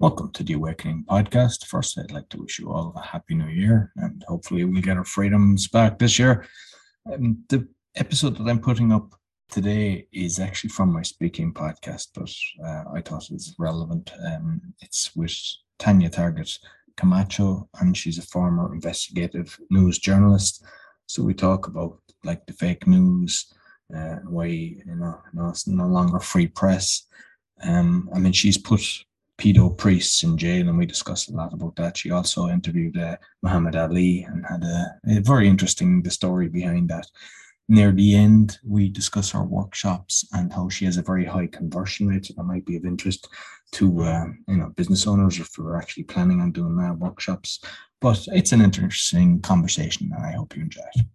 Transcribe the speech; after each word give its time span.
Welcome 0.00 0.30
to 0.32 0.42
the 0.42 0.54
Awakening 0.54 1.04
Podcast. 1.06 1.66
First, 1.66 1.98
I'd 1.98 2.10
like 2.10 2.30
to 2.30 2.38
wish 2.38 2.58
you 2.58 2.72
all 2.72 2.94
a 2.96 3.02
happy 3.02 3.34
new 3.34 3.48
year 3.48 3.92
and 3.96 4.24
hopefully 4.26 4.64
we'll 4.64 4.80
get 4.80 4.96
our 4.96 5.04
freedoms 5.04 5.68
back 5.68 5.98
this 5.98 6.18
year. 6.18 6.46
Um, 7.12 7.44
the 7.50 7.68
episode 7.96 8.38
that 8.38 8.48
I'm 8.48 8.62
putting 8.62 8.92
up 8.92 9.14
today 9.50 10.06
is 10.10 10.38
actually 10.38 10.70
from 10.70 10.90
my 10.90 11.02
speaking 11.02 11.52
podcast, 11.52 12.06
but 12.14 12.32
uh, 12.66 12.84
I 12.94 13.02
thought 13.02 13.24
it 13.24 13.34
was 13.34 13.54
relevant. 13.58 14.10
Um, 14.24 14.72
it's 14.80 15.14
with 15.14 15.36
Tanya 15.78 16.08
Targett 16.08 16.58
Camacho, 16.96 17.68
and 17.78 17.94
she's 17.94 18.16
a 18.16 18.22
former 18.22 18.72
investigative 18.72 19.60
news 19.68 19.98
journalist. 19.98 20.64
So 21.08 21.22
we 21.22 21.34
talk 21.34 21.66
about 21.66 21.98
like 22.24 22.46
the 22.46 22.54
fake 22.54 22.86
news, 22.86 23.52
uh, 23.94 24.16
why 24.26 24.46
you 24.46 24.82
know, 24.86 25.20
no, 25.34 25.50
it's 25.50 25.66
no 25.66 25.86
longer 25.86 26.20
free 26.20 26.46
press. 26.46 27.06
Um, 27.62 28.08
I 28.14 28.18
mean, 28.18 28.32
she's 28.32 28.56
put 28.56 28.80
pedo 29.40 29.74
priests 29.74 30.22
in 30.22 30.36
jail, 30.36 30.68
and 30.68 30.76
we 30.76 30.84
discussed 30.84 31.30
a 31.30 31.34
lot 31.34 31.54
about 31.54 31.74
that. 31.76 31.96
She 31.96 32.10
also 32.10 32.48
interviewed 32.48 32.98
uh, 32.98 33.16
Muhammad 33.42 33.74
Ali 33.74 34.22
and 34.24 34.44
had 34.44 34.62
a, 34.62 34.98
a, 35.08 35.20
very 35.20 35.48
interesting 35.48 36.02
the 36.02 36.10
story 36.10 36.48
behind 36.48 36.90
that. 36.90 37.06
Near 37.68 37.90
the 37.92 38.14
end, 38.14 38.58
we 38.62 38.90
discuss 38.90 39.34
our 39.34 39.46
workshops 39.46 40.28
and 40.32 40.52
how 40.52 40.68
she 40.68 40.84
has 40.84 40.98
a 40.98 41.02
very 41.02 41.24
high 41.24 41.46
conversion 41.46 42.08
rate. 42.08 42.26
So 42.26 42.34
that 42.36 42.42
might 42.42 42.66
be 42.66 42.76
of 42.76 42.84
interest 42.84 43.28
to 43.72 44.02
uh, 44.02 44.26
you 44.46 44.56
know 44.56 44.68
business 44.76 45.06
owners 45.06 45.38
if 45.40 45.56
we're 45.56 45.78
actually 45.78 46.04
planning 46.04 46.40
on 46.40 46.52
doing 46.52 46.76
that 46.76 46.98
workshops. 46.98 47.60
But 48.00 48.22
it's 48.28 48.52
an 48.52 48.60
interesting 48.60 49.40
conversation, 49.40 50.10
and 50.14 50.26
I 50.26 50.32
hope 50.32 50.54
you 50.54 50.62
enjoy 50.62 50.82
it. 50.94 51.06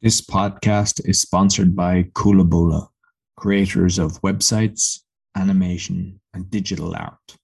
This 0.00 0.20
podcast 0.20 1.04
is 1.08 1.20
sponsored 1.20 1.74
by 1.74 2.04
Kulabula, 2.12 2.86
creators 3.36 3.98
of 3.98 4.22
websites, 4.22 5.00
animation, 5.34 6.20
and 6.32 6.48
digital 6.48 6.94
art. 6.94 7.36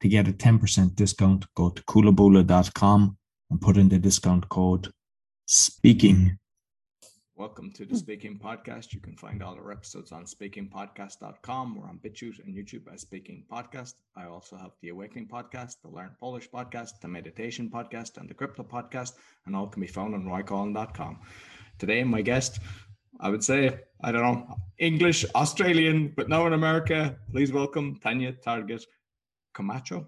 To 0.00 0.08
get 0.08 0.26
a 0.26 0.32
10% 0.32 0.96
discount, 0.96 1.46
go 1.54 1.70
to 1.70 1.80
kulabula.com 1.84 3.16
and 3.50 3.60
put 3.60 3.76
in 3.76 3.88
the 3.88 4.00
discount 4.00 4.48
code 4.48 4.92
SPEAKING. 5.46 6.38
Welcome 7.42 7.72
to 7.72 7.84
the 7.84 7.96
Speaking 7.96 8.38
Podcast. 8.38 8.94
You 8.94 9.00
can 9.00 9.16
find 9.16 9.42
all 9.42 9.56
our 9.56 9.72
episodes 9.72 10.12
on 10.12 10.26
speakingpodcast.com. 10.26 11.74
We're 11.74 11.88
on 11.88 11.98
BitChute 11.98 12.38
and 12.44 12.54
YouTube 12.54 12.82
as 12.94 13.00
Speaking 13.00 13.44
Podcast. 13.50 13.94
I 14.14 14.26
also 14.26 14.54
have 14.56 14.70
the 14.80 14.90
Awakening 14.90 15.26
Podcast, 15.26 15.82
the 15.82 15.88
Learn 15.88 16.14
Polish 16.20 16.48
Podcast, 16.48 17.00
the 17.00 17.08
Meditation 17.08 17.68
Podcast, 17.68 18.16
and 18.16 18.30
the 18.30 18.34
Crypto 18.34 18.62
Podcast, 18.62 19.14
and 19.44 19.56
all 19.56 19.66
can 19.66 19.80
be 19.80 19.88
found 19.88 20.14
on 20.14 20.22
roycoughlan.com. 20.22 21.18
Today, 21.80 22.04
my 22.04 22.22
guest, 22.22 22.60
I 23.18 23.28
would 23.28 23.42
say, 23.42 23.80
I 24.04 24.12
don't 24.12 24.22
know, 24.22 24.56
English, 24.78 25.24
Australian, 25.34 26.12
but 26.16 26.28
now 26.28 26.46
in 26.46 26.52
America. 26.52 27.16
Please 27.32 27.50
welcome 27.50 27.98
Tanya 28.00 28.34
Targett 28.34 28.84
Camacho. 29.52 30.06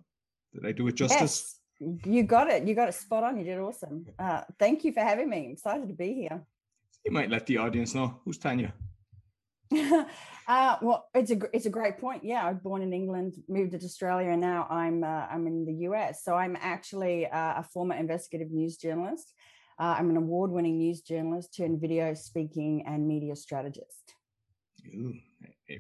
Did 0.53 0.67
I 0.67 0.71
do 0.71 0.87
it 0.87 0.95
justice? 0.95 1.59
Yes, 1.81 1.99
you 2.07 2.23
got 2.23 2.49
it. 2.49 2.63
You 2.63 2.77
got 2.77 2.89
it 2.89 2.95
spot 2.95 3.25
on. 3.25 3.37
You 3.37 3.45
did 3.45 3.59
awesome. 3.59 4.07
Uh, 4.21 4.43
thank 4.61 4.85
you 4.85 4.93
for 4.93 5.01
having 5.01 5.29
me. 5.29 5.47
I'm 5.47 5.51
excited 5.51 5.89
to 5.89 5.95
be 5.95 6.15
here. 6.15 6.47
You 7.05 7.13
might 7.13 7.31
let 7.31 7.47
the 7.47 7.59
audience 7.59 7.95
know 7.95 8.21
who's 8.25 8.39
Tanya. 8.39 8.73
uh, 10.49 10.77
well, 10.81 11.09
it's 11.15 11.31
a 11.31 11.39
it's 11.53 11.67
a 11.67 11.71
great 11.71 11.99
point. 11.99 12.25
Yeah, 12.25 12.47
I 12.47 12.51
was 12.51 12.61
born 12.61 12.83
in 12.83 12.93
England, 12.93 13.37
moved 13.49 13.73
to 13.73 13.85
Australia, 13.85 14.31
and 14.31 14.41
now 14.41 14.67
I'm 14.71 15.05
uh, 15.05 15.27
I'm 15.31 15.47
in 15.47 15.65
the 15.65 15.75
US. 15.89 16.25
So 16.25 16.35
I'm 16.35 16.57
actually 16.61 17.27
uh, 17.27 17.61
a 17.61 17.63
former 17.63 17.95
investigative 17.95 18.51
news 18.51 18.77
journalist. 18.77 19.33
Uh, 19.79 19.97
I'm 19.99 20.11
an 20.11 20.17
award 20.17 20.51
winning 20.51 20.79
news 20.79 21.01
journalist 21.01 21.55
turned 21.57 21.81
video 21.81 22.15
speaking 22.15 22.85
and 22.87 23.09
media 23.09 23.35
strategist. 23.35 24.15
Ooh, 24.87 25.15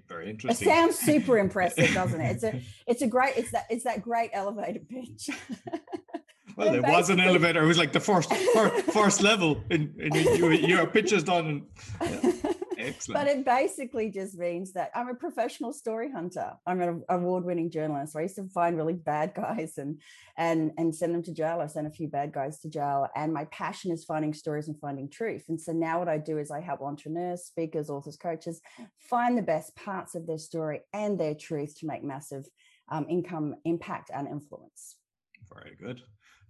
very 0.08 0.30
interesting. 0.30 0.68
It 0.68 0.70
sounds 0.70 0.98
super 0.98 1.38
impressive, 1.46 1.92
doesn't 1.94 2.20
it? 2.20 2.34
It's 2.34 2.44
a 2.44 2.62
it's 2.86 3.02
a 3.02 3.06
great 3.06 3.36
it's 3.36 3.50
that 3.52 3.66
it's 3.70 3.84
that 3.84 4.02
great 4.02 4.30
elevator 4.32 4.80
pitch. 4.80 5.30
well, 6.56 6.72
there 6.72 6.82
was 6.82 7.10
an 7.10 7.20
elevator. 7.20 7.62
It 7.62 7.66
was 7.66 7.78
like 7.78 7.92
the 7.92 8.00
first 8.00 8.32
first, 8.32 8.86
first 8.86 9.22
level, 9.22 9.62
and, 9.70 9.94
and 9.98 10.14
your, 10.38 10.52
your 10.52 10.86
pitch 10.86 11.12
is 11.12 11.24
done. 11.24 11.66
Yeah. 12.00 12.32
Excellent. 12.78 13.20
But 13.20 13.28
it 13.28 13.44
basically 13.44 14.10
just 14.10 14.36
means 14.36 14.72
that 14.72 14.90
I'm 14.94 15.08
a 15.08 15.14
professional 15.14 15.72
story 15.72 16.10
hunter. 16.10 16.52
I'm 16.66 16.80
an 16.80 17.02
award-winning 17.08 17.70
journalist. 17.70 18.16
I 18.16 18.22
used 18.22 18.36
to 18.36 18.48
find 18.48 18.76
really 18.76 18.94
bad 18.94 19.32
guys 19.34 19.78
and 19.78 20.00
and 20.36 20.72
and 20.76 20.94
send 20.94 21.14
them 21.14 21.22
to 21.24 21.32
jail. 21.32 21.60
I 21.60 21.66
sent 21.66 21.86
a 21.86 21.90
few 21.90 22.08
bad 22.08 22.32
guys 22.32 22.60
to 22.60 22.68
jail. 22.68 23.08
And 23.16 23.32
my 23.32 23.44
passion 23.46 23.90
is 23.90 24.04
finding 24.04 24.34
stories 24.34 24.68
and 24.68 24.78
finding 24.78 25.08
truth. 25.08 25.44
And 25.48 25.60
so 25.60 25.72
now 25.72 25.98
what 25.98 26.08
I 26.08 26.18
do 26.18 26.38
is 26.38 26.50
I 26.50 26.60
help 26.60 26.82
entrepreneurs, 26.82 27.44
speakers, 27.44 27.90
authors, 27.90 28.16
coaches 28.16 28.60
find 28.98 29.38
the 29.38 29.42
best 29.42 29.74
parts 29.76 30.14
of 30.14 30.26
their 30.26 30.38
story 30.38 30.80
and 30.92 31.18
their 31.18 31.34
truth 31.34 31.78
to 31.80 31.86
make 31.86 32.02
massive 32.02 32.46
um, 32.90 33.06
income, 33.08 33.56
impact, 33.64 34.10
and 34.12 34.28
influence. 34.28 34.96
Very 35.52 35.76
good. 35.76 36.02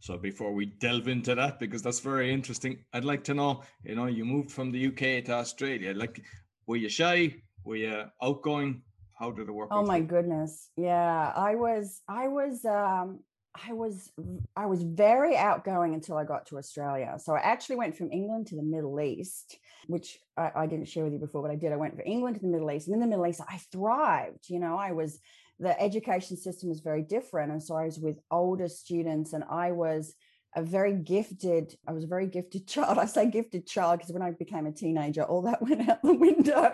So 0.05 0.19
before 0.19 0.53
we 0.53 0.67
delve 0.67 1.09
into 1.09 1.35
that, 1.35 1.59
because 1.59 1.81
that's 1.81 2.01
very 2.01 2.31
interesting, 2.31 2.77
I'd 2.93 3.07
like 3.07 3.25
to 3.25 3.33
know, 3.33 3.63
you 3.85 3.95
know, 3.95 4.05
you 4.05 4.27
moved 4.27 4.51
from 4.51 4.71
the 4.71 4.89
UK 4.89 5.25
to 5.25 5.33
Australia. 5.33 5.95
Like, 5.95 6.23
were 6.67 6.77
you 6.77 6.91
shy? 6.91 7.37
Were 7.65 7.77
you 7.77 8.05
outgoing? 8.23 8.83
How 9.19 9.31
did 9.31 9.49
it 9.49 9.53
work? 9.53 9.71
Oh 9.73 9.83
my 9.83 9.97
you? 9.97 10.05
goodness. 10.05 10.69
Yeah. 10.77 11.33
I 11.35 11.55
was, 11.55 12.03
I 12.07 12.29
was, 12.29 12.67
um, 12.67 13.21
I 13.67 13.73
was 13.73 14.11
I 14.57 14.67
was 14.67 14.83
very 14.83 15.37
outgoing 15.37 15.95
until 15.95 16.19
I 16.19 16.25
got 16.25 16.47
to 16.47 16.59
Australia. 16.59 17.17
So 17.19 17.35
I 17.35 17.39
actually 17.39 17.77
went 17.77 17.97
from 17.97 18.11
England 18.11 18.49
to 18.49 18.57
the 18.57 18.63
Middle 18.63 19.01
East, 19.01 19.57
which 19.87 20.19
I, 20.37 20.51
I, 20.57 20.67
didn't 20.67 20.89
share 20.89 21.05
with 21.05 21.13
you 21.13 21.21
before, 21.21 21.41
but 21.41 21.53
I 21.53 21.55
did. 21.55 21.73
I 21.73 21.77
went 21.77 21.95
from 21.95 22.03
England 22.05 22.35
to 22.37 22.43
the 22.43 22.49
Middle 22.49 22.71
East, 22.73 22.89
and 22.89 22.95
in 22.95 23.01
the 23.01 23.07
Middle 23.07 23.27
East, 23.27 23.41
I 23.49 23.59
thrived. 23.71 24.51
You 24.51 24.59
know, 24.59 24.77
I 24.77 24.91
was 24.91 25.21
the 25.59 25.81
education 25.81 26.37
system 26.37 26.69
was 26.69 26.81
very 26.81 27.03
different. 27.03 27.53
And 27.53 27.63
so 27.63 27.77
I 27.77 27.85
was 27.85 27.99
with 27.99 28.19
older 28.31 28.69
students 28.69 29.33
and 29.33 29.45
I 29.49 29.73
was 29.73 30.15
a 30.57 30.63
very 30.63 30.95
gifted, 30.95 31.75
I 31.87 31.93
was 31.93 32.05
a 32.05 32.09
very 32.09 32.27
gifted 32.27 32.67
child. 32.69 32.99
I 32.99 33.07
say 33.07 33.31
gifted 33.31 33.67
child 33.67 33.99
because 33.99 34.13
when 34.13 34.23
I 34.23 34.33
became 34.33 34.67
a 34.67 34.73
teenager, 34.73 35.23
all 35.23 35.43
that 35.43 35.63
went 35.63 35.89
out 35.89 36.03
the 36.03 36.15
window. 36.15 36.73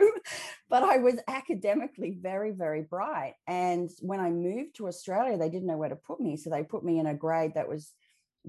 but 0.69 0.83
I 0.83 0.99
was 0.99 1.19
academically 1.29 2.17
very, 2.21 2.53
very 2.53 2.83
bright. 2.83 3.35
And 3.47 3.91
when 4.01 4.21
I 4.21 4.31
moved 4.31 4.77
to 4.77 4.89
Australia, 4.89 5.37
they 5.37 5.51
didn't 5.51 5.67
know 5.67 5.79
where 5.79 5.89
to 5.89 5.97
put 5.97 6.21
me. 6.21 6.37
So 6.37 6.51
they 6.51 6.63
put 6.63 6.85
me 6.85 6.99
in 6.99 7.07
a 7.07 7.15
grade 7.15 7.55
that 7.55 7.69
was 7.69 7.93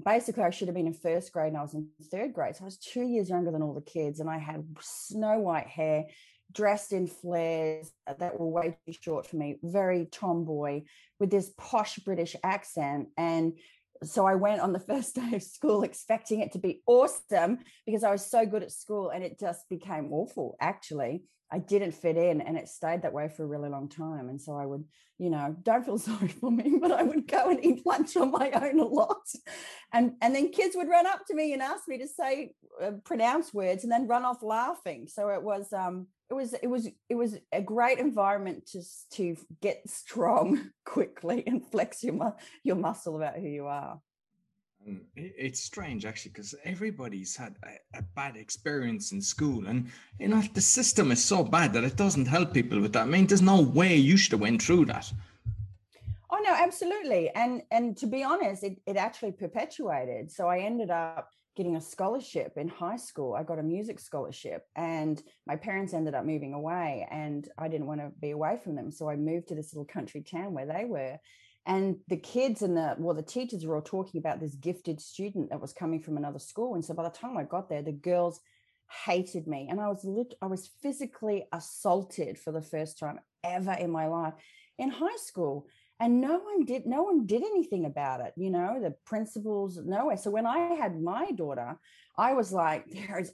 basically 0.02 0.44
I 0.44 0.50
should 0.50 0.68
have 0.68 0.74
been 0.74 0.86
in 0.86 0.94
first 0.94 1.32
grade 1.32 1.48
and 1.48 1.58
I 1.58 1.62
was 1.62 1.74
in 1.74 1.88
third 2.10 2.32
grade. 2.32 2.56
So 2.56 2.64
I 2.64 2.66
was 2.66 2.78
two 2.78 3.02
years 3.02 3.28
younger 3.28 3.50
than 3.50 3.62
all 3.62 3.74
the 3.74 3.82
kids 3.82 4.20
and 4.20 4.30
I 4.30 4.38
had 4.38 4.64
snow 4.80 5.38
white 5.38 5.66
hair 5.66 6.04
dressed 6.52 6.92
in 6.92 7.06
flares 7.06 7.90
that 8.18 8.38
were 8.38 8.48
way 8.48 8.76
too 8.86 8.92
short 9.00 9.26
for 9.26 9.36
me, 9.36 9.58
very 9.62 10.06
tomboy 10.06 10.82
with 11.18 11.30
this 11.30 11.52
posh 11.58 11.98
British 11.98 12.36
accent. 12.44 13.08
And 13.16 13.54
so 14.04 14.26
I 14.26 14.34
went 14.34 14.60
on 14.60 14.72
the 14.72 14.80
first 14.90 15.14
day 15.14 15.34
of 15.34 15.42
school 15.42 15.82
expecting 15.82 16.40
it 16.40 16.52
to 16.52 16.58
be 16.58 16.82
awesome 16.86 17.58
because 17.86 18.04
I 18.04 18.10
was 18.10 18.28
so 18.28 18.46
good 18.46 18.62
at 18.62 18.72
school 18.72 19.10
and 19.10 19.24
it 19.24 19.38
just 19.38 19.68
became 19.68 20.12
awful 20.12 20.56
actually. 20.60 21.24
I 21.52 21.58
didn't 21.58 21.92
fit 21.92 22.16
in 22.16 22.40
and 22.40 22.56
it 22.56 22.68
stayed 22.68 23.02
that 23.02 23.12
way 23.12 23.28
for 23.28 23.44
a 23.44 23.46
really 23.46 23.68
long 23.68 23.90
time. 23.90 24.30
And 24.30 24.40
so 24.40 24.56
I 24.56 24.64
would, 24.64 24.84
you 25.18 25.28
know, 25.28 25.54
don't 25.62 25.84
feel 25.84 25.98
sorry 26.10 26.28
for 26.28 26.50
me, 26.50 26.78
but 26.80 26.90
I 26.90 27.02
would 27.02 27.28
go 27.28 27.50
and 27.50 27.62
eat 27.62 27.84
lunch 27.84 28.16
on 28.16 28.30
my 28.30 28.50
own 28.50 28.80
a 28.80 28.84
lot. 28.84 29.26
And, 29.92 30.12
and 30.22 30.34
then 30.34 30.50
kids 30.50 30.74
would 30.74 30.88
run 30.88 31.06
up 31.06 31.26
to 31.26 31.34
me 31.34 31.52
and 31.52 31.60
ask 31.60 31.86
me 31.86 31.98
to 31.98 32.08
say, 32.08 32.54
uh, 32.82 32.92
pronounce 33.04 33.52
words 33.52 33.84
and 33.84 33.92
then 33.92 34.08
run 34.08 34.24
off 34.24 34.42
laughing. 34.42 35.08
So 35.08 35.28
it 35.28 35.42
was, 35.42 35.70
um, 35.74 36.06
it 36.32 36.36
was 36.36 36.54
it 36.54 36.66
was 36.66 36.88
it 37.10 37.14
was 37.14 37.36
a 37.52 37.60
great 37.60 37.98
environment 37.98 38.66
to 38.66 38.82
to 39.10 39.36
get 39.60 39.82
strong 39.86 40.70
quickly 40.84 41.44
and 41.46 41.64
flex 41.70 42.02
your 42.02 42.34
your 42.64 42.76
muscle 42.76 43.16
about 43.16 43.36
who 43.36 43.48
you 43.48 43.66
are. 43.66 44.00
Mm, 44.88 45.02
it's 45.14 45.60
strange 45.60 46.06
actually 46.06 46.30
because 46.30 46.54
everybody's 46.64 47.36
had 47.36 47.56
a, 47.64 47.98
a, 47.98 48.02
bad 48.16 48.36
experience 48.36 49.12
in 49.12 49.20
school 49.20 49.66
and 49.66 49.90
you 50.18 50.28
know 50.28 50.42
the 50.54 50.60
system 50.60 51.12
is 51.12 51.22
so 51.22 51.44
bad 51.44 51.74
that 51.74 51.84
it 51.84 51.96
doesn't 51.96 52.26
help 52.26 52.54
people 52.54 52.80
with 52.80 52.94
that. 52.94 53.02
I 53.02 53.10
mean 53.10 53.26
there's 53.26 53.42
no 53.42 53.60
way 53.60 53.94
you 53.94 54.16
should 54.16 54.32
have 54.32 54.40
went 54.40 54.62
through 54.62 54.86
that. 54.86 55.12
Oh 56.30 56.40
no 56.42 56.54
absolutely. 56.54 57.28
And 57.34 57.62
and 57.70 57.94
to 57.98 58.06
be 58.06 58.24
honest 58.24 58.64
it, 58.64 58.80
it 58.86 58.96
actually 58.96 59.32
perpetuated. 59.32 60.32
So 60.32 60.48
i 60.48 60.60
ended 60.60 60.90
up 60.90 61.28
getting 61.56 61.76
a 61.76 61.80
scholarship 61.80 62.52
in 62.56 62.68
high 62.68 62.96
school. 62.96 63.34
I 63.34 63.42
got 63.42 63.58
a 63.58 63.62
music 63.62 64.00
scholarship, 64.00 64.64
and 64.76 65.22
my 65.46 65.56
parents 65.56 65.94
ended 65.94 66.14
up 66.14 66.24
moving 66.24 66.54
away, 66.54 67.06
and 67.10 67.48
I 67.58 67.68
didn't 67.68 67.86
want 67.86 68.00
to 68.00 68.12
be 68.20 68.30
away 68.30 68.58
from 68.62 68.74
them. 68.74 68.90
So 68.90 69.08
I 69.08 69.16
moved 69.16 69.48
to 69.48 69.54
this 69.54 69.72
little 69.72 69.84
country 69.84 70.22
town 70.22 70.54
where 70.54 70.66
they 70.66 70.84
were. 70.84 71.18
And 71.64 71.96
the 72.08 72.16
kids 72.16 72.62
and 72.62 72.76
the 72.76 72.96
well, 72.98 73.14
the 73.14 73.22
teachers 73.22 73.64
were 73.64 73.76
all 73.76 73.82
talking 73.82 74.18
about 74.18 74.40
this 74.40 74.54
gifted 74.56 75.00
student 75.00 75.50
that 75.50 75.60
was 75.60 75.72
coming 75.72 76.00
from 76.00 76.16
another 76.16 76.40
school. 76.40 76.74
And 76.74 76.84
so 76.84 76.94
by 76.94 77.04
the 77.04 77.10
time 77.10 77.36
I 77.36 77.44
got 77.44 77.68
there, 77.68 77.82
the 77.82 77.92
girls 77.92 78.40
hated 79.06 79.46
me 79.46 79.68
and 79.70 79.80
i 79.80 79.88
was 79.88 80.04
lit- 80.04 80.34
i 80.42 80.46
was 80.46 80.70
physically 80.82 81.46
assaulted 81.52 82.38
for 82.38 82.52
the 82.52 82.60
first 82.60 82.98
time 82.98 83.18
ever 83.42 83.72
in 83.72 83.90
my 83.90 84.06
life 84.06 84.34
in 84.78 84.90
high 84.90 85.16
school 85.16 85.66
and 86.02 86.20
no 86.20 86.36
one 86.40 86.64
did 86.64 86.84
no 86.84 87.04
one 87.04 87.26
did 87.26 87.42
anything 87.42 87.86
about 87.86 88.20
it 88.20 88.32
you 88.36 88.50
know 88.50 88.80
the 88.82 88.92
principals 89.06 89.78
nowhere 89.84 90.16
so 90.16 90.30
when 90.30 90.46
i 90.46 90.58
had 90.74 91.00
my 91.00 91.30
daughter 91.30 91.78
i 92.18 92.34
was 92.34 92.52
like 92.52 92.84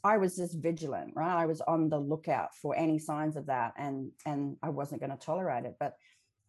i 0.05 0.19
was 0.19 0.37
just 0.37 0.59
vigilant 0.59 1.12
right? 1.17 1.41
I 1.43 1.47
was 1.47 1.62
on 1.62 1.88
the 1.88 1.99
lookout 1.99 2.55
for 2.55 2.76
any 2.76 2.99
signs 2.99 3.37
of 3.37 3.47
that 3.47 3.73
and 3.79 4.12
and 4.26 4.56
i 4.62 4.69
wasn't 4.69 5.00
going 5.00 5.11
to 5.11 5.17
tolerate 5.17 5.65
it. 5.65 5.76
But 5.81 5.94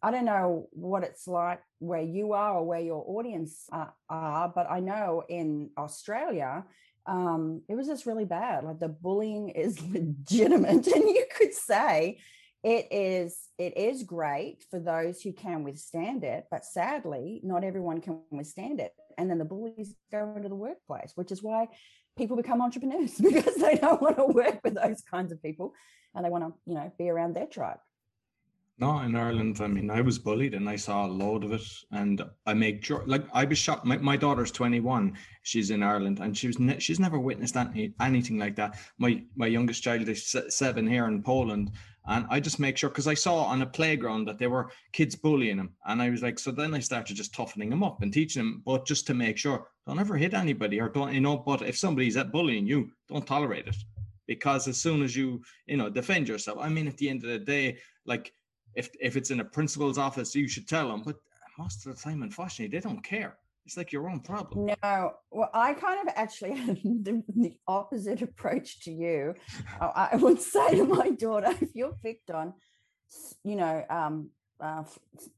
i 0.02 0.10
don't 0.10 0.26
know 0.26 0.68
what 0.72 1.04
it's 1.04 1.26
like 1.26 1.60
where 1.78 2.02
you 2.02 2.34
are 2.34 2.58
or 2.58 2.66
where 2.66 2.80
your 2.80 3.02
audience 3.06 3.64
are, 3.72 3.94
are 4.10 4.52
but 4.54 4.70
i 4.70 4.78
know 4.80 5.22
in 5.28 5.70
australia 5.76 6.64
um, 7.06 7.62
it 7.68 7.74
was 7.74 7.86
just 7.88 8.04
really 8.06 8.26
bad. 8.26 8.62
Like 8.62 8.78
the 8.78 8.88
bullying 8.88 9.48
is 9.48 9.82
legitimate 9.90 10.86
and 10.86 11.08
you 11.08 11.24
could 11.34 11.54
say 11.54 12.18
it 12.62 12.88
is 12.90 13.38
it 13.58 13.76
is 13.76 14.02
great 14.02 14.64
for 14.70 14.78
those 14.78 15.22
who 15.22 15.32
can 15.32 15.64
withstand 15.64 16.24
it 16.24 16.44
but 16.50 16.64
sadly 16.64 17.40
not 17.42 17.64
everyone 17.64 18.00
can 18.00 18.20
withstand 18.30 18.80
it 18.80 18.92
and 19.16 19.30
then 19.30 19.38
the 19.38 19.44
bullies 19.44 19.94
go 20.12 20.34
into 20.36 20.48
the 20.48 20.54
workplace 20.54 21.12
which 21.14 21.32
is 21.32 21.42
why 21.42 21.66
people 22.18 22.36
become 22.36 22.60
entrepreneurs 22.60 23.14
because 23.22 23.54
they 23.56 23.76
don't 23.76 24.02
want 24.02 24.16
to 24.16 24.26
work 24.26 24.60
with 24.62 24.74
those 24.74 25.00
kinds 25.02 25.32
of 25.32 25.42
people 25.42 25.72
and 26.14 26.24
they 26.24 26.30
want 26.30 26.44
to 26.44 26.52
you 26.66 26.74
know 26.74 26.92
be 26.98 27.08
around 27.08 27.34
their 27.34 27.46
tribe 27.46 27.78
no, 28.80 29.00
in 29.00 29.14
Ireland, 29.14 29.60
I 29.60 29.66
mean, 29.66 29.90
I 29.90 30.00
was 30.00 30.18
bullied 30.18 30.54
and 30.54 30.66
I 30.66 30.76
saw 30.76 31.04
a 31.04 31.06
load 31.06 31.44
of 31.44 31.52
it. 31.52 31.60
And 31.92 32.22
I 32.46 32.54
make 32.54 32.82
sure, 32.82 33.02
like, 33.06 33.24
I 33.34 33.44
was 33.44 33.58
shocked. 33.58 33.84
My, 33.84 33.98
my 33.98 34.16
daughter's 34.16 34.50
21. 34.50 35.18
She's 35.42 35.70
in 35.70 35.82
Ireland 35.82 36.18
and 36.18 36.34
she 36.34 36.46
was 36.46 36.58
ne- 36.58 36.78
she's 36.78 36.98
never 36.98 37.18
witnessed 37.18 37.56
any, 37.58 37.92
anything 38.00 38.38
like 38.38 38.56
that. 38.56 38.78
My 38.96 39.22
my 39.36 39.48
youngest 39.48 39.82
child 39.82 40.08
is 40.08 40.34
seven 40.48 40.86
here 40.86 41.04
in 41.08 41.22
Poland. 41.22 41.72
And 42.06 42.26
I 42.30 42.40
just 42.40 42.58
make 42.58 42.76
sure, 42.76 42.90
because 42.90 43.06
I 43.06 43.14
saw 43.14 43.44
on 43.44 43.62
a 43.62 43.66
playground 43.66 44.26
that 44.26 44.38
there 44.38 44.50
were 44.50 44.70
kids 44.92 45.14
bullying 45.14 45.58
him. 45.58 45.74
And 45.86 46.00
I 46.00 46.10
was 46.10 46.22
like, 46.22 46.38
so 46.38 46.50
then 46.50 46.74
I 46.74 46.80
started 46.80 47.16
just 47.16 47.34
toughening 47.34 47.70
him 47.70 47.82
up 47.82 48.02
and 48.02 48.12
teaching 48.12 48.40
him, 48.40 48.62
but 48.64 48.86
just 48.86 49.06
to 49.08 49.14
make 49.14 49.36
sure, 49.36 49.66
don't 49.86 49.98
ever 49.98 50.16
hit 50.16 50.34
anybody 50.34 50.80
or 50.80 50.88
don't, 50.88 51.12
you 51.12 51.20
know, 51.20 51.36
but 51.36 51.62
if 51.62 51.76
somebody's 51.76 52.16
at 52.16 52.32
bullying 52.32 52.66
you, 52.66 52.90
don't 53.08 53.26
tolerate 53.26 53.66
it. 53.68 53.76
Because 54.26 54.66
as 54.68 54.80
soon 54.80 55.02
as 55.02 55.14
you, 55.14 55.42
you 55.66 55.76
know, 55.76 55.90
defend 55.90 56.28
yourself, 56.28 56.58
I 56.60 56.68
mean, 56.68 56.86
at 56.88 56.96
the 56.96 57.10
end 57.10 57.22
of 57.24 57.30
the 57.30 57.38
day, 57.38 57.78
like, 58.06 58.32
if 58.74 58.88
if 59.00 59.16
it's 59.16 59.30
in 59.30 59.40
a 59.40 59.44
principal's 59.44 59.98
office, 59.98 60.34
you 60.34 60.46
should 60.46 60.68
tell 60.68 60.88
them. 60.88 61.02
But 61.04 61.16
most 61.58 61.84
of 61.84 61.94
the 61.94 62.00
time, 62.00 62.22
unfortunately, 62.22 62.76
they 62.76 62.80
don't 62.80 63.02
care. 63.02 63.36
It's 63.70 63.76
like 63.76 63.92
your 63.92 64.10
own 64.10 64.18
problem. 64.18 64.74
No, 64.82 65.12
well, 65.30 65.48
I 65.54 65.74
kind 65.74 66.00
of 66.00 66.12
actually 66.16 66.56
had 66.56 66.78
the, 66.82 67.22
the 67.28 67.54
opposite 67.68 68.20
approach 68.20 68.80
to 68.80 68.90
you. 68.90 69.36
I, 69.80 70.08
I 70.14 70.16
would 70.16 70.40
say 70.54 70.74
to 70.74 70.84
my 70.84 71.10
daughter, 71.10 71.54
if 71.60 71.68
you're 71.72 71.96
picked 72.02 72.32
on, 72.32 72.54
you 73.44 73.54
know, 73.54 73.84
um, 73.88 74.30
uh, 74.60 74.84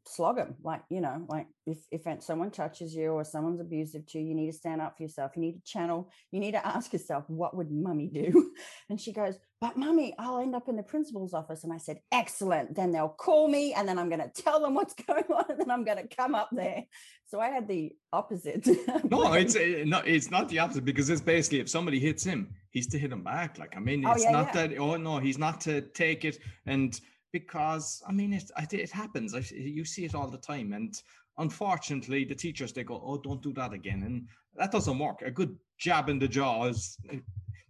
slog 0.07 0.37
them. 0.37 0.57
Like, 0.63 0.83
you 0.89 1.01
know, 1.01 1.25
like 1.29 1.47
if, 1.67 1.79
if 1.91 2.23
someone 2.23 2.51
touches 2.51 2.95
you 2.95 3.11
or 3.11 3.25
someone's 3.25 3.61
abusive 3.61 4.07
to 4.09 4.19
you, 4.19 4.29
you 4.29 4.35
need 4.35 4.51
to 4.51 4.57
stand 4.57 4.81
up 4.81 4.97
for 4.97 5.03
yourself. 5.03 5.33
You 5.37 5.43
need 5.43 5.53
to 5.55 5.63
channel, 5.65 6.11
you 6.31 6.41
need 6.41 6.53
to 6.53 6.67
ask 6.77 6.93
yourself, 6.93 7.25
what 7.29 7.57
would 7.57 7.71
mummy 7.71 8.09
do? 8.09 8.51
And 8.91 9.01
she 9.01 9.13
goes, 9.13 9.37
but 9.61 9.77
mummy, 9.77 10.15
I'll 10.19 10.39
end 10.39 10.55
up 10.55 10.69
in 10.69 10.77
the 10.77 10.83
principal's 10.83 11.33
office. 11.33 11.65
And 11.65 11.73
I 11.73 11.79
said, 11.79 12.01
excellent. 12.11 12.75
Then 12.75 12.93
they'll 12.93 13.09
call 13.09 13.49
me 13.49 13.73
and 13.73 13.89
then 13.89 13.99
I'm 13.99 14.09
going 14.09 14.21
to 14.35 14.43
tell 14.43 14.61
them 14.61 14.75
what's 14.75 14.95
going 14.95 15.25
on 15.35 15.45
and 15.49 15.59
then 15.59 15.71
I'm 15.71 15.85
going 15.85 16.07
to 16.07 16.15
come 16.15 16.35
up 16.35 16.51
there. 16.53 16.85
So 17.27 17.41
I 17.41 17.49
had 17.49 17.67
the 17.67 17.93
opposite. 18.13 18.67
no, 19.11 19.33
it's 19.33 19.57
uh, 19.57 19.85
not, 19.87 20.07
it's 20.07 20.31
not 20.31 20.49
the 20.51 20.59
opposite 20.59 20.85
because 20.85 21.09
it's 21.09 21.23
basically 21.23 21.61
if 21.61 21.71
somebody 21.71 21.99
hits 21.99 22.23
him, 22.23 22.55
he's 22.71 22.87
to 22.89 22.99
hit 22.99 23.13
him 23.13 23.23
back. 23.23 23.59
Like, 23.59 23.75
I 23.77 23.81
mean, 23.81 24.05
oh, 24.05 24.13
it's 24.13 24.23
oh, 24.23 24.25
yeah, 24.27 24.33
not 24.33 24.55
yeah. 24.55 24.67
that, 24.67 24.79
oh 24.79 24.97
no, 24.97 25.19
he's 25.19 25.39
not 25.39 25.61
to 25.63 25.81
take 25.81 26.27
it 26.27 26.39
and 26.67 27.01
because 27.33 28.03
I 28.07 28.13
mean 28.13 28.33
it 28.33 28.51
it 28.71 28.91
happens. 28.91 29.35
I, 29.35 29.43
you 29.51 29.85
see 29.85 30.05
it 30.05 30.15
all 30.15 30.29
the 30.29 30.39
time, 30.39 30.73
and 30.73 30.95
unfortunately, 31.39 32.25
the 32.25 32.35
teachers 32.35 32.73
they 32.73 32.85
go, 32.85 33.03
"Oh, 33.05 33.19
don't 33.19 33.43
do 33.43 33.53
that 33.55 33.73
again," 33.73 34.03
and 34.05 34.29
that 34.55 34.71
doesn't 34.71 34.99
work. 34.99 35.23
A 35.23 35.31
good 35.31 35.57
jab 35.79 36.09
in 36.09 36.19
the 36.19 36.29
jaw 36.29 36.65
is 36.65 36.97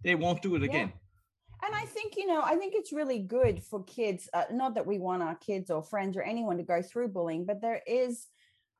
they 0.03 0.15
won't 0.15 0.41
do 0.41 0.55
it 0.55 0.63
again. 0.63 0.91
Yeah. 0.93 1.65
And 1.65 1.75
I 1.75 1.85
think 1.85 2.17
you 2.17 2.27
know, 2.27 2.41
I 2.43 2.55
think 2.57 2.73
it's 2.75 2.93
really 2.93 3.19
good 3.19 3.63
for 3.63 3.83
kids. 3.85 4.29
Uh, 4.33 4.43
not 4.51 4.75
that 4.75 4.85
we 4.85 4.99
want 4.99 5.23
our 5.23 5.35
kids 5.35 5.71
or 5.71 5.81
friends 5.81 6.17
or 6.17 6.21
anyone 6.21 6.57
to 6.57 6.63
go 6.63 6.81
through 6.81 7.09
bullying, 7.09 7.45
but 7.45 7.61
there 7.61 7.81
is. 7.87 8.27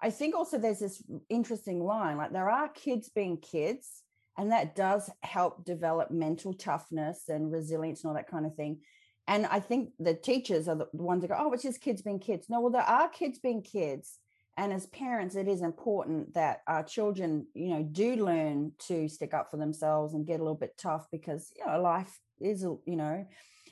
I 0.02 0.10
think 0.10 0.36
also 0.36 0.58
there's 0.58 0.80
this 0.80 1.02
interesting 1.30 1.82
line 1.82 2.18
like 2.18 2.34
there 2.34 2.50
are 2.50 2.68
kids 2.68 3.08
being 3.08 3.38
kids, 3.38 4.04
and 4.38 4.52
that 4.52 4.76
does 4.76 5.10
help 5.22 5.64
develop 5.64 6.12
mental 6.12 6.54
toughness 6.54 7.30
and 7.30 7.54
resilience 7.54 8.04
and 8.04 8.10
all 8.10 8.16
that 8.16 8.30
kind 8.30 8.46
of 8.46 8.54
thing 8.56 8.80
and 9.28 9.46
I 9.46 9.60
think 9.60 9.92
the 10.00 10.14
teachers 10.14 10.68
are 10.68 10.76
the 10.76 10.88
ones 10.94 11.22
that 11.22 11.30
go, 11.30 11.38
oh, 11.40 11.54
it's 11.54 11.64
just 11.64 11.82
kids 11.82 12.02
being 12.02 12.20
kids. 12.20 12.48
No, 12.50 12.60
well, 12.60 12.72
there 12.72 12.82
are 12.82 13.10
kids 13.10 13.40
being 13.40 13.62
kids. 13.62 14.20
And 14.58 14.72
as 14.72 14.86
parents, 14.88 15.36
it 15.36 15.48
is 15.48 15.62
important 15.62 16.34
that 16.36 16.62
our 16.68 16.84
children, 16.84 17.48
you 17.56 17.70
know, 17.70 17.84
do 17.84 18.18
learn 18.18 18.74
to 18.88 19.08
stick 19.08 19.34
up 19.34 19.50
for 19.50 19.58
themselves 19.58 20.14
and 20.14 20.28
get 20.28 20.40
a 20.40 20.44
little 20.44 20.58
bit 20.58 20.78
tough 20.78 21.08
because, 21.12 21.52
you 21.58 21.66
know, 21.66 21.82
life 21.82 22.20
is, 22.40 22.62
you 22.62 22.96
know, 22.96 23.26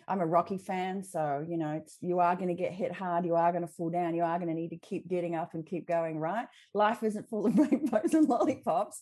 I'm 0.07 0.21
a 0.21 0.25
Rocky 0.25 0.57
fan. 0.57 1.03
So, 1.03 1.45
you 1.47 1.57
know, 1.57 1.83
you 1.99 2.19
are 2.19 2.35
going 2.35 2.47
to 2.47 2.55
get 2.55 2.71
hit 2.71 2.93
hard. 2.93 3.25
You 3.25 3.35
are 3.35 3.51
going 3.51 3.67
to 3.67 3.71
fall 3.71 3.89
down. 3.89 4.15
You 4.15 4.23
are 4.23 4.39
going 4.39 4.49
to 4.49 4.55
need 4.55 4.69
to 4.69 4.77
keep 4.77 5.07
getting 5.07 5.35
up 5.35 5.53
and 5.53 5.65
keep 5.65 5.87
going, 5.87 6.17
right? 6.17 6.47
Life 6.73 7.03
isn't 7.03 7.29
full 7.29 7.45
of 7.45 7.57
rainbows 7.57 8.13
and 8.13 8.27
lollipops. 8.27 9.01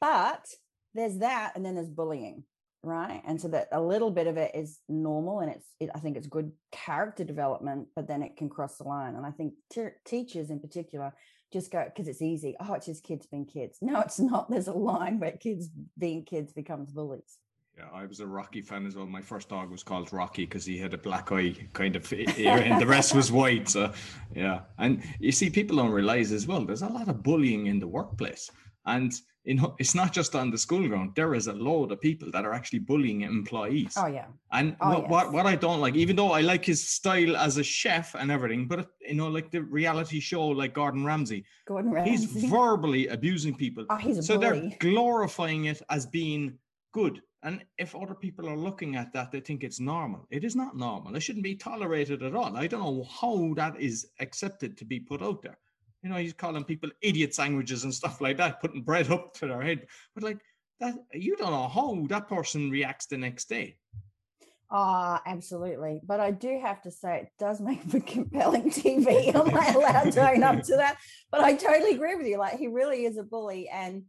But 0.00 0.46
there's 0.94 1.18
that. 1.18 1.52
And 1.54 1.64
then 1.64 1.76
there's 1.76 1.90
bullying 1.90 2.44
right 2.82 3.22
and 3.26 3.40
so 3.40 3.48
that 3.48 3.68
a 3.72 3.80
little 3.80 4.10
bit 4.10 4.26
of 4.26 4.36
it 4.36 4.50
is 4.54 4.80
normal 4.88 5.40
and 5.40 5.50
it's 5.50 5.66
it, 5.80 5.90
i 5.94 5.98
think 5.98 6.16
it's 6.16 6.26
good 6.26 6.50
character 6.72 7.24
development 7.24 7.86
but 7.94 8.06
then 8.06 8.22
it 8.22 8.36
can 8.36 8.48
cross 8.48 8.78
the 8.78 8.84
line 8.84 9.16
and 9.16 9.26
i 9.26 9.30
think 9.30 9.52
t- 9.70 9.88
teachers 10.04 10.50
in 10.50 10.58
particular 10.58 11.12
just 11.52 11.70
go 11.70 11.84
because 11.84 12.08
it's 12.08 12.22
easy 12.22 12.56
oh 12.60 12.74
it's 12.74 12.86
just 12.86 13.04
kids 13.04 13.26
being 13.26 13.44
kids 13.44 13.78
no 13.82 14.00
it's 14.00 14.18
not 14.18 14.50
there's 14.50 14.68
a 14.68 14.72
line 14.72 15.18
where 15.20 15.32
kids 15.32 15.68
being 15.98 16.24
kids 16.24 16.52
becomes 16.52 16.90
bullies 16.90 17.38
yeah, 17.78 17.86
I 17.94 18.04
was 18.04 18.20
a 18.20 18.26
Rocky 18.26 18.60
fan 18.60 18.84
as 18.84 18.94
well. 18.94 19.06
My 19.06 19.22
first 19.22 19.48
dog 19.48 19.70
was 19.70 19.82
called 19.82 20.12
Rocky 20.12 20.44
because 20.44 20.66
he 20.66 20.76
had 20.76 20.92
a 20.92 20.98
black 20.98 21.32
eye 21.32 21.54
kind 21.72 21.96
of 21.96 22.12
ear, 22.36 22.58
and 22.58 22.80
the 22.80 22.86
rest 22.86 23.14
was 23.14 23.32
white. 23.32 23.68
So, 23.68 23.92
yeah. 24.34 24.62
And 24.78 25.02
you 25.18 25.32
see, 25.32 25.48
people 25.48 25.76
don't 25.76 25.90
realize 25.90 26.32
as 26.32 26.46
well, 26.46 26.64
there's 26.64 26.82
a 26.82 26.88
lot 26.88 27.08
of 27.08 27.22
bullying 27.22 27.68
in 27.68 27.78
the 27.78 27.88
workplace. 27.88 28.50
And 28.86 29.12
in, 29.46 29.64
it's 29.78 29.94
not 29.94 30.12
just 30.12 30.34
on 30.34 30.50
the 30.50 30.58
school 30.58 30.86
ground. 30.86 31.12
There 31.16 31.34
is 31.34 31.46
a 31.46 31.52
load 31.52 31.92
of 31.92 32.00
people 32.00 32.30
that 32.30 32.44
are 32.44 32.52
actually 32.52 32.80
bullying 32.80 33.22
employees. 33.22 33.94
Oh 33.96 34.06
yeah. 34.06 34.26
And 34.52 34.76
oh, 34.80 34.90
what, 34.90 35.00
yes. 35.00 35.10
what 35.10 35.32
what 35.32 35.46
I 35.46 35.56
don't 35.56 35.80
like, 35.80 35.94
even 35.94 36.16
though 36.16 36.32
I 36.32 36.42
like 36.42 36.64
his 36.64 36.86
style 36.86 37.36
as 37.36 37.56
a 37.56 37.64
chef 37.64 38.14
and 38.14 38.30
everything, 38.30 38.68
but 38.68 38.88
you 39.00 39.14
know, 39.14 39.28
like 39.28 39.50
the 39.50 39.62
reality 39.62 40.20
show, 40.20 40.46
like 40.46 40.74
Gordon 40.74 41.04
Ramsay. 41.04 41.44
Gordon 41.66 41.90
Ramsay. 41.90 42.10
He's 42.10 42.24
verbally 42.50 43.08
abusing 43.08 43.54
people. 43.54 43.86
Oh, 43.88 43.96
he's 43.96 44.18
a 44.18 44.22
so 44.22 44.38
bully. 44.38 44.60
they're 44.60 44.78
glorifying 44.78 45.66
it 45.66 45.80
as 45.88 46.04
being 46.06 46.58
good. 46.92 47.22
And 47.42 47.64
if 47.78 47.96
other 47.96 48.14
people 48.14 48.46
are 48.46 48.56
looking 48.56 48.96
at 48.96 49.14
that, 49.14 49.32
they 49.32 49.40
think 49.40 49.64
it's 49.64 49.80
normal. 49.80 50.26
It 50.30 50.44
is 50.44 50.54
not 50.54 50.76
normal. 50.76 51.16
It 51.16 51.20
shouldn't 51.20 51.44
be 51.44 51.54
tolerated 51.54 52.22
at 52.22 52.34
all. 52.34 52.54
I 52.54 52.66
don't 52.66 52.82
know 52.82 53.04
how 53.04 53.54
that 53.54 53.80
is 53.80 54.08
accepted 54.20 54.76
to 54.76 54.84
be 54.84 55.00
put 55.00 55.22
out 55.22 55.40
there 55.40 55.56
you 56.02 56.08
know, 56.10 56.16
he's 56.16 56.32
calling 56.32 56.64
people 56.64 56.90
idiot 57.02 57.34
sandwiches 57.34 57.84
and 57.84 57.94
stuff 57.94 58.20
like 58.20 58.38
that, 58.38 58.60
putting 58.60 58.82
bread 58.82 59.10
up 59.10 59.34
to 59.34 59.46
their 59.46 59.60
head. 59.60 59.86
But 60.14 60.24
like 60.24 60.38
that, 60.80 60.94
you 61.12 61.36
don't 61.36 61.52
know 61.52 61.68
how 61.68 62.06
that 62.08 62.28
person 62.28 62.70
reacts 62.70 63.06
the 63.06 63.18
next 63.18 63.48
day. 63.48 63.76
Ah, 64.72 65.20
oh, 65.20 65.30
absolutely. 65.30 66.00
But 66.04 66.20
I 66.20 66.30
do 66.30 66.60
have 66.62 66.80
to 66.82 66.92
say, 66.92 67.22
it 67.22 67.32
does 67.38 67.60
make 67.60 67.82
for 67.82 68.00
compelling 68.00 68.70
TV. 68.70 69.34
Am 69.34 69.54
I 69.54 69.66
allowed 69.72 70.12
to 70.12 70.30
own 70.30 70.42
up 70.44 70.62
to 70.62 70.76
that? 70.76 70.96
But 71.30 71.40
I 71.40 71.54
totally 71.54 71.92
agree 71.92 72.14
with 72.14 72.26
you. 72.26 72.38
Like, 72.38 72.58
he 72.58 72.68
really 72.68 73.04
is 73.04 73.16
a 73.16 73.24
bully. 73.24 73.68
And 73.68 74.04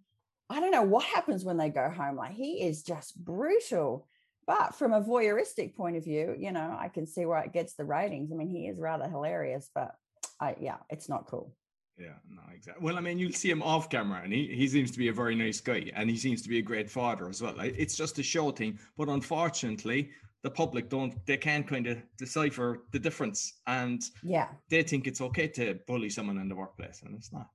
I 0.52 0.60
don't 0.60 0.72
know 0.72 0.84
what 0.84 1.04
happens 1.04 1.44
when 1.44 1.58
they 1.58 1.70
go 1.70 1.90
home. 1.90 2.16
Like, 2.16 2.34
he 2.34 2.62
is 2.62 2.84
just 2.84 3.18
brutal. 3.18 4.08
But 4.46 4.76
from 4.76 4.94
a 4.94 5.02
voyeuristic 5.02 5.76
point 5.76 5.98
of 5.98 6.04
view, 6.04 6.36
you 6.38 6.52
know, 6.52 6.78
I 6.80 6.90
can 6.90 7.08
see 7.08 7.26
where 7.26 7.42
it 7.42 7.54
gets 7.54 7.74
the 7.74 7.86
ratings. 7.86 8.32
I 8.32 8.36
mean, 8.36 8.50
he 8.50 8.68
is 8.68 8.80
rather 8.80 9.08
hilarious, 9.08 9.70
but 9.74 9.96
I, 10.40 10.56
yeah, 10.60 10.78
it's 10.90 11.10
not 11.10 11.26
cool. 11.26 11.56
Yeah, 12.02 12.14
no, 12.30 12.42
exactly. 12.54 12.84
Well, 12.84 12.98
I 12.98 13.02
mean, 13.02 13.20
you'll 13.20 13.32
see 13.32 13.52
him 13.52 13.62
off 13.62 13.90
camera, 13.90 14.22
and 14.24 14.34
he, 14.34 14.48
he 14.48 14.68
seems 14.68 14.90
to 14.92 14.98
be 14.98 15.10
a 15.10 15.14
very 15.14 15.36
nice 15.36 15.62
guy, 15.62 15.92
and 15.94 16.10
he 16.10 16.18
seems 16.18 16.42
to 16.42 16.50
be 16.50 16.58
a 16.58 16.62
great 16.62 16.90
father 16.90 17.30
as 17.30 17.42
well. 17.42 17.54
Like, 17.56 17.76
It's 17.78 17.96
just 17.96 18.18
a 18.18 18.24
show 18.24 18.52
thing, 18.52 18.80
but 18.98 19.08
unfortunately, 19.08 20.10
the 20.44 20.50
public 20.50 20.90
don't 20.90 21.14
they 21.28 21.38
can't 21.38 21.68
kind 21.68 21.86
of 21.86 22.02
decipher 22.18 22.84
the 22.92 23.00
difference, 23.00 23.62
and 23.68 24.02
yeah, 24.24 24.48
they 24.70 24.82
think 24.82 25.06
it's 25.06 25.22
okay 25.22 25.48
to 25.50 25.80
bully 25.86 26.10
someone 26.10 26.38
in 26.38 26.50
the 26.50 26.56
workplace, 26.56 27.04
and 27.06 27.16
it's 27.16 27.32
not. 27.32 27.48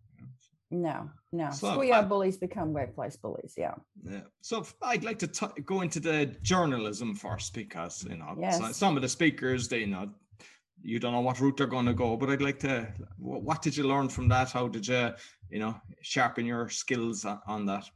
No, 0.70 1.08
no. 1.32 1.50
So, 1.50 1.70
Schoolyard 1.70 2.08
bullies 2.08 2.36
become 2.36 2.72
workplace 2.72 3.16
bullies. 3.16 3.54
Yeah. 3.56 3.74
Yeah. 4.02 4.22
So 4.40 4.66
I'd 4.82 5.04
like 5.04 5.18
to 5.20 5.28
t- 5.28 5.62
go 5.64 5.82
into 5.82 6.00
the 6.00 6.26
journalism 6.42 7.14
first 7.14 7.54
because 7.54 8.04
you 8.04 8.16
know 8.16 8.34
yes. 8.36 8.76
some 8.76 8.96
of 8.96 9.02
the 9.02 9.08
speakers 9.08 9.68
they 9.68 9.80
you 9.80 9.86
know 9.86 10.10
you 10.82 10.98
don't 10.98 11.12
know 11.12 11.20
what 11.20 11.40
route 11.40 11.56
they're 11.56 11.66
going 11.66 11.86
to 11.86 11.94
go. 11.94 12.16
But 12.16 12.30
I'd 12.30 12.42
like 12.42 12.58
to, 12.60 12.92
what 13.18 13.62
did 13.62 13.76
you 13.76 13.84
learn 13.84 14.08
from 14.08 14.28
that? 14.28 14.50
How 14.50 14.68
did 14.68 14.86
you, 14.86 15.12
you 15.50 15.58
know, 15.58 15.80
sharpen 16.02 16.46
your 16.46 16.68
skills 16.68 17.24
on, 17.24 17.66
that? 17.66 17.88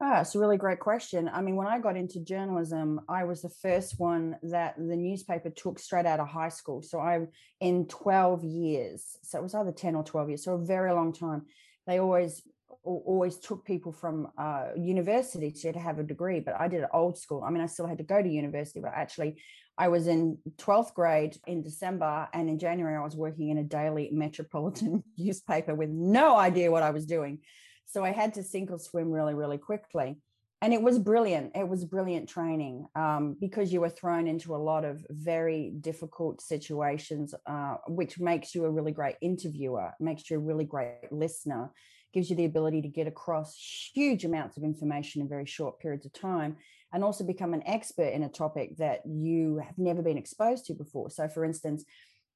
Ah, 0.00 0.20
it's 0.20 0.34
a 0.34 0.38
really 0.38 0.56
great 0.56 0.80
question. 0.80 1.30
I 1.32 1.40
mean, 1.40 1.56
when 1.56 1.66
I 1.66 1.78
got 1.78 1.96
into 1.96 2.20
journalism, 2.20 3.00
I 3.08 3.24
was 3.24 3.42
the 3.42 3.48
first 3.48 3.98
one 3.98 4.36
that 4.42 4.76
the 4.76 4.96
newspaper 4.96 5.50
took 5.50 5.78
straight 5.78 6.06
out 6.06 6.20
of 6.20 6.28
high 6.28 6.48
school. 6.48 6.82
So 6.82 6.98
I, 6.98 7.26
in 7.60 7.86
12 7.86 8.44
years, 8.44 9.16
so 9.22 9.38
it 9.38 9.42
was 9.42 9.54
either 9.54 9.72
10 9.72 9.94
or 9.94 10.04
12 10.04 10.28
years, 10.30 10.44
so 10.44 10.54
a 10.54 10.64
very 10.64 10.92
long 10.92 11.12
time. 11.12 11.46
They 11.86 12.00
always 12.00 12.42
always 12.82 13.38
took 13.38 13.64
people 13.64 13.92
from 13.92 14.28
uh, 14.36 14.68
university 14.76 15.50
to 15.50 15.72
have 15.72 15.98
a 15.98 16.02
degree, 16.02 16.40
but 16.40 16.54
I 16.58 16.68
did 16.68 16.82
it 16.82 16.88
old 16.92 17.18
school. 17.18 17.42
I 17.42 17.50
mean, 17.50 17.62
I 17.62 17.66
still 17.66 17.86
had 17.86 17.98
to 17.98 18.04
go 18.04 18.22
to 18.22 18.28
university, 18.28 18.80
but 18.80 18.92
actually, 18.94 19.36
I 19.76 19.88
was 19.88 20.06
in 20.06 20.38
12th 20.58 20.94
grade 20.94 21.36
in 21.46 21.62
December, 21.62 22.28
and 22.32 22.48
in 22.48 22.58
January, 22.58 22.96
I 22.96 23.02
was 23.02 23.16
working 23.16 23.48
in 23.48 23.58
a 23.58 23.64
daily 23.64 24.08
metropolitan 24.12 25.02
newspaper 25.18 25.74
with 25.74 25.90
no 25.90 26.36
idea 26.36 26.70
what 26.70 26.82
I 26.82 26.90
was 26.90 27.06
doing. 27.06 27.40
So 27.86 28.04
I 28.04 28.12
had 28.12 28.34
to 28.34 28.42
sink 28.42 28.70
or 28.70 28.78
swim 28.78 29.10
really, 29.10 29.34
really 29.34 29.58
quickly. 29.58 30.18
And 30.62 30.72
it 30.72 30.80
was 30.80 30.98
brilliant. 30.98 31.52
It 31.54 31.68
was 31.68 31.84
brilliant 31.84 32.28
training 32.28 32.86
um, 32.94 33.36
because 33.38 33.70
you 33.70 33.82
were 33.82 33.90
thrown 33.90 34.26
into 34.26 34.54
a 34.54 34.56
lot 34.56 34.84
of 34.84 35.04
very 35.10 35.72
difficult 35.78 36.40
situations, 36.40 37.34
uh, 37.44 37.76
which 37.88 38.18
makes 38.18 38.54
you 38.54 38.64
a 38.64 38.70
really 38.70 38.92
great 38.92 39.16
interviewer, 39.20 39.90
makes 40.00 40.30
you 40.30 40.36
a 40.36 40.40
really 40.40 40.64
great 40.64 41.12
listener, 41.12 41.70
gives 42.14 42.30
you 42.30 42.36
the 42.36 42.46
ability 42.46 42.80
to 42.80 42.88
get 42.88 43.06
across 43.06 43.90
huge 43.92 44.24
amounts 44.24 44.56
of 44.56 44.62
information 44.62 45.20
in 45.20 45.28
very 45.28 45.44
short 45.44 45.78
periods 45.80 46.06
of 46.06 46.12
time 46.14 46.56
and 46.94 47.02
also 47.02 47.24
become 47.24 47.52
an 47.52 47.62
expert 47.66 48.14
in 48.14 48.22
a 48.22 48.28
topic 48.28 48.76
that 48.78 49.00
you 49.04 49.58
have 49.58 49.76
never 49.76 50.00
been 50.00 50.16
exposed 50.16 50.64
to 50.66 50.74
before. 50.74 51.10
So, 51.10 51.28
for 51.28 51.44
instance, 51.44 51.84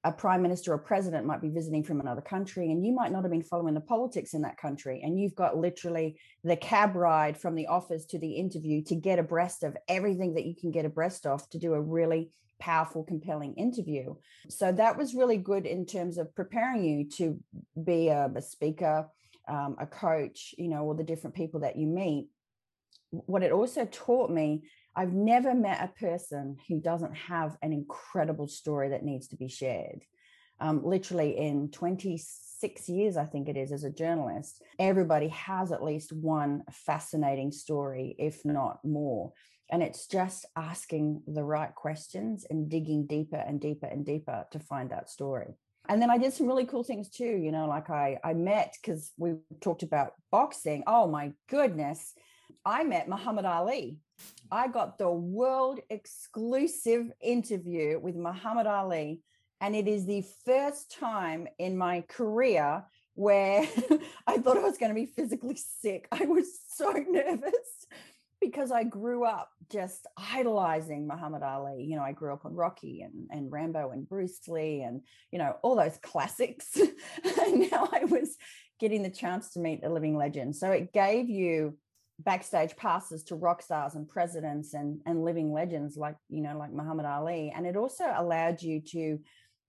a 0.05 0.13
prime 0.13 0.43
minister 0.43 0.73
or 0.73 0.79
president 0.79 1.27
might 1.27 1.41
be 1.41 1.49
visiting 1.49 1.85
from 1.85 2.01
another 2.01 2.21
country 2.21 2.71
and 2.71 2.85
you 2.85 2.93
might 2.93 3.13
not 3.13 3.23
have 3.23 3.31
been 3.31 3.43
following 3.43 3.75
the 3.75 3.81
politics 3.81 4.35
in 4.35 4.43
that 4.43 4.57
country. 4.57 5.01
And 5.03 5.19
you've 5.19 5.35
got 5.35 5.57
literally 5.57 6.19
the 6.43 6.57
cab 6.57 6.97
ride 6.97 7.39
from 7.39 7.55
the 7.55 7.69
office 7.69 8.05
to 8.07 8.19
the 8.19 8.33
interview 8.33 8.83
to 8.85 8.97
get 8.97 9.21
abreast 9.21 9.63
of 9.63 9.77
everything 9.89 10.35
that 10.35 10.45
you 10.45 10.55
can 10.55 10.73
get 10.73 10.85
abreast 10.85 11.25
of 11.25 11.49
to 11.51 11.59
do 11.59 11.75
a 11.75 11.81
really 11.81 12.31
powerful 12.61 13.05
compelling 13.05 13.55
interview. 13.55 14.15
So 14.49 14.73
that 14.73 14.97
was 14.97 15.15
really 15.15 15.37
good 15.37 15.67
in 15.67 15.87
terms 15.87 16.19
of 16.19 16.35
preparing 16.35 16.85
you 16.85 17.09
to 17.17 17.39
be 17.85 18.09
a, 18.09 18.31
a 18.35 18.43
speaker 18.43 19.09
um, 19.49 19.77
a 19.79 19.87
coach 19.87 20.55
you 20.59 20.69
know 20.69 20.83
all 20.83 20.95
the 20.95 21.03
different 21.03 21.35
people 21.35 21.61
that 21.61 21.77
you 21.77 21.87
meet 21.87 22.29
what 23.11 23.43
it 23.43 23.53
also 23.53 23.87
taught 23.87 24.31
me 24.31 24.63
I've 24.99 25.13
never 25.13 25.55
met 25.55 25.81
a 25.81 26.01
person 26.01 26.57
who 26.67 26.81
doesn't 26.81 27.15
have 27.15 27.57
an 27.63 27.73
incredible 27.73 28.49
story 28.49 28.89
that 28.89 29.05
needs 29.05 29.29
to 29.29 29.37
be 29.37 29.47
shared. 29.47 30.05
Um, 30.59 30.85
literally, 30.85 31.39
in 31.39 31.71
26 31.71 32.89
years, 32.89 33.17
I 33.17 33.25
think 33.25 33.49
it 33.49 33.57
is, 33.57 33.71
as 33.71 33.85
a 33.85 33.91
journalist, 33.91 34.61
everybody 34.77 35.29
has 35.29 35.71
at 35.71 35.85
least 35.85 36.13
one 36.13 36.65
fascinating 36.73 37.53
story, 37.53 38.17
if 38.19 38.45
not 38.45 38.85
more. 38.85 39.33
And 39.71 39.85
it's 39.85 40.09
just 40.09 40.47
asking 40.57 41.23
the 41.29 41.45
right 41.45 41.73
questions 41.73 42.45
and 42.51 42.69
digging 42.69 43.07
deeper 43.07 43.37
and 43.37 43.61
deeper 43.61 43.87
and 43.87 44.05
deeper 44.05 44.47
to 44.51 44.59
find 44.59 44.91
that 44.91 45.11
story. 45.11 45.55
And 45.89 46.03
then 46.03 46.11
I 46.11 46.19
did 46.19 46.33
some 46.33 46.49
really 46.49 46.67
cool 46.67 46.83
things 46.83 47.09
too. 47.09 47.25
You 47.37 47.53
know, 47.53 47.69
like 47.69 47.89
I 47.89 48.19
I 48.25 48.35
met 48.35 48.75
because 48.83 49.13
we 49.17 49.35
talked 49.61 49.85
about 49.85 50.15
boxing. 50.33 50.83
Oh 50.89 51.07
my 51.07 51.35
goodness. 51.49 52.15
I 52.69 52.85
met 52.85 53.09
Muhammad 53.09 53.47
Ali 53.47 53.99
I 54.51 54.69
got 54.69 54.99
the 54.99 55.11
world 55.11 55.81
exclusive 55.91 57.11
interview 57.21 57.99
with 57.99 58.17
Muhammad 58.17 58.67
Ali. 58.67 59.21
And 59.61 59.75
it 59.75 59.89
is 59.89 60.07
the 60.07 60.25
first 60.45 60.97
time 60.99 61.49
in 61.59 61.77
my 61.77 62.03
career 62.03 62.85
where 63.15 63.63
I 64.27 64.39
thought 64.39 64.57
I 64.57 64.63
was 64.63 64.79
going 64.79 64.91
to 64.91 64.95
be 64.95 65.07
physically 65.07 65.59
sick. 65.83 66.07
I 66.13 66.25
was 66.27 66.47
so 66.75 66.93
nervous 67.09 67.87
because 68.41 68.71
I 68.71 68.85
grew 68.85 69.25
up 69.25 69.51
just 69.69 70.07
idolizing 70.17 71.09
Muhammad 71.09 71.43
Ali. 71.43 71.83
You 71.83 71.97
know, 71.97 72.05
I 72.05 72.13
grew 72.13 72.33
up 72.33 72.45
on 72.45 72.55
Rocky 72.55 73.03
and, 73.03 73.27
and 73.31 73.51
Rambo 73.51 73.91
and 73.91 74.09
Bruce 74.09 74.47
Lee 74.47 74.83
and, 74.83 75.03
you 75.33 75.41
know, 75.41 75.57
all 75.63 75.75
those 75.75 75.99
classics. 76.01 76.77
and 77.25 77.71
now 77.71 77.89
I 77.93 78.05
was 78.05 78.37
getting 78.79 79.03
the 79.03 79.11
chance 79.11 79.51
to 79.51 79.59
meet 79.59 79.85
a 79.85 79.89
living 79.89 80.17
legend. 80.17 80.55
So 80.55 80.71
it 80.71 80.93
gave 80.93 81.29
you 81.29 81.77
backstage 82.21 82.77
passes 82.77 83.23
to 83.25 83.37
rock 83.37 83.63
stars 83.63 83.95
and 83.95 84.09
presidents 84.09 84.75
and 84.75 85.01
and 85.07 85.25
living 85.25 85.53
legends 85.53 85.97
like 85.97 86.17
you 86.29 86.43
know 86.43 86.59
like 86.59 86.73
Muhammad 86.73 87.07
Ali. 87.07 87.53
And 87.55 87.67
it 87.67 87.77
also 87.77 88.13
allowed 88.15 88.61
you 88.63 88.81
to 88.81 89.19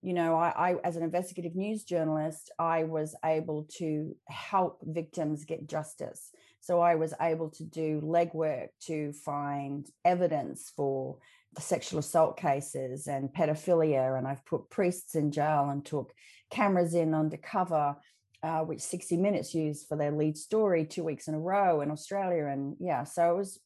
you 0.02 0.14
know 0.14 0.36
I, 0.36 0.70
I 0.70 0.76
as 0.82 0.96
an 0.96 1.02
investigative 1.02 1.54
news 1.54 1.84
journalist 1.84 2.50
I 2.58 2.84
was 2.84 3.14
able 3.24 3.68
to 3.78 4.16
help 4.28 4.80
victims 4.82 5.44
get 5.44 5.68
justice. 5.68 6.30
So 6.60 6.80
I 6.80 6.96
was 6.96 7.14
able 7.20 7.50
to 7.50 7.64
do 7.64 8.00
legwork 8.02 8.68
to 8.86 9.12
find 9.12 9.86
evidence 10.04 10.72
for 10.76 11.18
sexual 11.58 11.98
assault 12.00 12.36
cases 12.36 13.06
and 13.06 13.30
pedophilia. 13.30 14.16
And 14.16 14.26
I've 14.26 14.44
put 14.44 14.70
priests 14.70 15.14
in 15.14 15.32
jail 15.32 15.68
and 15.70 15.84
took 15.84 16.12
cameras 16.50 16.94
in 16.94 17.14
undercover 17.14 17.96
uh, 18.42 18.60
which 18.60 18.80
60 18.80 19.16
Minutes 19.16 19.54
used 19.54 19.86
for 19.86 19.96
their 19.96 20.10
lead 20.10 20.36
story 20.36 20.84
two 20.84 21.04
weeks 21.04 21.28
in 21.28 21.34
a 21.34 21.38
row 21.38 21.80
in 21.80 21.90
Australia. 21.90 22.46
And 22.46 22.76
yeah, 22.80 23.04
so 23.04 23.32
it 23.32 23.36
was 23.36 23.60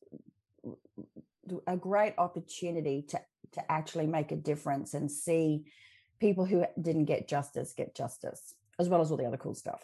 a 1.67 1.77
great 1.77 2.15
opportunity 2.19 3.03
to, 3.09 3.21
to 3.53 3.73
actually 3.73 4.07
make 4.07 4.33
a 4.33 4.37
difference 4.37 4.95
and 4.95 5.11
see 5.11 5.65
people 6.21 6.45
who 6.45 6.65
didn't 6.81 7.05
get 7.05 7.29
justice 7.29 7.75
get 7.77 7.95
justice, 7.95 8.55
as 8.79 8.89
well 8.89 9.01
as 9.01 9.11
all 9.11 9.17
the 9.17 9.27
other 9.27 9.37
cool 9.37 9.55
stuff. 9.55 9.83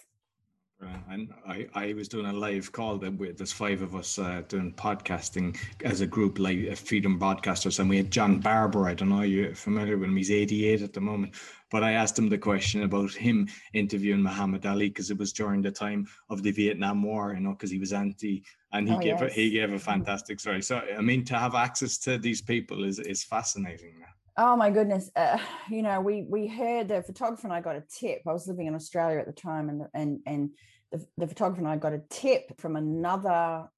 And 1.11 1.33
I, 1.47 1.67
I 1.75 1.93
was 1.93 2.09
doing 2.09 2.27
a 2.27 2.33
live 2.33 2.73
call 2.73 2.97
that 2.99 3.13
with 3.19 3.37
there's 3.37 3.53
five 3.53 3.83
of 3.83 3.95
us 3.95 4.19
uh, 4.19 4.43
doing 4.49 4.73
podcasting 4.73 5.59
as 5.85 6.01
a 6.01 6.07
group, 6.07 6.39
like 6.39 6.69
uh, 6.71 6.75
Freedom 6.75 7.19
Broadcasters, 7.19 7.79
and 7.79 7.91
we 7.91 7.99
had 7.99 8.11
John 8.11 8.39
Barbour. 8.39 8.89
I 8.89 8.95
don't 8.95 9.09
know 9.09 9.23
you're 9.23 9.55
familiar 9.55 9.99
with 9.99 10.09
him. 10.09 10.17
He's 10.17 10.31
88 10.31 10.83
at 10.83 10.93
the 10.93 11.01
moment, 11.01 11.35
but 11.71 11.83
I 11.83 11.93
asked 11.93 12.19
him 12.19 12.29
the 12.29 12.39
question 12.39 12.83
about 12.83 13.13
him 13.13 13.49
interviewing 13.75 14.23
Muhammad 14.23 14.65
Ali 14.65 14.89
because 14.89 15.11
it 15.11 15.19
was 15.19 15.33
during 15.33 15.63
the 15.63 15.71
time 15.71 16.07
of 16.31 16.43
the 16.43 16.53
Vietnam 16.53 17.03
War, 17.03 17.35
you 17.35 17.41
know, 17.41 17.51
because 17.51 17.71
he 17.71 17.79
was 17.79 17.93
anti, 17.93 18.43
and 18.73 18.89
he 18.89 18.95
oh, 18.95 18.99
gave 18.99 19.21
yes. 19.21 19.23
a, 19.23 19.35
he 19.35 19.51
gave 19.51 19.73
a 19.73 19.79
fantastic 19.79 20.41
story. 20.41 20.63
So 20.63 20.81
I 20.97 21.01
mean, 21.01 21.25
to 21.27 21.39
have 21.39 21.55
access 21.55 21.99
to 21.99 22.19
these 22.19 22.41
people 22.41 22.85
is 22.85 22.99
is 22.99 23.25
fascinating. 23.25 23.95
Oh 24.37 24.57
my 24.57 24.71
goodness! 24.71 25.11
Uh, 25.15 25.39
you 25.71 25.83
know, 25.83 26.01
we 26.01 26.23
we 26.29 26.47
heard 26.47 26.89
the 26.89 27.03
photographer 27.03 27.47
and 27.47 27.53
I 27.53 27.61
got 27.61 27.77
a 27.77 27.83
tip. 27.83 28.23
I 28.27 28.33
was 28.33 28.47
living 28.47 28.67
in 28.67 28.75
Australia 28.75 29.19
at 29.19 29.27
the 29.27 29.33
time, 29.33 29.69
and 29.69 29.83
and 29.95 30.21
and 30.27 30.51
the, 30.93 31.05
the 31.19 31.27
photographer 31.27 31.61
and 31.61 31.69
I 31.69 31.77
got 31.77 31.93
a 31.93 32.03
tip 32.11 32.61
from 32.61 32.77
another 32.77 33.69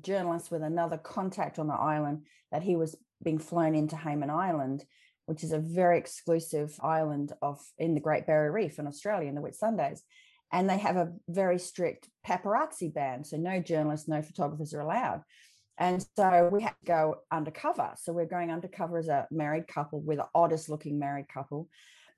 journalist 0.00 0.50
with 0.50 0.62
another 0.62 0.96
contact 0.96 1.58
on 1.58 1.66
the 1.66 1.74
island 1.74 2.24
that 2.50 2.62
he 2.62 2.76
was 2.76 2.96
being 3.22 3.38
flown 3.38 3.74
into 3.74 3.96
Hayman 3.96 4.30
Island, 4.30 4.84
which 5.26 5.44
is 5.44 5.52
a 5.52 5.58
very 5.58 5.98
exclusive 5.98 6.78
island 6.82 7.32
of 7.42 7.60
in 7.78 7.94
the 7.94 8.00
Great 8.00 8.26
Barrier 8.26 8.52
Reef 8.52 8.78
in 8.78 8.86
Australia 8.86 9.28
in 9.28 9.34
the 9.34 9.42
Whitsundays. 9.42 10.00
And 10.50 10.68
they 10.68 10.78
have 10.78 10.96
a 10.96 11.12
very 11.28 11.58
strict 11.58 12.10
paparazzi 12.26 12.92
ban. 12.92 13.24
So 13.24 13.38
no 13.38 13.60
journalists, 13.60 14.08
no 14.08 14.20
photographers 14.20 14.74
are 14.74 14.80
allowed. 14.80 15.22
And 15.78 16.04
so 16.16 16.48
we 16.52 16.62
had 16.62 16.74
to 16.80 16.86
go 16.86 17.16
undercover. 17.30 17.94
So 17.96 18.12
we're 18.12 18.26
going 18.26 18.50
undercover 18.50 18.98
as 18.98 19.08
a 19.08 19.26
married 19.30 19.66
couple. 19.66 20.00
We're 20.00 20.18
the 20.18 20.28
oddest 20.34 20.68
looking 20.68 20.98
married 20.98 21.28
couple. 21.28 21.68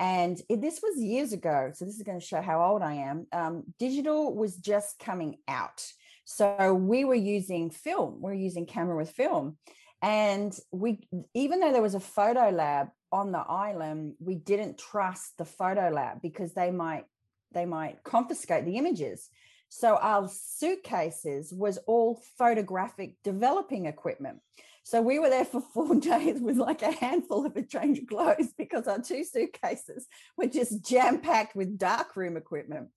And 0.00 0.40
this 0.48 0.80
was 0.82 1.00
years 1.00 1.32
ago. 1.32 1.70
So 1.72 1.84
this 1.84 1.96
is 1.96 2.02
going 2.02 2.18
to 2.18 2.26
show 2.26 2.42
how 2.42 2.62
old 2.62 2.82
I 2.82 2.94
am. 2.94 3.26
Um, 3.32 3.62
digital 3.78 4.34
was 4.34 4.56
just 4.56 4.98
coming 4.98 5.38
out. 5.46 5.86
So 6.24 6.74
we 6.74 7.04
were 7.04 7.14
using 7.14 7.70
film, 7.70 8.20
we 8.20 8.32
are 8.32 8.34
using 8.34 8.66
camera 8.66 8.96
with 8.96 9.10
film. 9.10 9.58
And 10.02 10.56
we, 10.70 11.06
even 11.32 11.60
though 11.60 11.72
there 11.72 11.82
was 11.82 11.94
a 11.94 12.00
photo 12.00 12.50
lab 12.50 12.88
on 13.12 13.32
the 13.32 13.38
island, 13.38 14.14
we 14.18 14.34
didn't 14.34 14.78
trust 14.78 15.38
the 15.38 15.44
photo 15.44 15.90
lab 15.90 16.20
because 16.20 16.52
they 16.52 16.70
might 16.70 17.04
they 17.52 17.64
might 17.64 18.02
confiscate 18.02 18.64
the 18.64 18.76
images. 18.76 19.28
So 19.76 19.96
our 19.96 20.28
suitcases 20.28 21.52
was 21.52 21.78
all 21.88 22.22
photographic 22.38 23.16
developing 23.24 23.86
equipment. 23.86 24.38
So 24.84 25.02
we 25.02 25.18
were 25.18 25.28
there 25.28 25.44
for 25.44 25.60
four 25.74 25.96
days 25.96 26.40
with 26.40 26.58
like 26.58 26.82
a 26.82 26.92
handful 26.92 27.44
of 27.44 27.56
a 27.56 27.62
change 27.62 27.98
of 27.98 28.06
clothes 28.06 28.52
because 28.56 28.86
our 28.86 29.00
two 29.00 29.24
suitcases 29.24 30.06
were 30.36 30.46
just 30.46 30.86
jam 30.86 31.20
packed 31.20 31.56
with 31.56 31.76
darkroom 31.76 32.36
equipment. 32.36 32.90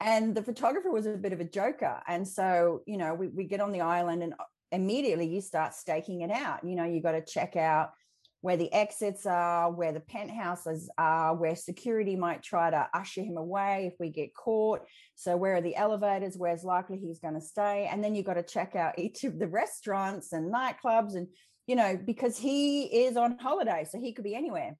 And 0.00 0.34
the 0.34 0.42
photographer 0.42 0.90
was 0.90 1.06
a 1.06 1.16
bit 1.16 1.32
of 1.32 1.40
a 1.40 1.44
joker. 1.44 2.02
And 2.06 2.28
so, 2.28 2.82
you 2.84 2.98
know, 2.98 3.14
we, 3.14 3.28
we 3.28 3.44
get 3.44 3.62
on 3.62 3.72
the 3.72 3.80
island 3.80 4.22
and 4.22 4.34
immediately 4.70 5.28
you 5.28 5.40
start 5.40 5.72
staking 5.72 6.20
it 6.20 6.30
out. 6.30 6.62
You 6.62 6.76
know, 6.76 6.84
you 6.84 7.00
got 7.00 7.12
to 7.12 7.24
check 7.24 7.56
out 7.56 7.92
where 8.40 8.56
the 8.56 8.72
exits 8.72 9.26
are, 9.26 9.70
where 9.70 9.92
the 9.92 10.00
penthouses 10.00 10.88
are, 10.96 11.34
where 11.34 11.56
security 11.56 12.14
might 12.14 12.42
try 12.42 12.70
to 12.70 12.88
usher 12.94 13.22
him 13.22 13.36
away 13.36 13.90
if 13.92 13.98
we 13.98 14.10
get 14.10 14.34
caught. 14.34 14.80
So, 15.16 15.36
where 15.36 15.56
are 15.56 15.60
the 15.60 15.76
elevators? 15.76 16.36
Where's 16.36 16.64
likely 16.64 16.98
he's 16.98 17.18
going 17.18 17.34
to 17.34 17.40
stay? 17.40 17.88
And 17.90 18.02
then 18.02 18.14
you've 18.14 18.26
got 18.26 18.34
to 18.34 18.42
check 18.42 18.76
out 18.76 18.94
each 18.98 19.24
of 19.24 19.38
the 19.38 19.48
restaurants 19.48 20.32
and 20.32 20.52
nightclubs, 20.52 21.14
and 21.14 21.26
you 21.66 21.76
know, 21.76 21.98
because 22.02 22.38
he 22.38 22.84
is 22.84 23.16
on 23.16 23.38
holiday, 23.38 23.86
so 23.90 23.98
he 23.98 24.12
could 24.12 24.24
be 24.24 24.34
anywhere. 24.34 24.76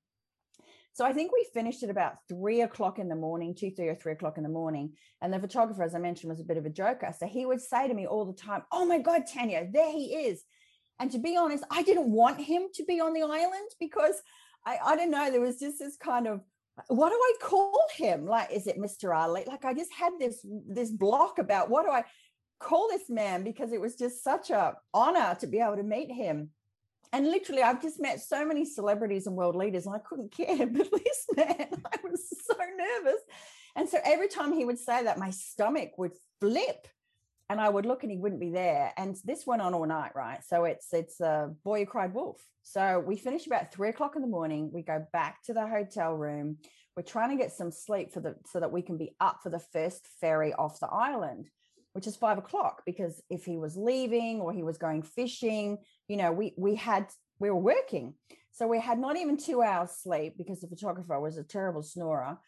So 0.99 1.05
I 1.05 1.13
think 1.13 1.31
we 1.33 1.47
finished 1.55 1.85
at 1.85 1.91
about 1.91 2.15
three 2.29 2.63
o'clock 2.63 2.99
in 2.99 3.09
the 3.09 3.15
morning, 3.15 3.55
two, 3.55 3.71
three 3.71 3.87
or 3.87 3.95
three 3.95 4.15
o'clock 4.15 4.37
in 4.37 4.43
the 4.43 4.49
morning. 4.49 4.95
And 5.23 5.33
the 5.33 5.39
photographer, 5.39 5.85
as 5.85 5.95
I 5.95 6.01
mentioned, 6.01 6.29
was 6.29 6.41
a 6.41 6.45
bit 6.45 6.57
of 6.57 6.67
a 6.67 6.71
joker. 6.71 7.15
So 7.17 7.27
he 7.27 7.47
would 7.47 7.61
say 7.61 7.87
to 7.87 7.95
me 7.95 8.09
all 8.09 8.25
the 8.25 8.33
time, 8.33 8.63
Oh 8.73 8.85
my 8.85 8.99
God, 8.99 9.23
Tanya, 9.33 9.65
there 9.73 9.93
he 9.93 10.07
is. 10.07 10.43
And 11.01 11.11
to 11.13 11.19
be 11.19 11.37
honest, 11.37 11.65
I 11.71 11.83
didn't 11.83 12.11
want 12.11 12.41
him 12.41 12.65
to 12.75 12.85
be 12.85 13.01
on 13.01 13.13
the 13.13 13.23
island 13.23 13.71
because 13.79 14.21
I, 14.67 14.79
I 14.85 14.97
don't 14.97 15.11
know, 15.11 15.31
there 15.31 15.41
was 15.41 15.59
just 15.59 15.79
this 15.79 15.97
kind 15.97 16.27
of 16.27 16.41
what 16.87 17.11
do 17.11 17.17
I 17.17 17.33
call 17.43 17.81
him? 17.97 18.25
Like, 18.25 18.53
is 18.53 18.69
it 18.69 18.79
Mr. 18.79 19.13
Ali? 19.13 19.43
Like 19.49 19.65
I 19.65 19.75
just 19.75 19.93
had 19.93 20.13
this 20.19 20.47
this 20.69 20.91
block 20.91 21.39
about 21.41 21.71
what 21.71 21.85
do 21.85 21.91
I 21.91 22.05
call 22.61 22.89
this 22.89 23.09
man 23.09 23.45
because 23.45 23.73
it 23.73 23.81
was 23.81 23.97
just 23.97 24.23
such 24.23 24.51
a 24.51 24.75
honor 24.93 25.37
to 25.41 25.47
be 25.47 25.59
able 25.59 25.77
to 25.77 25.83
meet 25.83 26.11
him 26.11 26.51
and 27.13 27.27
literally 27.27 27.63
i've 27.63 27.81
just 27.81 28.01
met 28.01 28.21
so 28.21 28.45
many 28.45 28.65
celebrities 28.65 29.27
and 29.27 29.37
world 29.37 29.55
leaders 29.55 29.87
and 29.87 29.95
i 29.95 29.99
couldn't 29.99 30.33
care 30.37 30.67
but 30.67 30.91
this 30.91 31.27
man 31.37 31.69
i 31.93 31.97
was 32.03 32.29
so 32.47 32.57
nervous 32.77 33.21
and 33.77 33.89
so 33.89 33.99
every 34.05 34.29
time 34.29 34.53
he 34.53 34.65
would 34.65 34.79
say 34.79 35.05
that 35.05 35.19
my 35.19 35.31
stomach 35.31 35.93
would 35.99 36.13
flip 36.41 36.89
and 37.49 37.61
i 37.61 37.69
would 37.69 37.87
look 37.87 38.03
and 38.03 38.13
he 38.13 38.19
wouldn't 38.19 38.41
be 38.41 38.51
there 38.51 38.93
and 38.97 39.17
this 39.25 39.47
went 39.47 39.63
on 39.63 39.75
all 39.75 39.87
night 39.87 40.13
right? 40.15 40.41
So 40.47 40.65
it's 40.65 40.93
it's 40.93 41.21
a 41.21 41.51
boy 41.65 41.81
who 41.81 41.87
cried 41.87 42.15
wolf. 42.15 42.41
So 42.63 43.03
we 43.07 43.17
finish 43.17 43.47
about 43.47 43.73
three 43.73 43.89
o'clock 43.89 44.17
in 44.17 44.23
the 44.23 44.29
morning 44.29 44.71
we 44.73 44.83
go 44.83 45.05
back 45.13 45.43
to 45.45 45.55
the 45.55 45.67
hotel 45.67 46.15
room 46.15 46.59
we're 46.97 47.03
trying 47.03 47.31
to 47.31 47.43
get 47.43 47.53
some 47.53 47.71
sleep 47.71 48.13
for 48.13 48.21
the 48.21 48.35
so 48.47 48.61
that 48.61 48.73
we 48.73 48.83
can 48.83 48.99
be 48.99 49.15
up 49.21 49.41
for 49.43 49.51
the 49.51 49.59
first 49.59 50.07
ferry 50.21 50.53
off 50.55 50.81
the 50.81 50.89
island 50.89 51.49
which 51.93 52.07
is 52.07 52.17
five 52.17 52.39
o'clock 52.39 52.83
because 52.85 53.23
if 53.31 53.45
he 53.45 53.57
was 53.57 53.77
leaving 53.77 54.41
or 54.41 54.53
he 54.53 54.63
was 54.63 54.79
going 54.79 55.03
fishing 55.03 55.79
you 56.09 56.17
know 56.17 56.33
we 56.33 56.53
we 56.57 56.75
had 56.75 57.07
we 57.39 57.51
were 57.51 57.57
working. 57.57 58.15
So 58.53 58.67
we 58.67 58.81
had 58.81 58.99
not 58.99 59.17
even 59.17 59.37
two 59.37 59.63
hours 59.63 59.93
sleep 59.93 60.35
because 60.37 60.61
the 60.61 60.69
photographer 60.69 61.21
was 61.21 61.39
a 61.39 61.45
terrible 61.45 61.83
snorer 61.83 62.39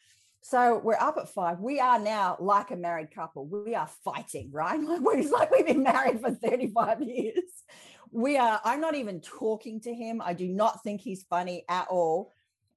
so 0.42 0.80
we're 0.82 0.97
up 0.99 1.16
at 1.18 1.28
five 1.28 1.61
we 1.61 1.80
are 1.80 1.99
now 1.99 2.37
like 2.40 2.70
a 2.70 2.76
married 2.76 3.11
couple 3.14 3.47
we 3.47 3.75
are 3.75 3.88
fighting 4.04 4.50
right 4.52 4.80
like 4.82 5.00
it's 5.18 5.30
like 5.30 5.50
we've 5.50 5.66
been 5.66 5.82
married 5.82 6.20
for 6.20 6.30
35 6.30 7.02
years 7.02 7.64
we 8.11 8.37
are 8.37 8.61
i'm 8.64 8.80
not 8.80 8.94
even 8.94 9.20
talking 9.20 9.80
to 9.80 9.94
him 9.94 10.20
i 10.25 10.32
do 10.32 10.49
not 10.49 10.82
think 10.82 11.00
he's 11.00 11.25
funny 11.25 11.64
at 11.68 11.87
all 11.88 12.32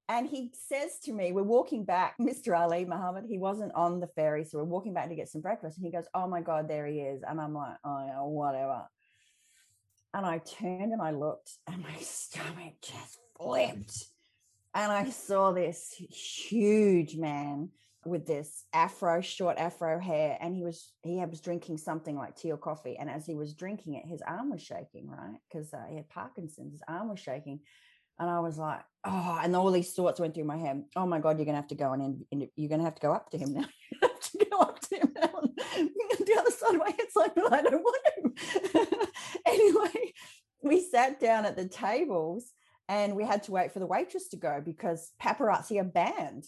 and 0.09 0.27
he 0.27 0.51
says 0.67 0.99
to 1.05 1.13
me, 1.13 1.31
we're 1.31 1.43
walking 1.43 1.85
back, 1.85 2.15
Mr. 2.21 2.57
Ali 2.57 2.85
Muhammad, 2.85 3.25
he 3.27 3.37
wasn't 3.37 3.73
on 3.73 3.99
the 3.99 4.07
ferry. 4.07 4.43
So 4.43 4.57
we're 4.57 4.65
walking 4.65 4.93
back 4.93 5.09
to 5.09 5.15
get 5.15 5.29
some 5.29 5.41
breakfast. 5.41 5.77
And 5.77 5.85
he 5.85 5.91
goes, 5.91 6.05
Oh 6.13 6.27
my 6.27 6.41
God, 6.41 6.67
there 6.67 6.85
he 6.85 6.99
is. 6.99 7.23
And 7.23 7.39
I'm 7.39 7.53
like, 7.53 7.77
Oh, 7.83 8.05
yeah, 8.05 8.19
whatever. 8.19 8.83
And 10.13 10.25
I 10.25 10.39
turned 10.39 10.93
and 10.93 11.01
I 11.01 11.11
looked, 11.11 11.53
and 11.67 11.81
my 11.81 11.95
stomach 12.01 12.73
just 12.81 13.17
flipped. 13.37 14.05
And 14.75 14.91
I 14.91 15.09
saw 15.09 15.51
this 15.51 15.93
huge 16.09 17.15
man 17.15 17.69
with 18.05 18.25
this 18.25 18.65
afro, 18.73 19.21
short 19.21 19.57
afro 19.57 19.99
hair, 19.99 20.37
and 20.41 20.55
he 20.55 20.63
was 20.63 20.91
he 21.03 21.23
was 21.25 21.41
drinking 21.41 21.77
something 21.77 22.17
like 22.17 22.35
tea 22.35 22.51
or 22.51 22.57
coffee. 22.57 22.97
And 22.97 23.09
as 23.09 23.25
he 23.25 23.35
was 23.35 23.53
drinking 23.53 23.93
it, 23.95 24.05
his 24.05 24.21
arm 24.21 24.49
was 24.51 24.61
shaking, 24.61 25.07
right? 25.09 25.37
Because 25.49 25.73
uh, 25.73 25.83
he 25.89 25.97
had 25.97 26.09
Parkinson's, 26.09 26.73
his 26.73 26.81
arm 26.87 27.09
was 27.09 27.19
shaking. 27.19 27.59
And 28.19 28.29
I 28.29 28.39
was 28.39 28.57
like, 28.57 28.81
oh, 29.05 29.39
and 29.41 29.55
all 29.55 29.71
these 29.71 29.93
thoughts 29.93 30.19
went 30.19 30.35
through 30.35 30.43
my 30.43 30.57
head. 30.57 30.83
Oh 30.95 31.07
my 31.07 31.19
God, 31.19 31.37
you're 31.37 31.45
gonna 31.45 31.57
have 31.57 31.67
to 31.69 31.75
go 31.75 31.93
and 31.93 32.25
in, 32.31 32.47
you're 32.55 32.69
gonna 32.69 32.83
have 32.83 32.95
to 32.95 33.01
go 33.01 33.11
up 33.11 33.29
to 33.31 33.37
him 33.37 33.53
now. 33.53 33.65
you 33.91 33.97
have 34.01 34.19
to 34.19 34.45
go 34.51 34.57
up 34.59 34.79
to 34.81 34.95
him 34.95 35.13
now. 35.15 35.29
the 35.75 36.35
other 36.37 36.51
side 36.51 36.75
of 36.75 36.79
my 36.79 36.93
head's 36.97 37.15
like, 37.15 37.35
but 37.35 37.53
I 37.53 37.61
don't 37.61 37.81
want 37.81 37.97
to. 38.15 39.07
anyway, 39.45 40.13
we 40.61 40.81
sat 40.81 41.19
down 41.19 41.45
at 41.45 41.55
the 41.55 41.67
tables 41.67 42.53
and 42.89 43.15
we 43.15 43.23
had 43.23 43.43
to 43.43 43.51
wait 43.51 43.71
for 43.71 43.79
the 43.79 43.87
waitress 43.87 44.27
to 44.29 44.37
go 44.37 44.61
because 44.63 45.11
paparazzi 45.21 45.79
are 45.79 45.85
banned. 45.85 46.45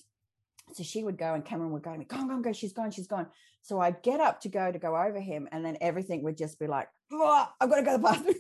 So 0.74 0.84
she 0.84 1.04
would 1.04 1.18
go 1.18 1.34
and 1.34 1.46
Cameron 1.46 1.72
would 1.72 1.84
go 1.84 1.92
to 1.92 1.98
me, 1.98 2.06
go 2.06 2.18
on, 2.18 2.28
go 2.28 2.40
go, 2.40 2.52
she's 2.52 2.74
gone, 2.74 2.92
she's 2.92 3.08
gone. 3.08 3.28
So 3.62 3.80
I'd 3.80 4.02
get 4.02 4.20
up 4.20 4.42
to 4.42 4.50
go 4.50 4.72
to 4.72 4.80
go 4.80 4.96
over 4.96 5.20
him, 5.20 5.48
and 5.52 5.64
then 5.64 5.78
everything 5.82 6.24
would 6.24 6.38
just 6.38 6.60
be 6.60 6.68
like, 6.68 6.88
I've 7.12 7.70
got 7.70 7.78
to 7.78 7.82
go 7.82 7.92
to 7.92 7.98
the 7.98 8.04
bathroom. 8.04 8.36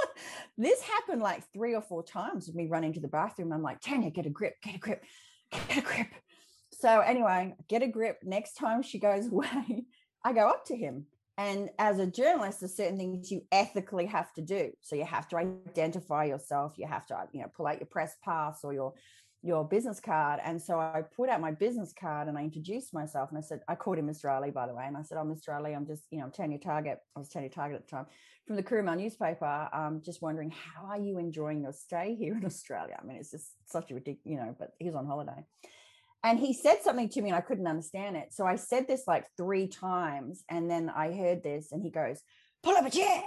this 0.58 0.80
happened 0.82 1.22
like 1.22 1.42
three 1.52 1.74
or 1.74 1.82
four 1.82 2.02
times 2.02 2.46
with 2.46 2.56
me 2.56 2.68
running 2.68 2.92
to 2.94 3.00
the 3.00 3.08
bathroom. 3.08 3.52
I'm 3.52 3.62
like, 3.62 3.80
Tanya, 3.80 4.10
get 4.10 4.26
a 4.26 4.30
grip, 4.30 4.54
get 4.62 4.76
a 4.76 4.78
grip, 4.78 5.02
get 5.50 5.78
a 5.78 5.80
grip. 5.80 6.08
So 6.72 7.00
anyway, 7.00 7.54
get 7.68 7.82
a 7.82 7.88
grip. 7.88 8.18
Next 8.22 8.54
time 8.54 8.82
she 8.82 8.98
goes 8.98 9.26
away, 9.32 9.84
I 10.24 10.32
go 10.32 10.48
up 10.48 10.66
to 10.66 10.76
him. 10.76 11.06
And 11.38 11.70
as 11.78 11.98
a 11.98 12.06
journalist, 12.06 12.60
there's 12.60 12.76
certain 12.76 12.98
things 12.98 13.30
you 13.30 13.42
ethically 13.50 14.06
have 14.06 14.32
to 14.34 14.42
do. 14.42 14.72
So 14.80 14.96
you 14.96 15.04
have 15.04 15.28
to 15.28 15.36
identify 15.36 16.24
yourself. 16.24 16.74
You 16.76 16.86
have 16.86 17.06
to, 17.06 17.26
you 17.32 17.40
know, 17.40 17.48
pull 17.56 17.66
out 17.66 17.80
your 17.80 17.86
press 17.86 18.16
pass 18.22 18.64
or 18.64 18.74
your 18.74 18.94
your 19.44 19.66
business 19.66 19.98
card. 19.98 20.38
And 20.44 20.62
so 20.62 20.78
I 20.78 21.02
put 21.16 21.28
out 21.28 21.40
my 21.40 21.50
business 21.50 21.92
card 21.98 22.28
and 22.28 22.38
I 22.38 22.42
introduced 22.42 22.94
myself 22.94 23.30
and 23.30 23.38
I 23.38 23.40
said, 23.40 23.60
I 23.66 23.74
called 23.74 23.98
him 23.98 24.06
Mr. 24.06 24.30
Ali, 24.30 24.52
by 24.52 24.68
the 24.68 24.74
way. 24.74 24.84
And 24.86 24.96
I 24.96 25.02
said, 25.02 25.18
Oh, 25.18 25.24
Mr. 25.24 25.56
Ali, 25.56 25.72
I'm 25.72 25.84
just, 25.84 26.04
you 26.12 26.18
know, 26.18 26.26
I'm 26.26 26.30
Tanya 26.30 26.58
Targett. 26.58 26.98
I 27.16 27.18
was 27.18 27.28
Tanya 27.28 27.48
Targett 27.48 27.74
at 27.74 27.88
the 27.88 27.90
time 27.90 28.06
from 28.46 28.56
the 28.56 28.82
Mail 28.82 28.96
newspaper. 28.96 29.68
Um, 29.72 30.00
just 30.04 30.22
wondering, 30.22 30.50
how 30.50 30.86
are 30.86 30.98
you 30.98 31.18
enjoying 31.18 31.62
your 31.62 31.72
stay 31.72 32.14
here 32.14 32.36
in 32.36 32.44
Australia? 32.44 32.96
I 33.00 33.04
mean, 33.04 33.16
it's 33.16 33.30
just 33.30 33.50
such 33.66 33.90
a 33.90 33.94
ridiculous, 33.94 34.22
you 34.24 34.36
know, 34.36 34.54
but 34.58 34.74
he's 34.78 34.94
on 34.94 35.06
holiday. 35.06 35.44
And 36.24 36.38
he 36.38 36.52
said 36.52 36.82
something 36.82 37.08
to 37.10 37.22
me 37.22 37.30
and 37.30 37.36
I 37.36 37.40
couldn't 37.40 37.66
understand 37.66 38.16
it. 38.16 38.32
So 38.32 38.46
I 38.46 38.56
said 38.56 38.86
this 38.86 39.04
like 39.06 39.26
three 39.36 39.66
times. 39.66 40.44
And 40.48 40.70
then 40.70 40.88
I 40.88 41.12
heard 41.12 41.42
this 41.42 41.72
and 41.72 41.82
he 41.82 41.90
goes, 41.90 42.20
pull 42.62 42.76
up 42.76 42.86
a 42.86 42.90
chair 42.90 43.22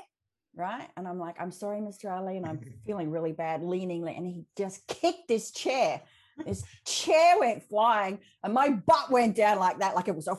right? 0.55 0.87
And 0.95 1.07
I'm 1.07 1.19
like, 1.19 1.35
I'm 1.39 1.51
sorry, 1.51 1.79
Mr. 1.79 2.11
Ali, 2.11 2.37
and 2.37 2.45
I'm 2.45 2.59
feeling 2.85 3.11
really 3.11 3.33
bad, 3.33 3.63
leaning, 3.63 4.07
and 4.07 4.25
he 4.25 4.45
just 4.57 4.87
kicked 4.87 5.27
this 5.27 5.51
chair. 5.51 6.01
This 6.45 6.63
chair 6.85 7.39
went 7.39 7.63
flying, 7.63 8.19
and 8.43 8.53
my 8.53 8.69
butt 8.69 9.09
went 9.09 9.35
down 9.35 9.59
like 9.59 9.79
that, 9.79 9.95
like 9.95 10.07
it 10.07 10.15
was 10.15 10.27
a 10.27 10.37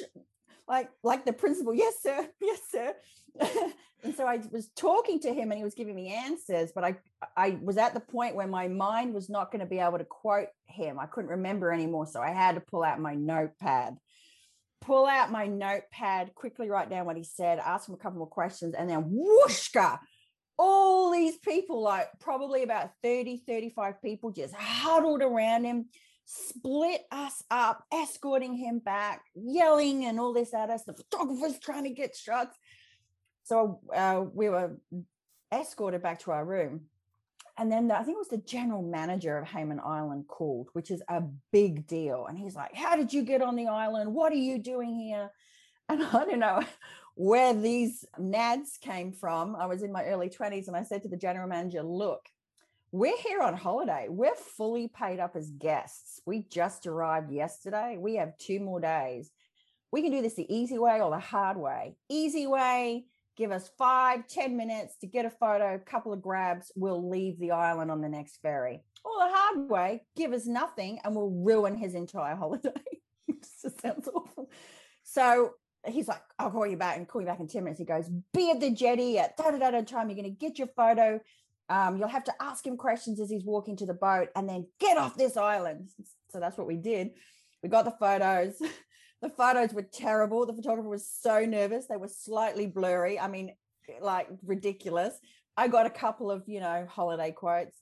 like 0.68 0.88
like 1.02 1.26
the 1.26 1.32
principal. 1.32 1.74
Yes, 1.74 1.94
sir. 2.02 2.28
Yes, 2.40 2.60
sir. 2.70 2.94
and 4.02 4.14
so 4.14 4.26
I 4.26 4.40
was 4.50 4.68
talking 4.76 5.20
to 5.20 5.32
him, 5.32 5.50
and 5.50 5.58
he 5.58 5.64
was 5.64 5.74
giving 5.74 5.94
me 5.94 6.14
answers, 6.14 6.72
but 6.74 6.84
I 6.84 6.96
I 7.36 7.58
was 7.62 7.76
at 7.76 7.94
the 7.94 8.00
point 8.00 8.36
where 8.36 8.46
my 8.46 8.68
mind 8.68 9.14
was 9.14 9.28
not 9.28 9.50
going 9.50 9.60
to 9.60 9.66
be 9.66 9.78
able 9.78 9.98
to 9.98 10.04
quote 10.04 10.48
him. 10.66 10.98
I 10.98 11.06
couldn't 11.06 11.30
remember 11.30 11.72
anymore, 11.72 12.06
so 12.06 12.20
I 12.20 12.30
had 12.30 12.54
to 12.56 12.60
pull 12.60 12.82
out 12.82 13.00
my 13.00 13.14
notepad 13.14 13.96
pull 14.86 15.06
out 15.06 15.32
my 15.32 15.46
notepad, 15.46 16.34
quickly 16.34 16.70
write 16.70 16.88
down 16.88 17.06
what 17.06 17.16
he 17.16 17.24
said, 17.24 17.58
ask 17.58 17.88
him 17.88 17.94
a 17.94 17.98
couple 17.98 18.18
more 18.18 18.28
questions, 18.28 18.74
and 18.74 18.88
then 18.88 19.02
whooshka, 19.04 19.98
all 20.58 21.10
these 21.10 21.36
people, 21.38 21.82
like 21.82 22.08
probably 22.20 22.62
about 22.62 22.90
30, 23.02 23.42
35 23.46 24.00
people, 24.00 24.30
just 24.30 24.54
huddled 24.54 25.22
around 25.22 25.64
him, 25.64 25.86
split 26.24 27.02
us 27.10 27.42
up, 27.50 27.84
escorting 27.92 28.54
him 28.54 28.78
back, 28.78 29.22
yelling 29.34 30.04
and 30.06 30.18
all 30.18 30.32
this 30.32 30.54
at 30.54 30.70
us. 30.70 30.84
The 30.84 30.94
photographer's 30.94 31.58
trying 31.58 31.84
to 31.84 31.90
get 31.90 32.16
shots. 32.16 32.56
So 33.46 33.80
uh, 33.94 34.24
we 34.34 34.48
were 34.48 34.76
escorted 35.52 36.02
back 36.02 36.18
to 36.20 36.32
our 36.32 36.44
room 36.44 36.82
and 37.58 37.72
then 37.72 37.88
the, 37.88 37.98
I 37.98 38.02
think 38.02 38.16
it 38.16 38.18
was 38.18 38.28
the 38.28 38.38
general 38.38 38.82
manager 38.82 39.38
of 39.38 39.48
Hayman 39.48 39.80
Island 39.80 40.28
called, 40.28 40.68
which 40.74 40.90
is 40.90 41.02
a 41.08 41.22
big 41.52 41.86
deal. 41.86 42.26
And 42.28 42.38
he's 42.38 42.54
like, 42.54 42.74
How 42.74 42.96
did 42.96 43.12
you 43.12 43.22
get 43.22 43.42
on 43.42 43.56
the 43.56 43.68
island? 43.68 44.12
What 44.12 44.32
are 44.32 44.36
you 44.36 44.58
doing 44.58 44.94
here? 44.94 45.30
And 45.88 46.02
I 46.12 46.24
don't 46.24 46.38
know 46.38 46.62
where 47.14 47.54
these 47.54 48.04
nads 48.20 48.78
came 48.80 49.12
from. 49.12 49.56
I 49.56 49.66
was 49.66 49.82
in 49.82 49.90
my 49.90 50.04
early 50.04 50.28
20s 50.28 50.66
and 50.66 50.76
I 50.76 50.82
said 50.82 51.02
to 51.02 51.08
the 51.08 51.16
general 51.16 51.48
manager, 51.48 51.82
Look, 51.82 52.28
we're 52.92 53.16
here 53.18 53.40
on 53.40 53.54
holiday. 53.54 54.06
We're 54.10 54.34
fully 54.34 54.88
paid 54.88 55.18
up 55.18 55.34
as 55.34 55.50
guests. 55.50 56.20
We 56.26 56.44
just 56.50 56.86
arrived 56.86 57.32
yesterday. 57.32 57.96
We 57.98 58.16
have 58.16 58.36
two 58.36 58.60
more 58.60 58.80
days. 58.80 59.30
We 59.92 60.02
can 60.02 60.10
do 60.10 60.20
this 60.20 60.34
the 60.34 60.54
easy 60.54 60.78
way 60.78 61.00
or 61.00 61.10
the 61.10 61.18
hard 61.18 61.56
way. 61.56 61.96
Easy 62.10 62.46
way, 62.46 63.06
give 63.36 63.52
us 63.52 63.70
five, 63.78 64.26
ten 64.26 64.56
minutes 64.56 64.96
to 64.98 65.06
get 65.06 65.24
a 65.24 65.30
photo, 65.30 65.74
a 65.74 65.78
couple 65.78 66.12
of 66.12 66.22
grabs, 66.22 66.72
we'll 66.74 67.08
leave 67.08 67.38
the 67.38 67.52
island 67.52 67.90
on 67.90 68.00
the 68.00 68.08
next 68.08 68.38
ferry. 68.42 68.82
Or 69.04 69.12
the 69.18 69.34
hard 69.34 69.70
way, 69.70 70.02
give 70.16 70.32
us 70.32 70.46
nothing 70.46 70.98
and 71.04 71.14
we'll 71.14 71.30
ruin 71.30 71.76
his 71.76 71.94
entire 71.94 72.34
holiday. 72.36 72.70
it 73.28 73.46
just 73.62 73.80
sounds 73.80 74.08
awful. 74.08 74.50
So 75.04 75.52
he's 75.86 76.08
like, 76.08 76.22
I'll 76.38 76.50
call 76.50 76.66
you 76.66 76.76
back 76.76 76.96
and 76.96 77.06
call 77.06 77.20
you 77.20 77.26
back 77.26 77.40
in 77.40 77.46
10 77.46 77.64
minutes. 77.64 77.78
He 77.78 77.84
goes, 77.84 78.08
be 78.32 78.50
at 78.50 78.60
the 78.60 78.70
jetty 78.70 79.18
at 79.18 79.36
da 79.36 79.50
da 79.50 79.58
da 79.58 79.70
da 79.70 79.82
time. 79.82 80.08
You're 80.08 80.16
going 80.16 80.34
to 80.34 80.38
get 80.38 80.58
your 80.58 80.68
photo. 80.76 81.20
Um, 81.68 81.98
you'll 81.98 82.08
have 82.08 82.24
to 82.24 82.34
ask 82.40 82.66
him 82.66 82.76
questions 82.76 83.20
as 83.20 83.28
he's 83.28 83.44
walking 83.44 83.76
to 83.76 83.86
the 83.86 83.94
boat 83.94 84.28
and 84.36 84.48
then 84.48 84.66
get 84.78 84.96
off 84.96 85.16
this 85.16 85.36
island. 85.36 85.88
So 86.30 86.40
that's 86.40 86.56
what 86.56 86.66
we 86.66 86.76
did. 86.76 87.10
We 87.62 87.68
got 87.68 87.84
the 87.84 87.90
photos. 87.92 88.54
The 89.22 89.30
photos 89.30 89.72
were 89.72 89.82
terrible. 89.82 90.46
The 90.46 90.52
photographer 90.52 90.88
was 90.88 91.08
so 91.08 91.44
nervous. 91.44 91.86
They 91.86 91.96
were 91.96 92.08
slightly 92.08 92.66
blurry. 92.66 93.18
I 93.18 93.28
mean, 93.28 93.54
like 94.00 94.28
ridiculous. 94.44 95.18
I 95.56 95.68
got 95.68 95.86
a 95.86 95.90
couple 95.90 96.30
of, 96.30 96.44
you 96.46 96.60
know, 96.60 96.86
holiday 96.88 97.32
quotes. 97.32 97.80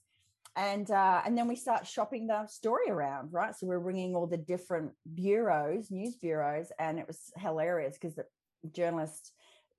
And 0.55 0.89
uh, 0.89 1.21
and 1.25 1.37
then 1.37 1.49
we 1.49 1.57
start 1.57 1.85
shopping 1.85 2.27
the 2.27 2.47
story 2.47 2.89
around, 2.89 3.33
right? 3.33 3.53
So 3.53 3.67
we're 3.67 3.79
ringing 3.79 4.15
all 4.15 4.25
the 4.25 4.37
different 4.37 4.91
bureaus, 5.13 5.91
news 5.91 6.15
bureaus, 6.15 6.71
and 6.79 6.97
it 6.97 7.05
was 7.07 7.19
hilarious 7.37 7.97
because 7.99 8.15
the 8.15 8.23
journalists 8.71 9.33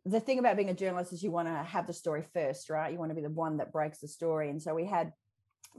the 0.06 0.20
thing 0.20 0.38
about 0.38 0.56
being 0.56 0.70
a 0.70 0.74
journalist 0.74 1.12
is 1.12 1.22
you 1.22 1.32
want 1.32 1.48
to 1.48 1.54
have 1.64 1.86
the 1.86 1.92
story 1.92 2.22
first, 2.32 2.70
right? 2.70 2.92
You 2.92 2.98
want 2.98 3.10
to 3.10 3.16
be 3.16 3.22
the 3.22 3.28
one 3.28 3.56
that 3.56 3.72
breaks 3.72 3.98
the 3.98 4.06
story. 4.06 4.50
And 4.50 4.62
so 4.62 4.72
we 4.72 4.86
had 4.86 5.12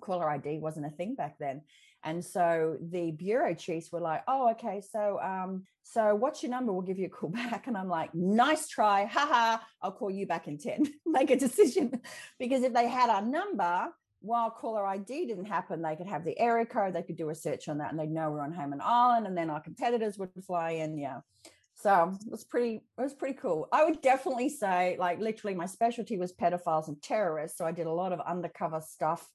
caller 0.02 0.30
ID 0.30 0.60
wasn't 0.60 0.86
a 0.86 0.90
thing 0.90 1.16
back 1.16 1.38
then. 1.40 1.62
And 2.04 2.24
so 2.24 2.78
the 2.80 3.12
bureau 3.12 3.54
chiefs 3.54 3.92
were 3.92 4.00
like, 4.00 4.24
"Oh, 4.28 4.52
okay. 4.52 4.82
So, 4.82 5.20
um, 5.22 5.64
so 5.84 6.16
what's 6.16 6.44
your 6.44 6.52
number? 6.52 6.72
We'll 6.72 6.82
give 6.82 7.00
you 7.00 7.08
a 7.08 7.10
call 7.10 7.30
back." 7.44 7.68
And 7.68 7.78
I'm 7.78 7.90
like, 7.90 8.14
"Nice 8.14 8.68
try, 8.68 9.06
haha. 9.06 9.62
I'll 9.82 9.92
call 9.92 10.12
you 10.12 10.26
back 10.28 10.48
in 10.48 10.58
ten. 10.58 10.86
Make 11.06 11.32
a 11.32 11.36
decision." 11.36 12.02
because 12.40 12.64
if 12.64 12.74
they 12.74 12.88
had 12.88 13.10
our 13.10 13.22
number, 13.22 13.90
while 14.22 14.50
caller 14.50 14.86
ID 14.86 15.28
didn't 15.28 15.46
happen, 15.46 15.82
they 15.82 15.96
could 15.96 16.08
have 16.08 16.24
the 16.24 16.38
area 16.40 16.66
code. 16.66 16.94
They 16.94 17.04
could 17.04 17.18
do 17.18 17.30
a 17.30 17.36
search 17.36 17.68
on 17.68 17.80
that, 17.80 17.92
and 17.92 18.00
they'd 18.00 18.10
know 18.10 18.32
we're 18.32 18.42
on 18.42 18.54
Hayman 18.54 18.82
Island. 18.84 19.28
And 19.28 19.38
then 19.38 19.50
our 19.50 19.62
competitors 19.62 20.18
would 20.18 20.32
fly 20.46 20.72
in. 20.72 20.98
Yeah. 20.98 21.22
So 21.76 22.12
it 22.26 22.32
was 22.32 22.44
pretty, 22.44 22.82
it 22.98 23.02
was 23.02 23.14
pretty 23.14 23.38
cool. 23.38 23.68
I 23.72 23.86
would 23.86 24.02
definitely 24.02 24.50
say, 24.50 24.98
like, 25.00 25.20
literally, 25.20 25.56
my 25.56 25.68
specialty 25.68 26.18
was 26.18 26.34
pedophiles 26.34 26.88
and 26.88 27.00
terrorists. 27.02 27.58
So 27.58 27.66
I 27.66 27.72
did 27.72 27.86
a 27.86 27.92
lot 27.92 28.14
of 28.14 28.20
undercover 28.22 28.82
stuff, 28.82 29.28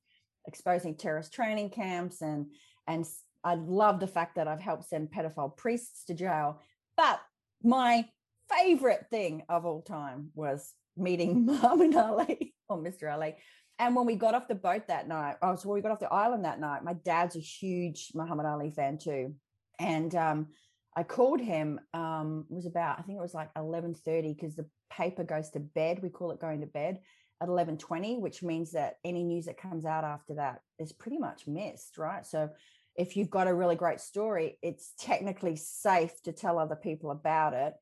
exposing 0.47 0.97
terrorist 0.97 1.33
training 1.33 1.71
camps, 1.71 2.23
and 2.23 2.47
and 2.87 3.07
I 3.45 3.55
love 3.55 4.01
the 4.01 4.07
fact 4.07 4.37
that 4.37 4.49
I've 4.49 4.61
helped 4.61 4.85
send 4.85 5.11
pedophile 5.11 5.57
priests 5.57 6.05
to 6.07 6.15
jail. 6.15 6.61
But 6.97 7.21
my 7.63 8.07
favorite 8.51 9.07
thing 9.11 9.43
of 9.49 9.65
all 9.65 9.83
time 9.83 10.31
was 10.35 10.73
meeting 10.97 11.47
Muhammad 11.47 11.97
Ali 11.97 12.55
or 12.69 12.79
Mr. 12.79 13.13
Ali. 13.13 13.37
And 13.79 13.97
when 13.97 14.07
we 14.07 14.15
got 14.15 14.35
off 14.35 14.49
the 14.49 14.55
boat 14.55 14.87
that 14.89 15.09
night, 15.09 15.37
oh, 15.43 15.57
so 15.57 15.69
when 15.69 15.75
we 15.75 15.81
got 15.81 15.93
off 15.93 15.99
the 15.99 16.13
island 16.13 16.45
that 16.45 16.61
night, 16.61 16.85
my 16.85 16.93
dad's 16.93 17.37
a 17.37 17.41
huge 17.41 18.11
Muhammad 18.15 18.47
Ali 18.47 18.71
fan 18.71 18.99
too. 18.99 19.35
And 19.81 20.15
um, 20.15 20.49
I 20.97 21.03
called 21.03 21.41
him. 21.41 21.81
Um, 21.95 22.45
it 22.51 22.55
was 22.55 22.67
about 22.67 22.99
I 22.99 23.03
think 23.03 23.19
it 23.19 23.23
was 23.23 23.35
like 23.35 23.51
eleven 23.57 23.95
thirty 23.95 24.35
because 24.35 24.55
the 24.55 24.69
paper 24.91 25.25
goes 25.25 25.51
to 25.51 25.61
bed. 25.61 26.01
We 26.03 26.11
call 26.11 26.31
it 26.31 26.41
going 26.41 26.61
to 26.61 26.67
bed 26.67 27.01
at 27.43 27.49
eleven 27.49 27.77
twenty, 27.77 28.19
which 28.19 28.43
means 28.43 28.73
that 28.73 28.99
any 29.05 29.25
news 29.25 29.47
that 29.47 29.57
comes 29.57 29.85
out 29.85 30.05
after 30.05 30.35
that 30.35 30.61
is 30.79 30.93
pretty 30.93 31.19
much 31.19 31.47
missed, 31.47 31.99
right? 31.99 32.25
So 32.25 32.51
if 32.97 33.17
you've 33.17 33.31
got 33.31 33.49
a 33.49 33.55
really 33.55 33.77
great 33.77 34.01
story, 34.01 34.59
it's 34.63 34.93
technically 34.99 35.57
safe 35.57 36.23
to 36.23 36.33
tell 36.33 36.59
other 36.59 36.77
people 36.77 37.11
about 37.11 37.55
it 37.55 37.75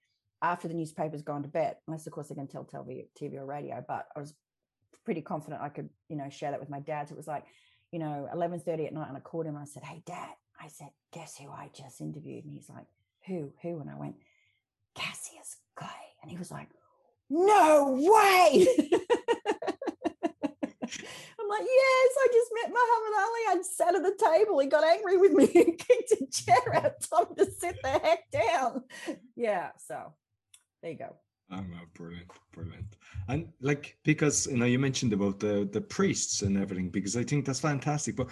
after 0.42 0.68
the 0.68 0.75
newspaper's 0.75 1.23
gone 1.23 1.42
to 1.42 1.49
bed, 1.49 1.77
unless 1.87 2.07
of 2.07 2.12
course 2.12 2.29
they 2.29 2.35
can 2.35 2.46
tell 2.46 2.64
TV, 2.64 3.35
or 3.35 3.44
radio. 3.44 3.85
But 3.87 4.07
I 4.16 4.20
was 4.20 4.35
pretty 5.05 5.20
confident 5.20 5.62
I 5.62 5.68
could, 5.68 5.90
you 6.09 6.16
know, 6.16 6.31
share 6.31 6.53
that 6.53 6.61
with 6.61 6.70
my 6.70 6.81
dad. 6.81 7.09
So 7.09 7.14
it 7.14 7.18
was 7.18 7.27
like, 7.27 7.44
you 7.92 7.99
know, 7.99 8.29
eleven 8.33 8.61
thirty 8.61 8.87
at 8.87 8.94
night, 8.94 9.09
and 9.09 9.16
I 9.16 9.20
called 9.20 9.46
him 9.46 9.57
and 9.57 9.62
I 9.62 9.66
said, 9.66 9.83
"Hey, 9.85 10.03
Dad," 10.07 10.35
I 10.61 10.68
said, 10.68 10.88
"Guess 11.12 11.37
who 11.37 11.51
I 11.51 11.70
just 11.77 12.01
interviewed?" 12.01 12.44
And 12.44 12.53
he's 12.53 12.70
like, 12.70 12.87
who, 13.27 13.53
who? 13.62 13.81
And 13.81 13.90
I 13.90 13.96
went, 13.96 14.16
Cassius 14.94 15.57
Clay. 15.75 15.88
And 16.23 16.31
he 16.31 16.37
was 16.37 16.51
like, 16.51 16.68
no 17.29 17.96
way. 17.99 18.66
Like, 21.50 21.62
yes, 21.62 22.10
I 22.18 22.28
just 22.32 22.50
met 22.54 22.70
Muhammad 22.70 23.14
Ali. 23.18 23.58
I 23.58 23.62
sat 23.62 23.94
at 23.96 24.02
the 24.02 24.24
table. 24.24 24.58
He 24.60 24.66
got 24.68 24.84
angry 24.84 25.16
with 25.16 25.32
me 25.32 25.50
and 25.60 25.78
kicked 25.86 26.12
a 26.12 26.26
chair 26.26 26.74
out. 26.76 27.28
Him 27.28 27.36
to 27.36 27.50
sit 27.50 27.76
the 27.82 27.88
heck 27.88 28.30
down. 28.30 28.84
Yeah. 29.34 29.70
So 29.78 30.14
there 30.82 30.92
you 30.92 30.98
go. 30.98 31.16
Oh, 31.52 31.64
brilliant, 31.94 32.30
brilliant. 32.52 32.96
And 33.28 33.48
like 33.60 33.98
because 34.04 34.46
you 34.46 34.56
know 34.56 34.66
you 34.66 34.78
mentioned 34.78 35.12
about 35.12 35.40
the 35.40 35.68
the 35.72 35.80
priests 35.80 36.42
and 36.42 36.56
everything, 36.56 36.90
because 36.90 37.16
I 37.16 37.24
think 37.24 37.44
that's 37.44 37.60
fantastic. 37.60 38.14
But 38.14 38.28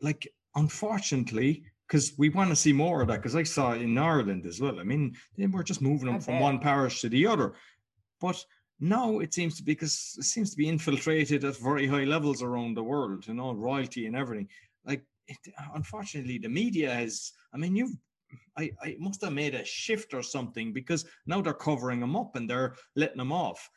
like 0.00 0.26
unfortunately, 0.54 1.64
because 1.86 2.12
we 2.16 2.30
want 2.30 2.50
to 2.50 2.56
see 2.56 2.72
more 2.72 3.02
of 3.02 3.08
that. 3.08 3.18
Because 3.18 3.36
I 3.36 3.42
saw 3.42 3.72
it 3.72 3.82
in 3.82 3.98
Ireland 3.98 4.46
as 4.46 4.60
well. 4.60 4.80
I 4.80 4.84
mean, 4.84 5.14
they 5.36 5.46
were 5.46 5.62
just 5.62 5.82
moving 5.82 6.06
them 6.06 6.20
from 6.20 6.40
one 6.40 6.58
parish 6.58 7.00
to 7.02 7.08
the 7.08 7.26
other. 7.26 7.54
But 8.20 8.42
now 8.80 9.20
it 9.20 9.32
seems 9.32 9.56
to 9.56 9.62
be 9.62 9.72
because 9.72 10.16
it 10.18 10.24
seems 10.24 10.50
to 10.50 10.56
be 10.56 10.68
infiltrated 10.68 11.44
at 11.44 11.56
very 11.56 11.86
high 11.86 12.04
levels 12.04 12.42
around 12.42 12.74
the 12.74 12.82
world, 12.82 13.26
you 13.26 13.34
know, 13.34 13.52
royalty 13.52 14.06
and 14.06 14.16
everything. 14.16 14.48
Like, 14.84 15.02
it, 15.28 15.38
unfortunately, 15.74 16.38
the 16.38 16.48
media 16.48 16.92
has. 16.92 17.32
I 17.52 17.56
mean, 17.56 17.76
you've. 17.76 17.96
I, 18.58 18.72
I 18.82 18.96
must 18.98 19.22
have 19.22 19.32
made 19.32 19.54
a 19.54 19.64
shift 19.64 20.12
or 20.12 20.22
something 20.22 20.72
because 20.72 21.04
now 21.26 21.40
they're 21.40 21.52
covering 21.52 22.00
them 22.00 22.16
up 22.16 22.34
and 22.34 22.50
they're 22.50 22.74
letting 22.96 23.18
them 23.18 23.30
off. 23.30 23.70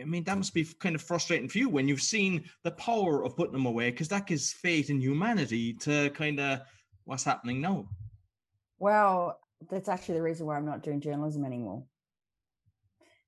I 0.00 0.04
mean, 0.04 0.24
that 0.24 0.36
must 0.36 0.54
be 0.54 0.64
kind 0.80 0.94
of 0.94 1.02
frustrating 1.02 1.48
for 1.48 1.58
you 1.58 1.68
when 1.68 1.86
you've 1.86 2.02
seen 2.02 2.44
the 2.64 2.72
power 2.72 3.24
of 3.24 3.36
putting 3.36 3.52
them 3.52 3.66
away 3.66 3.90
because 3.90 4.08
that 4.08 4.26
gives 4.26 4.52
faith 4.52 4.90
in 4.90 5.00
humanity 5.00 5.74
to 5.74 6.10
kind 6.10 6.40
of 6.40 6.60
what's 7.04 7.24
happening 7.24 7.60
now? 7.60 7.88
Well, 8.78 9.38
that's 9.68 9.88
actually 9.88 10.14
the 10.14 10.22
reason 10.22 10.46
why 10.46 10.56
I'm 10.56 10.64
not 10.64 10.82
doing 10.82 11.00
journalism 11.00 11.44
anymore. 11.44 11.84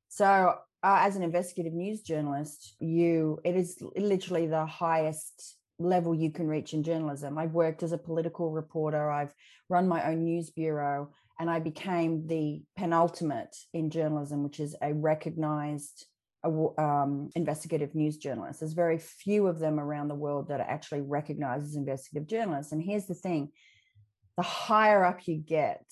So, 0.08 0.56
uh, 0.82 0.98
as 1.00 1.16
an 1.16 1.22
investigative 1.22 1.72
news 1.72 2.02
journalist, 2.02 2.74
you 2.80 3.38
it 3.44 3.56
is 3.56 3.82
literally 3.96 4.46
the 4.46 4.66
highest 4.66 5.56
level 5.78 6.14
you 6.14 6.30
can 6.30 6.48
reach 6.48 6.74
in 6.74 6.82
journalism. 6.82 7.38
I've 7.38 7.52
worked 7.52 7.82
as 7.82 7.92
a 7.92 7.98
political 7.98 8.50
reporter. 8.50 9.10
I've 9.10 9.34
run 9.68 9.88
my 9.88 10.04
own 10.10 10.24
news 10.24 10.50
bureau, 10.50 11.10
and 11.38 11.50
I 11.50 11.60
became 11.60 12.26
the 12.26 12.62
penultimate 12.76 13.56
in 13.72 13.90
journalism, 13.90 14.42
which 14.42 14.60
is 14.60 14.76
a 14.82 14.92
recognized 14.92 16.06
um, 16.44 17.30
investigative 17.36 17.94
news 17.94 18.16
journalist. 18.16 18.60
There's 18.60 18.72
very 18.72 18.98
few 18.98 19.46
of 19.46 19.60
them 19.60 19.78
around 19.78 20.08
the 20.08 20.16
world 20.16 20.48
that 20.48 20.60
are 20.60 20.68
actually 20.68 21.02
recognized 21.02 21.66
as 21.66 21.76
investigative 21.76 22.28
journalists. 22.28 22.72
And 22.72 22.82
here's 22.82 23.06
the 23.06 23.14
thing 23.14 23.52
the 24.36 24.42
higher 24.42 25.04
up 25.04 25.28
you 25.28 25.36
get 25.36 25.84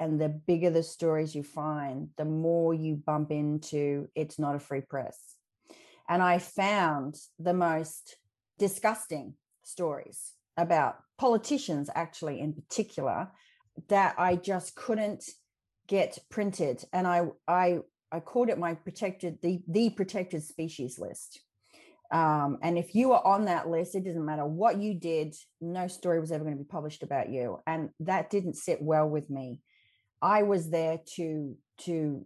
and 0.00 0.20
the 0.20 0.28
bigger 0.28 0.70
the 0.70 0.82
stories 0.82 1.34
you 1.34 1.42
find, 1.42 2.08
the 2.16 2.24
more 2.24 2.74
you 2.74 2.96
bump 2.96 3.30
into 3.30 4.08
it's 4.14 4.38
not 4.38 4.54
a 4.54 4.60
free 4.60 4.80
press. 4.80 5.18
And 6.08 6.22
I 6.22 6.38
found 6.38 7.16
the 7.38 7.54
most 7.54 8.16
disgusting 8.58 9.34
stories 9.62 10.32
about 10.56 10.96
politicians, 11.18 11.90
actually, 11.94 12.40
in 12.40 12.52
particular, 12.52 13.28
that 13.88 14.14
I 14.18 14.36
just 14.36 14.74
couldn't 14.74 15.24
get 15.86 16.18
printed. 16.30 16.84
And 16.92 17.06
I, 17.06 17.26
I, 17.46 17.80
I 18.10 18.20
called 18.20 18.48
it 18.48 18.58
my 18.58 18.74
protected, 18.74 19.38
the, 19.42 19.60
the 19.68 19.90
protected 19.90 20.42
species 20.42 20.98
list 20.98 21.40
um, 22.10 22.58
and 22.62 22.78
if 22.78 22.94
you 22.94 23.10
were 23.10 23.26
on 23.26 23.44
that 23.46 23.68
list, 23.68 23.94
it 23.94 24.04
doesn't 24.04 24.24
matter 24.24 24.46
what 24.46 24.80
you 24.80 24.94
did, 24.94 25.36
no 25.60 25.88
story 25.88 26.20
was 26.20 26.32
ever 26.32 26.44
going 26.44 26.56
to 26.56 26.62
be 26.62 26.68
published 26.68 27.02
about 27.02 27.30
you. 27.30 27.60
And 27.66 27.90
that 28.00 28.30
didn't 28.30 28.56
sit 28.56 28.80
well 28.80 29.08
with 29.08 29.28
me. 29.28 29.60
I 30.22 30.42
was 30.42 30.70
there 30.70 31.00
to 31.16 31.56
to 31.78 32.24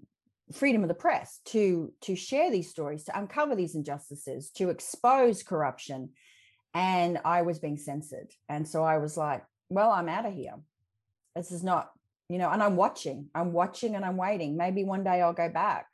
freedom 0.52 0.82
of 0.82 0.88
the 0.88 0.94
press, 0.94 1.40
to 1.46 1.92
to 2.02 2.16
share 2.16 2.50
these 2.50 2.70
stories, 2.70 3.04
to 3.04 3.18
uncover 3.18 3.54
these 3.54 3.74
injustices, 3.74 4.50
to 4.56 4.70
expose 4.70 5.42
corruption. 5.42 6.10
And 6.74 7.18
I 7.24 7.42
was 7.42 7.58
being 7.58 7.76
censored. 7.76 8.32
And 8.48 8.66
so 8.66 8.82
I 8.82 8.98
was 8.98 9.16
like, 9.16 9.44
well, 9.68 9.90
I'm 9.90 10.08
out 10.08 10.26
of 10.26 10.32
here. 10.32 10.54
This 11.36 11.52
is 11.52 11.62
not, 11.62 11.90
you 12.28 12.38
know, 12.38 12.50
and 12.50 12.62
I'm 12.62 12.76
watching, 12.76 13.28
I'm 13.34 13.52
watching 13.52 13.94
and 13.94 14.04
I'm 14.04 14.16
waiting. 14.16 14.56
Maybe 14.56 14.84
one 14.84 15.04
day 15.04 15.20
I'll 15.20 15.34
go 15.34 15.50
back 15.50 15.86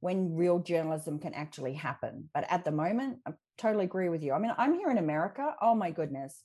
when 0.00 0.34
real 0.34 0.58
journalism 0.58 1.18
can 1.18 1.34
actually 1.34 1.74
happen. 1.74 2.28
But 2.32 2.46
at 2.50 2.64
the 2.64 2.70
moment, 2.70 3.18
I 3.26 3.32
totally 3.58 3.84
agree 3.84 4.08
with 4.08 4.22
you. 4.22 4.32
I 4.32 4.38
mean, 4.38 4.52
I'm 4.56 4.74
here 4.74 4.90
in 4.90 4.98
America. 4.98 5.54
Oh 5.60 5.74
my 5.74 5.90
goodness. 5.90 6.42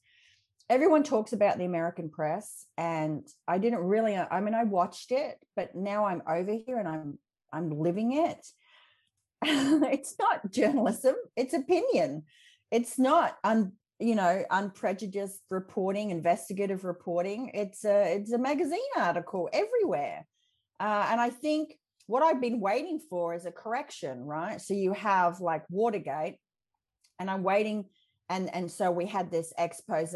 Everyone 0.69 1.03
talks 1.03 1.33
about 1.33 1.57
the 1.57 1.65
American 1.65 2.09
press 2.09 2.65
and 2.77 3.27
I 3.47 3.57
didn't 3.57 3.79
really 3.79 4.15
I 4.15 4.39
mean 4.41 4.53
I 4.53 4.63
watched 4.63 5.11
it, 5.11 5.37
but 5.55 5.75
now 5.75 6.05
I'm 6.05 6.21
over 6.27 6.53
here 6.53 6.77
and 6.77 6.87
I'm 6.87 7.19
I'm 7.51 7.69
living 7.69 8.13
it. 8.13 8.45
it's 9.43 10.15
not 10.19 10.51
journalism, 10.51 11.15
it's 11.35 11.53
opinion. 11.53 12.23
It's 12.71 12.97
not 12.97 13.37
un, 13.43 13.73
you 13.99 14.15
know 14.15 14.43
unprejudiced 14.49 15.41
reporting, 15.49 16.09
investigative 16.11 16.83
reporting. 16.83 17.51
It's 17.53 17.85
a 17.85 18.15
it's 18.15 18.31
a 18.31 18.37
magazine 18.37 18.79
article 18.97 19.49
everywhere. 19.53 20.25
Uh, 20.79 21.07
and 21.11 21.21
I 21.21 21.29
think 21.29 21.75
what 22.07 22.23
I've 22.23 22.41
been 22.41 22.59
waiting 22.59 22.99
for 23.09 23.33
is 23.33 23.45
a 23.45 23.51
correction, 23.51 24.25
right? 24.25 24.59
So 24.59 24.73
you 24.73 24.93
have 24.93 25.39
like 25.39 25.63
Watergate, 25.69 26.37
and 27.19 27.29
I'm 27.29 27.43
waiting, 27.43 27.85
and 28.31 28.53
and 28.55 28.71
so 28.71 28.89
we 28.89 29.05
had 29.05 29.29
this 29.29 29.53
expose, 29.57 30.15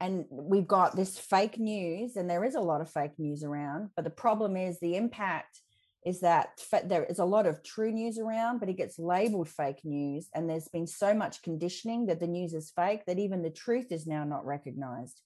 and 0.00 0.24
we've 0.30 0.66
got 0.66 0.96
this 0.96 1.18
fake 1.18 1.58
news, 1.58 2.16
and 2.16 2.28
there 2.28 2.44
is 2.44 2.56
a 2.56 2.60
lot 2.60 2.80
of 2.80 2.90
fake 2.90 3.18
news 3.18 3.44
around, 3.44 3.90
but 3.94 4.04
the 4.04 4.10
problem 4.10 4.56
is 4.56 4.78
the 4.80 4.96
impact 4.96 5.60
is 6.04 6.20
that 6.20 6.58
there 6.86 7.04
is 7.04 7.18
a 7.18 7.24
lot 7.24 7.46
of 7.46 7.62
true 7.62 7.92
news 7.92 8.18
around, 8.18 8.58
but 8.58 8.70
it 8.70 8.78
gets 8.78 8.98
labeled 8.98 9.48
fake 9.48 9.84
news, 9.84 10.28
and 10.34 10.50
there's 10.50 10.68
been 10.68 10.86
so 10.86 11.14
much 11.14 11.42
conditioning 11.42 12.06
that 12.06 12.18
the 12.18 12.26
news 12.26 12.52
is 12.52 12.72
fake 12.74 13.02
that 13.06 13.18
even 13.18 13.42
the 13.42 13.50
truth 13.50 13.92
is 13.92 14.06
now 14.06 14.24
not 14.24 14.44
recognized. 14.44 15.20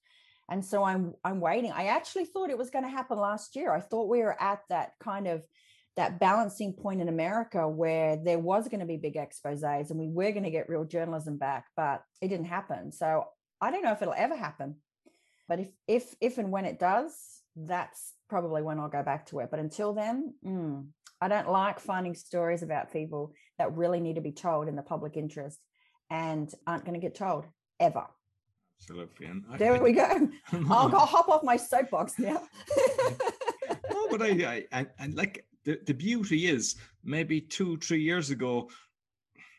And 0.50 0.62
so 0.62 0.84
i'm 0.84 1.14
i'm 1.24 1.40
waiting. 1.40 1.72
I 1.72 1.86
actually 1.86 2.26
thought 2.26 2.50
it 2.50 2.58
was 2.58 2.70
going 2.70 2.84
to 2.84 2.90
happen 2.98 3.16
last 3.16 3.56
year. 3.56 3.72
I 3.72 3.80
thought 3.80 4.10
we 4.10 4.20
were 4.20 4.40
at 4.40 4.60
that 4.68 4.92
kind 5.00 5.26
of 5.26 5.42
that 5.96 6.18
balancing 6.18 6.72
point 6.72 7.00
in 7.00 7.08
America 7.08 7.68
where 7.68 8.16
there 8.16 8.38
was 8.38 8.68
going 8.68 8.80
to 8.80 8.86
be 8.86 8.96
big 8.96 9.14
exposés 9.14 9.90
and 9.90 9.98
we 9.98 10.08
were 10.08 10.32
going 10.32 10.42
to 10.44 10.50
get 10.50 10.68
real 10.68 10.84
journalism 10.84 11.36
back, 11.36 11.66
but 11.76 12.02
it 12.20 12.28
didn't 12.28 12.46
happen. 12.46 12.90
So 12.90 13.24
I 13.60 13.70
don't 13.70 13.82
know 13.84 13.92
if 13.92 14.02
it'll 14.02 14.14
ever 14.16 14.36
happen. 14.36 14.76
But 15.48 15.60
if 15.60 15.68
if 15.86 16.14
if 16.20 16.38
and 16.38 16.50
when 16.50 16.64
it 16.64 16.78
does, 16.78 17.14
that's 17.54 18.14
probably 18.28 18.62
when 18.62 18.80
I'll 18.80 18.88
go 18.88 19.02
back 19.02 19.26
to 19.26 19.38
it. 19.40 19.50
But 19.50 19.60
until 19.60 19.92
then, 19.92 20.34
mm, 20.44 20.86
I 21.20 21.28
don't 21.28 21.50
like 21.50 21.78
finding 21.80 22.14
stories 22.14 22.62
about 22.62 22.92
people 22.92 23.32
that 23.58 23.76
really 23.76 24.00
need 24.00 24.14
to 24.16 24.20
be 24.20 24.32
told 24.32 24.68
in 24.68 24.74
the 24.74 24.82
public 24.82 25.16
interest 25.16 25.58
and 26.10 26.52
aren't 26.66 26.84
going 26.84 26.98
to 26.98 27.06
get 27.06 27.14
told 27.14 27.44
ever. 27.78 28.06
Absolutely. 28.80 29.26
And 29.26 29.44
I- 29.50 29.56
There 29.58 29.74
I- 29.76 29.80
we 29.82 29.92
go. 29.92 30.28
I'll 30.70 30.88
go 30.88 30.98
hop 30.98 31.28
off 31.28 31.44
my 31.44 31.56
soapbox 31.56 32.18
now. 32.18 32.42
no, 33.92 34.08
but 34.10 34.22
I, 34.22 34.64
I 34.72 34.86
and 34.98 35.14
like 35.14 35.46
the, 35.64 35.78
the 35.86 35.94
beauty 35.94 36.46
is 36.46 36.76
maybe 37.02 37.40
two, 37.40 37.76
three 37.78 38.02
years 38.02 38.30
ago, 38.30 38.68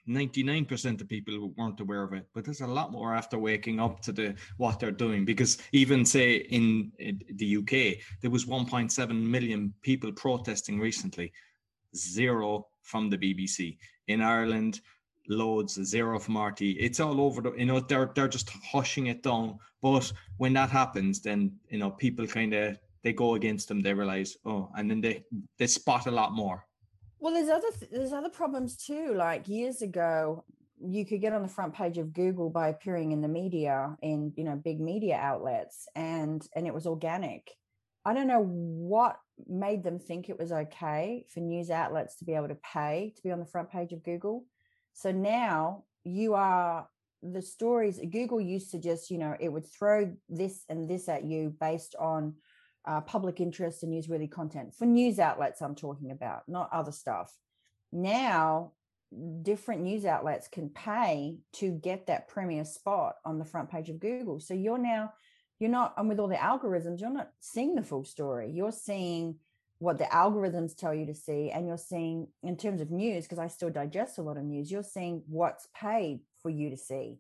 99% 0.08 1.02
of 1.02 1.10
people 1.10 1.52
weren't 1.58 1.80
aware 1.80 2.04
of 2.04 2.14
it, 2.14 2.28
but 2.34 2.46
there's 2.46 2.62
a 2.62 2.68
lot 2.68 2.92
more 2.92 3.16
after 3.16 3.40
waking 3.40 3.80
up 3.80 4.02
to 4.02 4.12
the 4.12 4.36
what 4.58 4.80
they're 4.80 4.92
doing. 4.92 5.26
Because 5.26 5.58
even 5.72 6.06
say 6.06 6.36
in, 6.36 6.92
the 7.36 7.58
UK, 7.58 8.00
there 8.22 8.30
was 8.30 8.46
1.7 8.46 9.22
million 9.24 9.74
people 9.82 10.12
protesting 10.12 10.80
recently, 10.80 11.34
zero 11.96 12.68
from 12.84 13.10
the 13.10 13.18
BBC. 13.18 13.78
In 14.08 14.22
Ireland, 14.22 14.82
loads, 15.28 15.82
zero 15.84 16.20
from 16.20 16.38
RT. 16.38 16.62
It's 16.62 17.00
all 17.00 17.20
over 17.20 17.42
the, 17.42 17.54
you 17.54 17.66
know, 17.66 17.80
they're 17.80 18.12
they're 18.14 18.28
just 18.28 18.52
hushing 18.72 19.08
it 19.08 19.24
down. 19.24 19.58
But 19.82 20.12
when 20.38 20.54
that 20.54 20.70
happens, 20.70 21.22
then 21.22 21.54
you 21.70 21.80
know, 21.80 21.90
people 21.90 22.28
kind 22.28 22.54
of 22.54 22.78
they 23.06 23.14
go 23.14 23.36
against 23.36 23.68
them, 23.68 23.82
they 23.82 23.94
realize, 23.94 24.36
oh, 24.46 24.68
and 24.76 24.90
then 24.90 25.00
they 25.00 25.24
they 25.60 25.68
spot 25.68 26.08
a 26.08 26.12
lot 26.12 26.34
more. 26.34 26.66
Well, 27.20 27.34
there's 27.34 27.50
other 27.50 27.70
th- 27.80 27.92
there's 27.92 28.12
other 28.12 28.30
problems 28.30 28.76
too. 28.76 29.14
Like 29.16 29.48
years 29.48 29.84
ago, 29.84 30.44
you 30.82 31.06
could 31.06 31.22
get 31.22 31.32
on 31.32 31.44
the 31.44 31.48
front 31.48 31.76
page 31.76 32.00
of 32.00 32.14
Google 32.14 32.50
by 32.50 32.70
appearing 32.70 33.12
in 33.12 33.22
the 33.22 33.28
media 33.28 33.96
in 34.02 34.34
you 34.36 34.44
know 34.44 34.56
big 34.56 34.82
media 34.82 35.18
outlets, 35.22 35.88
and 35.96 36.46
and 36.56 36.66
it 36.66 36.74
was 36.74 36.88
organic. 36.88 37.52
I 38.04 38.16
don't 38.16 38.28
know 38.28 38.44
what 38.44 39.20
made 39.48 39.84
them 39.84 40.00
think 40.00 40.28
it 40.28 40.40
was 40.40 40.52
okay 40.52 41.26
for 41.32 41.42
news 41.42 41.70
outlets 41.70 42.18
to 42.18 42.26
be 42.26 42.34
able 42.34 42.48
to 42.48 42.58
pay 42.74 43.14
to 43.16 43.24
be 43.24 43.32
on 43.32 43.40
the 43.40 43.46
front 43.46 43.70
page 43.70 43.94
of 43.94 44.04
Google. 44.04 44.46
So 44.94 45.12
now 45.12 45.84
you 46.04 46.34
are 46.34 46.88
the 47.22 47.42
stories. 47.42 48.00
Google 48.12 48.42
used 48.42 48.72
to 48.72 48.80
just 48.80 49.12
you 49.12 49.20
know 49.20 49.36
it 49.40 49.50
would 49.50 49.68
throw 49.68 50.12
this 50.28 50.66
and 50.70 50.90
this 50.90 51.08
at 51.08 51.24
you 51.24 51.54
based 51.60 51.94
on 52.00 52.34
uh, 52.86 53.02
public 53.02 53.40
interest 53.40 53.84
and 53.84 53.94
newsworthy 53.94 54.30
content 54.30 54.74
for 54.74 54.86
news 54.86 55.20
outlets 55.20 55.62
i'm 55.62 55.76
talking 55.76 56.12
about 56.12 56.44
not 56.48 56.70
other 56.72 56.92
stuff. 56.92 57.34
Now 57.92 58.74
different 59.42 59.82
news 59.82 60.06
outlets 60.06 60.48
can 60.48 60.70
pay 60.70 61.38
to 61.54 61.72
get 61.72 62.08
that 62.08 62.28
premier 62.28 62.66
spot 62.66 63.16
on 63.24 63.40
the 63.40 63.46
front 63.46 63.70
page 63.70 63.90
of 63.90 64.00
google. 64.00 64.40
So 64.40 64.54
you're 64.54 64.78
now 64.78 65.14
you're 65.60 65.70
not 65.70 65.94
and 65.98 66.10
with 66.10 66.20
all 66.20 66.28
the 66.28 66.36
algorithms 66.36 67.00
you're 67.00 67.10
not 67.10 67.32
seeing 67.40 67.76
the 67.76 67.84
full 67.84 68.04
story. 68.04 68.52
You're 68.52 68.72
seeing 68.72 69.36
what 69.80 69.98
the 69.98 70.06
algorithms 70.06 70.76
tell 70.76 70.94
you 70.94 71.06
to 71.06 71.14
see 71.14 71.52
and 71.52 71.68
you're 71.68 71.78
seeing 71.78 72.28
in 72.44 72.58
terms 72.58 72.82
of 72.82 72.92
news 72.92 73.26
because 73.26 73.40
i 73.40 73.48
still 73.48 73.70
digest 73.70 74.18
a 74.18 74.22
lot 74.22 74.38
of 74.38 74.44
news 74.44 74.72
you're 74.72 74.84
seeing 74.84 75.22
what's 75.28 75.68
paid 75.76 76.20
for 76.42 76.50
you 76.50 76.70
to 76.70 76.78
see. 76.78 77.20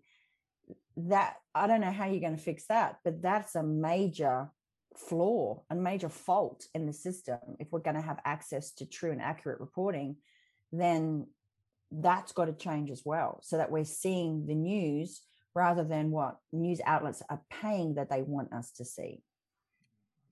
That 0.97 1.35
i 1.53 1.67
don't 1.67 1.81
know 1.81 1.91
how 1.91 2.05
you're 2.05 2.21
going 2.21 2.37
to 2.37 2.41
fix 2.41 2.65
that 2.67 2.99
but 3.03 3.21
that's 3.21 3.55
a 3.55 3.63
major 3.63 4.49
flaw 4.97 5.61
and 5.69 5.83
major 5.83 6.09
fault 6.09 6.67
in 6.73 6.85
the 6.85 6.93
system 6.93 7.37
if 7.59 7.71
we're 7.71 7.79
going 7.79 7.95
to 7.95 8.01
have 8.01 8.19
access 8.25 8.71
to 8.71 8.85
true 8.85 9.11
and 9.11 9.21
accurate 9.21 9.59
reporting 9.59 10.15
then 10.71 11.27
that's 11.91 12.31
got 12.31 12.45
to 12.45 12.53
change 12.53 12.89
as 12.89 13.03
well 13.05 13.39
so 13.43 13.57
that 13.57 13.71
we're 13.71 13.83
seeing 13.83 14.45
the 14.47 14.55
news 14.55 15.21
rather 15.53 15.83
than 15.83 16.11
what 16.11 16.37
news 16.51 16.81
outlets 16.85 17.21
are 17.29 17.41
paying 17.49 17.95
that 17.95 18.09
they 18.09 18.21
want 18.21 18.51
us 18.53 18.71
to 18.71 18.85
see 18.85 19.21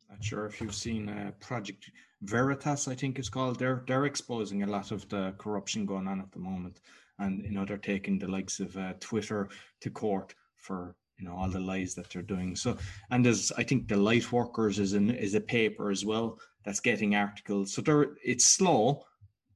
Not 0.09 0.23
sure 0.23 0.45
if 0.45 0.61
you've 0.61 0.75
seen 0.75 1.09
uh, 1.09 1.31
Project 1.39 1.89
Veritas, 2.21 2.87
I 2.87 2.95
think 2.95 3.19
it's 3.19 3.29
called. 3.29 3.59
They're 3.59 3.83
they're 3.87 4.05
exposing 4.05 4.63
a 4.63 4.67
lot 4.67 4.91
of 4.91 5.07
the 5.09 5.33
corruption 5.37 5.85
going 5.85 6.07
on 6.07 6.21
at 6.21 6.31
the 6.31 6.39
moment, 6.39 6.79
and 7.19 7.43
you 7.43 7.51
know 7.51 7.65
they're 7.65 7.77
taking 7.77 8.17
the 8.17 8.29
likes 8.29 8.59
of 8.59 8.77
uh, 8.77 8.93
Twitter 8.99 9.49
to 9.81 9.89
court 9.89 10.33
for 10.55 10.95
you 11.17 11.25
know 11.25 11.35
all 11.35 11.49
the 11.49 11.59
lies 11.59 11.93
that 11.95 12.09
they're 12.09 12.21
doing. 12.21 12.55
So, 12.55 12.77
and 13.11 13.25
there's 13.25 13.51
I 13.53 13.63
think 13.63 13.87
the 13.87 13.97
Light 13.97 14.31
Workers 14.31 14.79
is 14.79 14.93
an 14.93 15.11
is 15.11 15.35
a 15.35 15.41
paper 15.41 15.89
as 15.89 16.05
well 16.05 16.39
that's 16.65 16.79
getting 16.79 17.15
articles. 17.15 17.73
So 17.73 17.81
they're 17.81 18.15
it's 18.23 18.45
slow, 18.45 19.03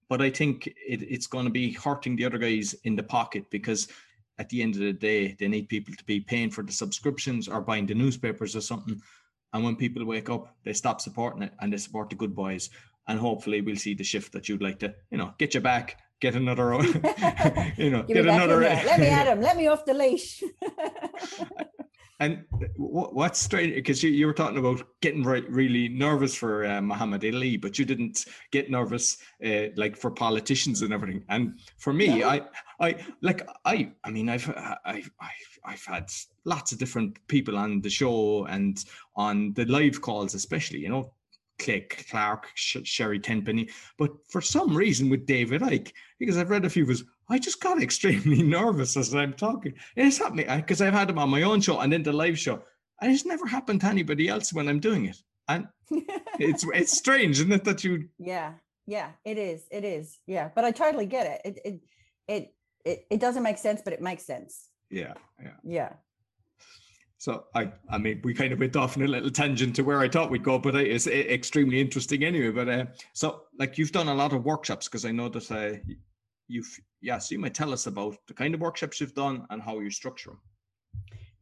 but 0.10 0.22
I 0.22 0.30
think 0.30 0.68
it, 0.68 1.02
it's 1.02 1.28
going 1.28 1.46
to 1.46 1.52
be 1.52 1.72
hurting 1.74 2.16
the 2.16 2.26
other 2.26 2.38
guys 2.38 2.76
in 2.84 2.96
the 2.96 3.04
pocket 3.04 3.46
because 3.50 3.88
at 4.40 4.50
the 4.50 4.62
end 4.62 4.76
of 4.76 4.82
the 4.82 4.94
day, 4.94 5.36
they 5.40 5.48
need 5.48 5.70
people 5.70 5.94
to 5.96 6.04
be 6.04 6.20
paying 6.20 6.52
for 6.52 6.64
the 6.64 6.72
subscriptions 6.72 7.48
or 7.48 7.62
buying 7.62 7.88
the 7.88 7.96
newspapers 7.96 8.56
or 8.56 8.62
something. 8.62 9.02
And 9.54 9.64
when 9.64 9.76
people 9.76 10.06
wake 10.06 10.30
up, 10.30 10.56
they 10.64 10.74
stop 10.74 11.02
supporting 11.02 11.44
it 11.44 11.54
and 11.60 11.74
they 11.74 11.78
support 11.78 12.10
the 12.10 12.16
good 12.16 12.36
boys. 12.36 12.70
And 13.08 13.20
hopefully, 13.20 13.62
we'll 13.62 13.78
see 13.78 13.94
the 13.94 14.04
shift 14.04 14.34
that 14.34 14.48
you'd 14.48 14.62
like 14.62 14.80
to, 14.80 14.94
you 15.10 15.18
know, 15.18 15.34
get 15.38 15.54
you 15.54 15.62
back, 15.62 15.98
get 16.20 16.36
another, 16.36 16.74
you 17.78 17.90
know, 17.90 18.04
get 18.04 18.26
another. 18.26 18.60
let 18.60 19.00
me 19.00 19.08
at 19.08 19.28
him 19.28 19.42
let 19.42 19.58
me 19.58 19.68
off 19.68 19.86
the 19.86 19.94
leash 19.94 20.44
And 22.20 22.46
what, 22.78 23.14
what's 23.14 23.40
strange 23.40 23.76
because 23.76 24.02
you, 24.02 24.10
you 24.10 24.26
were 24.26 24.34
talking 24.34 24.58
about 24.58 24.82
getting 25.02 25.24
right, 25.24 25.48
really 25.50 25.88
nervous 25.88 26.34
for 26.34 26.66
uh, 26.66 26.82
Muhammad 26.82 27.24
Ali, 27.24 27.58
but 27.58 27.78
you 27.78 27.86
didn't 27.86 28.26
get 28.52 28.72
nervous 28.72 29.18
uh, 29.46 29.68
like 29.76 29.96
for 29.96 30.10
politicians 30.10 30.82
and 30.82 30.92
everything. 30.92 31.24
And 31.30 31.60
for 31.78 31.94
me, 31.94 32.20
No. 32.20 32.30
I, 32.30 32.42
I 32.80 32.96
like 33.22 33.48
I, 33.66 33.92
I 34.04 34.10
mean, 34.10 34.30
I've, 34.30 34.50
I've, 34.84 35.12
I've, 35.22 35.60
I've 35.64 35.86
had 35.86 36.12
lots 36.44 36.72
of 36.72 36.80
different 36.80 37.20
people 37.28 37.56
on 37.56 37.82
the 37.82 37.90
show 37.90 38.46
and 38.46 38.84
on 39.16 39.54
the 39.54 39.66
live 39.66 40.02
calls, 40.02 40.34
especially, 40.34 40.80
you 40.80 40.90
know, 40.90 41.14
Clay 41.60 41.82
Clark, 41.82 42.50
Sh- 42.56 42.78
Sherry 42.84 43.20
Tenpenny. 43.20 43.70
But 43.98 44.12
for 44.30 44.42
some 44.42 44.76
reason 44.76 45.10
with 45.10 45.26
David 45.26 45.62
Icke, 45.62 45.92
because 46.20 46.38
I've 46.38 46.50
read 46.50 46.66
a 46.66 46.70
few 46.70 46.84
of 46.84 46.90
his, 46.90 47.04
I 47.30 47.40
just 47.40 47.62
got 47.62 47.82
extremely 47.82 48.44
nervous 48.44 48.98
as 48.98 49.14
I'm 49.14 49.34
talking. 49.34 49.74
It's 49.96 50.18
happening 50.18 50.48
because 50.58 50.82
I've 50.82 50.94
had 50.94 51.10
him 51.10 51.20
on 51.20 51.30
my 51.30 51.44
own 51.44 51.62
show 51.62 51.80
and 51.80 51.92
then 51.92 52.04
the 52.04 52.14
live 52.14 52.40
show. 52.40 52.64
And 53.02 53.12
it's 53.12 53.26
never 53.26 53.46
happened 53.46 53.82
to 53.82 53.88
anybody 53.88 54.28
else 54.28 54.54
when 54.54 54.68
I'm 54.68 54.80
doing 54.80 55.06
it. 55.06 55.18
And 55.48 55.68
it's 56.40 56.66
it's 56.74 56.98
strange, 56.98 57.40
isn't 57.40 57.52
it, 57.52 57.64
that 57.64 57.84
you 57.84 58.10
yeah 58.20 58.54
yeah 58.88 59.10
it 59.26 59.38
is 59.38 59.68
it 59.70 59.84
is 59.84 60.18
yeah 60.26 60.50
but 60.56 60.64
i 60.64 60.72
totally 60.72 61.06
get 61.06 61.28
it 61.28 61.42
it 61.46 61.60
it 61.66 61.82
it 62.28 62.54
it, 62.86 63.06
it 63.12 63.20
doesn't 63.20 63.44
make 63.44 63.58
sense 63.58 63.82
but 63.84 63.94
it 63.94 64.02
makes 64.02 64.26
sense 64.26 64.70
yeah, 64.90 65.14
yeah. 65.42 65.52
yeah 65.64 65.94
So 67.20 67.46
I, 67.56 67.72
I 67.90 67.98
mean, 67.98 68.22
we 68.24 68.34
kind 68.34 68.54
of 68.54 68.60
went 68.60 68.76
off 68.76 68.96
in 68.96 69.04
a 69.04 69.08
little 69.08 69.32
tangent 69.32 69.76
to 69.78 69.82
where 69.82 70.00
I 70.00 70.08
thought 70.08 70.30
we'd 70.30 70.44
go, 70.44 70.60
but 70.60 70.76
it's 70.76 71.08
extremely 71.08 71.82
interesting 71.82 72.24
anyway. 72.24 72.52
But 72.52 72.70
uh, 72.70 72.86
so, 73.14 73.44
like, 73.58 73.78
you've 73.78 73.92
done 73.92 74.08
a 74.08 74.14
lot 74.14 74.34
of 74.34 74.46
workshops 74.46 74.88
because 74.88 75.04
I 75.04 75.12
know 75.12 75.28
that 75.30 75.52
uh, 75.52 75.78
you've, 76.48 76.80
yeah. 77.02 77.18
So 77.18 77.34
you 77.34 77.40
might 77.40 77.56
tell 77.56 77.74
us 77.74 77.88
about 77.88 78.18
the 78.28 78.34
kind 78.34 78.54
of 78.54 78.62
workshops 78.62 79.02
you've 79.02 79.16
done 79.16 79.48
and 79.50 79.62
how 79.62 79.80
you 79.80 79.90
structure 79.90 80.32
them. 80.32 80.40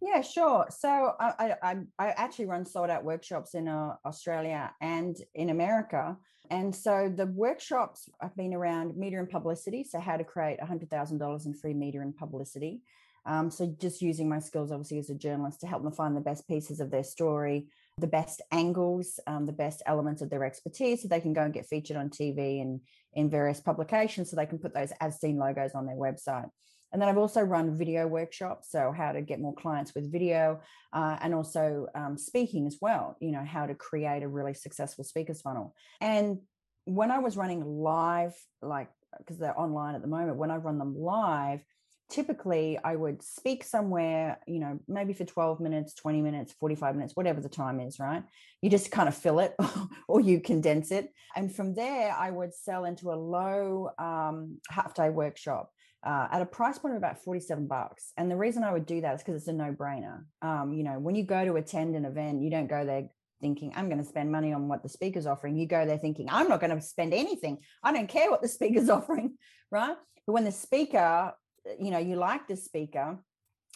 Yeah, 0.01 0.21
sure. 0.21 0.67
So 0.69 1.13
I 1.19 1.33
I, 1.39 1.71
I 1.71 1.75
I 1.99 2.07
actually 2.11 2.45
run 2.45 2.65
sold 2.65 2.89
out 2.89 3.03
workshops 3.03 3.55
in 3.55 3.67
uh, 3.67 3.95
Australia 4.05 4.73
and 4.79 5.17
in 5.33 5.49
America, 5.49 6.15
and 6.51 6.75
so 6.75 7.11
the 7.13 7.25
workshops 7.25 8.07
have 8.21 8.35
been 8.35 8.53
around 8.53 8.95
media 8.95 9.19
and 9.19 9.29
publicity. 9.29 9.83
So 9.83 9.99
how 9.99 10.17
to 10.17 10.23
create 10.23 10.61
hundred 10.61 10.89
thousand 10.89 11.17
dollars 11.17 11.47
in 11.47 11.53
free 11.53 11.73
media 11.73 12.01
and 12.01 12.15
publicity. 12.15 12.81
Um, 13.25 13.49
so 13.49 13.75
just 13.79 14.01
using 14.01 14.29
my 14.29 14.39
skills, 14.39 14.71
obviously 14.71 14.99
as 14.99 15.09
a 15.09 15.15
journalist, 15.15 15.61
to 15.61 15.67
help 15.67 15.83
them 15.83 15.91
find 15.91 16.15
the 16.15 16.21
best 16.21 16.47
pieces 16.47 16.79
of 16.79 16.91
their 16.91 17.03
story, 17.03 17.67
the 17.97 18.07
best 18.07 18.41
angles, 18.51 19.19
um, 19.27 19.45
the 19.45 19.51
best 19.51 19.81
elements 19.85 20.21
of 20.21 20.29
their 20.29 20.43
expertise, 20.43 21.01
so 21.01 21.07
they 21.07 21.21
can 21.21 21.33
go 21.33 21.41
and 21.41 21.53
get 21.53 21.65
featured 21.65 21.97
on 21.97 22.09
TV 22.09 22.61
and 22.61 22.81
in 23.13 23.29
various 23.29 23.59
publications, 23.59 24.29
so 24.29 24.35
they 24.35 24.45
can 24.45 24.59
put 24.59 24.73
those 24.73 24.91
as 24.99 25.19
seen 25.19 25.37
logos 25.37 25.73
on 25.73 25.85
their 25.85 25.95
website. 25.95 26.49
And 26.91 27.01
then 27.01 27.09
I've 27.09 27.17
also 27.17 27.41
run 27.41 27.77
video 27.77 28.07
workshops, 28.07 28.71
so 28.71 28.93
how 28.95 29.11
to 29.11 29.21
get 29.21 29.41
more 29.41 29.53
clients 29.53 29.93
with 29.95 30.11
video, 30.11 30.61
uh, 30.93 31.17
and 31.21 31.33
also 31.33 31.87
um, 31.95 32.17
speaking 32.17 32.67
as 32.67 32.77
well. 32.79 33.17
You 33.19 33.31
know 33.31 33.43
how 33.43 33.65
to 33.65 33.75
create 33.75 34.23
a 34.23 34.27
really 34.27 34.53
successful 34.53 35.03
speakers 35.03 35.41
funnel. 35.41 35.73
And 35.99 36.39
when 36.85 37.11
I 37.11 37.19
was 37.19 37.35
running 37.35 37.65
live, 37.65 38.33
like 38.61 38.89
because 39.17 39.37
they're 39.37 39.59
online 39.59 39.95
at 39.95 40.01
the 40.01 40.07
moment, 40.07 40.37
when 40.37 40.51
I 40.51 40.57
run 40.57 40.77
them 40.77 40.95
live, 40.97 41.63
typically 42.09 42.77
I 42.83 42.95
would 42.95 43.23
speak 43.23 43.63
somewhere, 43.63 44.39
you 44.47 44.59
know, 44.59 44.79
maybe 44.87 45.13
for 45.13 45.25
12 45.25 45.59
minutes, 45.59 45.93
20 45.95 46.21
minutes, 46.21 46.53
45 46.59 46.95
minutes, 46.95 47.15
whatever 47.15 47.41
the 47.41 47.49
time 47.49 47.79
is, 47.79 47.99
right? 47.99 48.23
You 48.61 48.69
just 48.69 48.91
kind 48.91 49.07
of 49.07 49.15
fill 49.15 49.39
it 49.39 49.55
or 50.07 50.21
you 50.21 50.39
condense 50.39 50.91
it. 50.91 51.11
And 51.35 51.53
from 51.53 51.75
there, 51.75 52.13
I 52.13 52.31
would 52.31 52.53
sell 52.53 52.85
into 52.85 53.11
a 53.11 53.15
low 53.15 53.89
um, 53.97 54.59
half 54.69 54.93
day 54.93 55.09
workshop. 55.09 55.71
Uh, 56.05 56.27
at 56.31 56.41
a 56.43 56.45
price 56.45 56.77
point 56.77 56.93
of 56.93 56.99
about 56.99 57.17
47 57.23 57.65
bucks. 57.65 58.11
And 58.15 58.29
the 58.29 58.35
reason 58.35 58.63
I 58.63 58.71
would 58.71 58.85
do 58.85 59.01
that 59.01 59.15
is 59.15 59.21
because 59.23 59.41
it's 59.41 59.47
a 59.47 59.53
no 59.53 59.73
brainer. 59.73 60.25
Um, 60.43 60.71
you 60.71 60.83
know, 60.83 60.99
when 60.99 61.15
you 61.15 61.23
go 61.23 61.43
to 61.43 61.55
attend 61.55 61.95
an 61.95 62.05
event, 62.05 62.43
you 62.43 62.51
don't 62.51 62.67
go 62.67 62.85
there 62.85 63.09
thinking, 63.41 63.73
I'm 63.75 63.89
going 63.89 63.97
to 63.97 64.07
spend 64.07 64.31
money 64.31 64.53
on 64.53 64.67
what 64.67 64.83
the 64.83 64.89
speaker's 64.89 65.25
offering. 65.25 65.57
You 65.57 65.65
go 65.65 65.85
there 65.85 65.97
thinking, 65.97 66.27
I'm 66.29 66.47
not 66.47 66.59
going 66.59 66.75
to 66.75 66.81
spend 66.81 67.11
anything. 67.13 67.57
I 67.83 67.91
don't 67.91 68.07
care 68.07 68.29
what 68.29 68.43
the 68.43 68.47
speaker's 68.57 68.89
offering, 68.89 69.37
right? 69.71 69.95
But 70.27 70.33
when 70.33 70.43
the 70.43 70.51
speaker, 70.51 71.33
you 71.79 71.91
know, 71.91 71.97
you 71.97 72.15
like 72.15 72.47
the 72.47 72.55
speaker, 72.55 73.17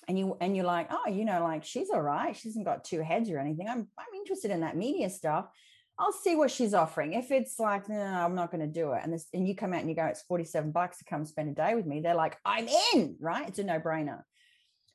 and 0.08 0.18
you 0.18 0.38
and 0.42 0.56
you're 0.56 0.66
like, 0.66 0.88
oh, 0.92 1.10
you 1.10 1.26
know, 1.26 1.44
like 1.44 1.64
she's 1.64 1.90
all 1.90 2.02
right. 2.02 2.36
She 2.36 2.50
hasn't 2.50 2.66
got 2.66 2.84
two 2.84 3.02
heads 3.02 3.30
or 3.30 3.40
anything. 3.40 3.68
I'm 3.68 3.88
I'm 3.98 4.14
interested 4.16 4.52
in 4.52 4.62
that 4.62 4.78
media 4.78 5.10
stuff. 5.10 5.48
I'll 5.98 6.14
see 6.14 6.36
what 6.36 6.50
she's 6.50 6.74
offering. 6.74 7.14
If 7.14 7.30
it's 7.30 7.60
like, 7.60 7.90
no, 7.90 8.00
I'm 8.00 8.34
not 8.34 8.52
going 8.52 8.62
to 8.62 8.68
do 8.68 8.94
it, 8.94 9.02
and 9.04 9.12
this, 9.12 9.28
and 9.34 9.46
you 9.48 9.54
come 9.54 9.74
out 9.74 9.82
and 9.82 9.90
you 9.90 9.96
go, 9.96 10.06
it's 10.06 10.22
47 10.24 10.72
bucks 10.72 11.00
to 11.00 11.04
come 11.04 11.26
spend 11.26 11.50
a 11.50 11.54
day 11.54 11.76
with 11.76 11.86
me. 11.86 12.00
They're 12.00 12.16
like, 12.16 12.38
I'm 12.46 12.70
in, 12.94 13.18
right? 13.20 13.48
It's 13.48 13.60
a 13.60 13.64
no 13.66 13.80
brainer. 13.80 14.22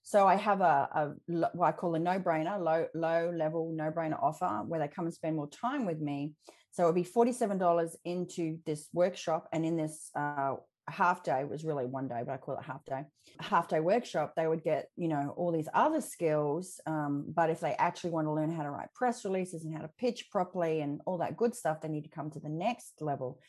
So 0.07 0.26
I 0.26 0.37
have 0.37 0.61
a, 0.61 1.14
a 1.35 1.40
what 1.54 1.66
I 1.66 1.72
call 1.72 1.94
a 1.94 1.98
no-brainer, 1.98 2.62
low 2.62 2.87
low 2.94 3.33
level 3.35 3.72
no-brainer 3.74 4.22
offer 4.22 4.62
where 4.66 4.78
they 4.78 4.88
come 4.88 5.07
and 5.07 5.14
spend 5.14 5.35
more 5.35 5.48
time 5.48 5.87
with 5.87 5.98
me. 5.98 6.35
So 6.72 6.83
it'll 6.83 6.92
be 6.92 7.04
forty-seven 7.04 7.57
dollars 7.57 7.96
into 8.04 8.59
this 8.66 8.88
workshop, 8.92 9.48
and 9.50 9.64
in 9.64 9.76
this 9.76 10.11
uh, 10.14 10.57
half 10.88 11.23
day 11.23 11.44
was 11.44 11.64
really 11.64 11.87
one 11.87 12.09
day, 12.09 12.23
but 12.25 12.33
I 12.33 12.37
call 12.37 12.57
it 12.57 12.64
half 12.64 12.85
day. 12.85 13.03
Half 13.40 13.68
day 13.68 13.81
workshop, 13.81 14.35
they 14.37 14.47
would 14.47 14.62
get 14.62 14.88
you 14.97 15.09
know 15.09 15.35
all 15.37 15.53
these 15.53 15.68
other 15.75 16.01
skills, 16.01 16.81
um, 16.87 17.25
but 17.29 17.51
if 17.51 17.61
they 17.61 17.73
actually 17.73 18.11
want 18.11 18.27
to 18.27 18.33
learn 18.33 18.51
how 18.51 18.62
to 18.62 18.70
write 18.70 18.92
press 18.94 19.25
releases 19.25 19.64
and 19.64 19.75
how 19.75 19.83
to 19.83 19.90
pitch 19.99 20.29
properly 20.31 20.81
and 20.81 21.01
all 21.07 21.18
that 21.18 21.37
good 21.37 21.55
stuff, 21.55 21.81
they 21.81 21.88
need 21.88 22.05
to 22.05 22.11
come 22.11 22.31
to 22.31 22.40
the 22.40 22.49
next 22.49 22.94
level. 23.01 23.40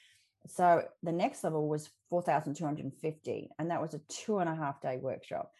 So 0.47 0.83
the 1.01 1.11
next 1.11 1.43
level 1.43 1.67
was 1.67 1.89
4,250, 2.09 3.49
and 3.57 3.71
that 3.71 3.81
was 3.81 3.93
a 3.93 4.01
two 4.07 4.39
and 4.39 4.49
a 4.49 4.55
half 4.55 4.81
day 4.81 4.97
workshop. 5.01 5.51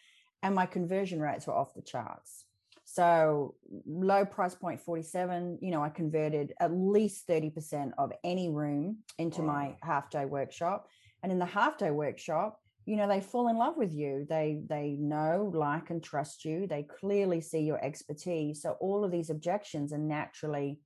And 0.42 0.54
my 0.54 0.66
conversion 0.66 1.20
rates 1.20 1.46
were 1.46 1.54
off 1.54 1.74
the 1.74 1.82
charts. 1.82 2.44
So 2.84 3.56
low 3.84 4.24
price 4.24 4.54
point 4.54 4.80
47, 4.80 5.58
you 5.60 5.72
know, 5.72 5.82
I 5.82 5.88
converted 5.88 6.54
at 6.60 6.72
least 6.72 7.26
30% 7.26 7.90
of 7.98 8.12
any 8.22 8.48
room 8.48 8.98
into 9.18 9.42
wow. 9.42 9.46
my 9.46 9.76
half 9.82 10.08
day 10.08 10.24
workshop. 10.24 10.88
And 11.26 11.32
in 11.32 11.40
the 11.40 11.44
half 11.44 11.76
day 11.76 11.90
workshop, 11.90 12.60
you 12.84 12.94
know, 12.94 13.08
they 13.08 13.20
fall 13.20 13.48
in 13.48 13.58
love 13.58 13.76
with 13.76 13.92
you. 13.92 14.26
They 14.28 14.62
they 14.64 14.96
know, 14.98 15.50
like, 15.52 15.90
and 15.90 16.00
trust 16.00 16.44
you. 16.44 16.68
They 16.68 16.84
clearly 16.84 17.40
see 17.40 17.62
your 17.62 17.84
expertise. 17.84 18.62
So 18.62 18.76
all 18.78 19.04
of 19.04 19.10
these 19.10 19.28
objections 19.30 19.92
are 19.92 19.98
naturally 19.98 20.78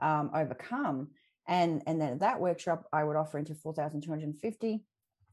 um, 0.00 0.30
overcome 0.34 1.08
and 1.46 1.82
and 1.86 2.00
then 2.00 2.12
at 2.12 2.20
that 2.20 2.40
workshop 2.40 2.86
i 2.92 3.04
would 3.04 3.16
offer 3.16 3.38
into 3.38 3.54
4250 3.54 4.84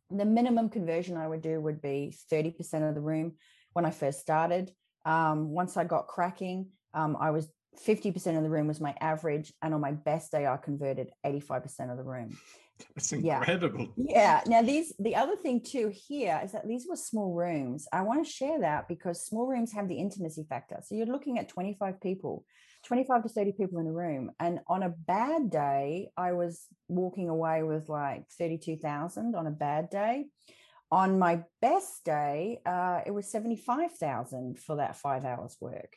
the 0.10 0.26
minimum 0.26 0.70
conversion 0.70 1.18
i 1.18 1.28
would 1.28 1.42
do 1.42 1.60
would 1.62 1.82
be 1.82 2.14
30% 2.32 2.88
of 2.88 2.96
the 2.96 3.02
room 3.02 3.34
when 3.74 3.86
i 3.86 3.92
first 3.92 4.20
started 4.20 4.72
um, 5.06 5.50
once 5.50 5.78
i 5.78 5.84
got 5.84 6.08
cracking 6.08 6.68
um, 6.94 7.18
i 7.20 7.32
was 7.32 7.48
50% 7.88 8.36
of 8.36 8.44
the 8.44 8.50
room 8.50 8.68
was 8.68 8.82
my 8.82 8.94
average 9.00 9.54
and 9.62 9.74
on 9.74 9.80
my 9.80 9.94
best 9.94 10.32
day 10.32 10.46
i 10.46 10.58
converted 10.58 11.10
85% 11.26 11.90
of 11.90 11.98
the 11.98 12.04
room 12.04 12.38
that's 12.96 13.12
incredible 13.12 13.88
yeah. 13.96 14.42
yeah 14.42 14.42
now 14.48 14.62
these 14.62 14.94
the 15.00 15.16
other 15.16 15.36
thing 15.36 15.62
too 15.62 15.92
here 16.08 16.40
is 16.44 16.52
that 16.52 16.68
these 16.68 16.86
were 16.90 16.96
small 16.96 17.34
rooms 17.34 17.88
i 17.92 18.02
want 18.02 18.26
to 18.26 18.32
share 18.32 18.60
that 18.60 18.88
because 18.88 19.26
small 19.26 19.48
rooms 19.48 19.72
have 19.72 19.88
the 19.88 19.96
intimacy 19.96 20.46
factor 20.48 20.80
so 20.84 20.96
you're 20.96 21.06
looking 21.06 21.40
at 21.40 21.50
25 21.50 22.00
people 22.02 22.46
25 22.84 23.24
to 23.24 23.30
30 23.30 23.52
people 23.54 23.80
in 23.80 23.88
a 23.88 23.92
room. 23.92 24.32
And 24.40 24.60
on 24.68 24.84
a 24.84 24.90
bad 24.90 25.50
day, 25.50 26.10
I 26.18 26.34
was 26.34 26.66
walking 26.88 27.30
away 27.30 27.64
with 27.64 27.90
like 27.90 28.26
32,000 28.38 29.36
on 29.36 29.48
a 29.48 29.52
bad 29.52 29.90
day. 29.90 30.26
On 30.92 31.20
my 31.20 31.44
best 31.62 32.04
day, 32.04 32.60
uh, 32.66 33.02
it 33.06 33.12
was 33.12 33.32
75,000 33.32 34.60
for 34.60 34.78
that 34.78 34.98
five 34.98 35.24
hours 35.24 35.56
work. 35.62 35.96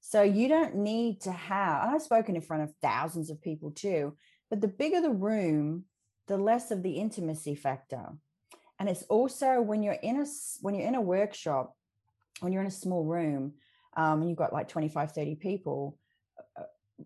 So 0.00 0.22
you 0.22 0.48
don't 0.48 0.76
need 0.76 1.22
to 1.22 1.32
have, 1.32 1.94
I've 1.94 2.02
spoken 2.02 2.36
in 2.36 2.42
front 2.42 2.64
of 2.64 2.74
thousands 2.82 3.30
of 3.30 3.40
people 3.40 3.70
too, 3.70 4.16
but 4.50 4.60
the 4.60 4.68
bigger 4.68 5.00
the 5.00 5.10
room, 5.10 5.84
the 6.26 6.36
less 6.36 6.70
of 6.70 6.82
the 6.82 6.92
intimacy 6.92 7.54
factor. 7.54 8.06
And 8.78 8.88
it's 8.88 9.04
also 9.04 9.60
when 9.60 9.82
you're 9.82 9.94
in 9.94 10.20
a, 10.20 10.26
when 10.60 10.74
you're 10.74 10.88
in 10.88 10.94
a 10.94 11.00
workshop, 11.00 11.74
when 12.40 12.52
you're 12.52 12.62
in 12.62 12.68
a 12.68 12.70
small 12.70 13.04
room, 13.04 13.54
um, 13.96 14.20
and 14.20 14.28
you've 14.28 14.38
got 14.38 14.52
like 14.52 14.68
25, 14.68 15.12
30 15.12 15.36
people, 15.36 15.98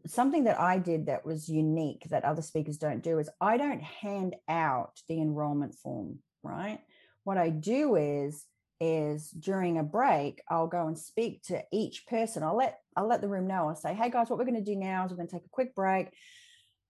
something 0.07 0.45
that 0.45 0.61
I 0.61 0.79
did 0.79 1.07
that 1.07 1.25
was 1.25 1.49
unique 1.49 2.07
that 2.11 2.25
other 2.25 2.43
speakers 2.43 2.79
don't 2.79 3.03
do 3.03 3.19
is 3.19 3.31
I 3.41 3.57
don't 3.57 3.83
hand 3.83 4.37
out 4.49 5.01
the 5.09 5.21
enrollment 5.21 5.75
form, 5.75 6.19
right? 6.43 6.81
What 7.25 7.39
I 7.39 7.51
do 7.51 7.97
is 7.97 8.45
is 8.83 9.29
during 9.31 9.77
a 9.77 9.83
break 9.83 10.41
I'll 10.49 10.67
go 10.67 10.87
and 10.87 10.99
speak 10.99 11.43
to 11.45 11.63
each 11.71 12.07
person. 12.07 12.43
I'll 12.43 12.57
let 12.57 12.79
I'll 12.97 13.09
let 13.09 13.21
the 13.21 13.29
room 13.29 13.47
know. 13.47 13.69
I'll 13.69 13.77
say, 13.77 13.95
"Hey 13.95 14.11
guys, 14.11 14.31
what 14.31 14.39
we're 14.39 14.47
going 14.47 14.65
to 14.65 14.73
do 14.73 14.77
now 14.77 15.05
is 15.05 15.11
we're 15.11 15.19
going 15.19 15.29
to 15.29 15.35
take 15.35 15.45
a 15.45 15.51
quick 15.51 15.75
break. 15.75 16.09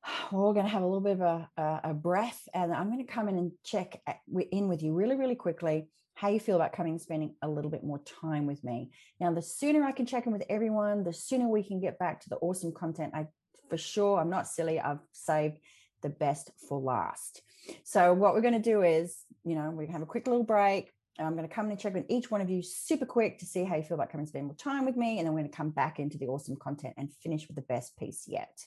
We're 0.33 0.53
going 0.53 0.67
to 0.67 0.73
have 0.73 0.83
a 0.83 0.87
little 0.87 1.01
bit 1.01 1.13
of 1.13 1.21
a, 1.21 1.49
a, 1.57 1.81
a 1.91 1.95
breath, 1.95 2.49
and 2.55 2.73
I'm 2.73 2.91
going 2.91 3.05
to 3.05 3.13
come 3.13 3.29
in 3.29 3.39
and 3.39 3.53
check 3.65 4.01
uh, 4.07 4.13
in 4.51 4.69
with 4.69 4.83
you 4.83 4.93
really, 4.93 5.17
really 5.17 5.35
quickly 5.35 5.89
how 6.15 6.29
you 6.29 6.39
feel 6.39 6.57
about 6.57 6.75
coming 6.75 6.93
and 6.93 7.01
spending 7.01 7.35
a 7.41 7.49
little 7.49 7.71
bit 7.71 7.83
more 7.83 8.01
time 8.21 8.47
with 8.47 8.63
me. 8.63 8.91
Now, 9.19 9.33
the 9.33 9.41
sooner 9.41 9.85
I 9.85 9.93
can 9.93 10.05
check 10.05 10.27
in 10.27 10.33
with 10.33 10.45
everyone, 10.51 11.03
the 11.03 11.15
sooner 11.15 11.49
we 11.49 11.63
can 11.63 11.81
get 11.81 11.99
back 11.99 12.21
to 12.21 12.29
the 12.29 12.37
awesome 12.37 12.73
content. 12.73 13.13
I 13.15 13.27
for 13.71 13.79
sure, 13.79 14.21
I'm 14.21 14.29
not 14.29 14.49
silly. 14.49 14.79
I've 14.79 14.99
saved 15.13 15.59
the 16.03 16.11
best 16.11 16.51
for 16.69 16.79
last. 16.79 17.41
So 17.85 18.13
what 18.13 18.35
we're 18.35 18.41
going 18.41 18.55
to 18.55 18.59
do 18.61 18.83
is, 18.83 19.25
you 19.45 19.55
know, 19.55 19.71
we 19.71 19.87
have 19.87 20.03
a 20.03 20.07
quick 20.07 20.27
little 20.27 20.43
break. 20.43 20.91
I'm 21.19 21.37
going 21.37 21.49
to 21.49 21.55
come 21.55 21.71
and 21.71 21.79
check 21.79 21.95
with 21.95 22.07
each 22.09 22.31
one 22.31 22.41
of 22.41 22.51
you 22.51 22.63
super 22.63 23.07
quick 23.07 23.39
to 23.39 23.47
see 23.47 23.65
how 23.65 23.77
you 23.77 23.83
feel 23.83 23.95
about 23.95 24.11
coming 24.11 24.23
and 24.23 24.29
spend 24.29 24.47
more 24.47 24.55
time 24.55 24.85
with 24.85 24.97
me. 24.97 25.19
And 25.19 25.27
then 25.27 25.35
we're 25.35 25.41
going 25.41 25.51
to 25.51 25.57
come 25.57 25.71
back 25.71 26.01
into 26.01 26.19
the 26.19 26.27
awesome 26.27 26.57
content 26.57 26.95
and 26.97 27.13
finish 27.23 27.47
with 27.47 27.57
the 27.57 27.63
best 27.63 27.97
piece 27.99 28.25
yet. 28.27 28.59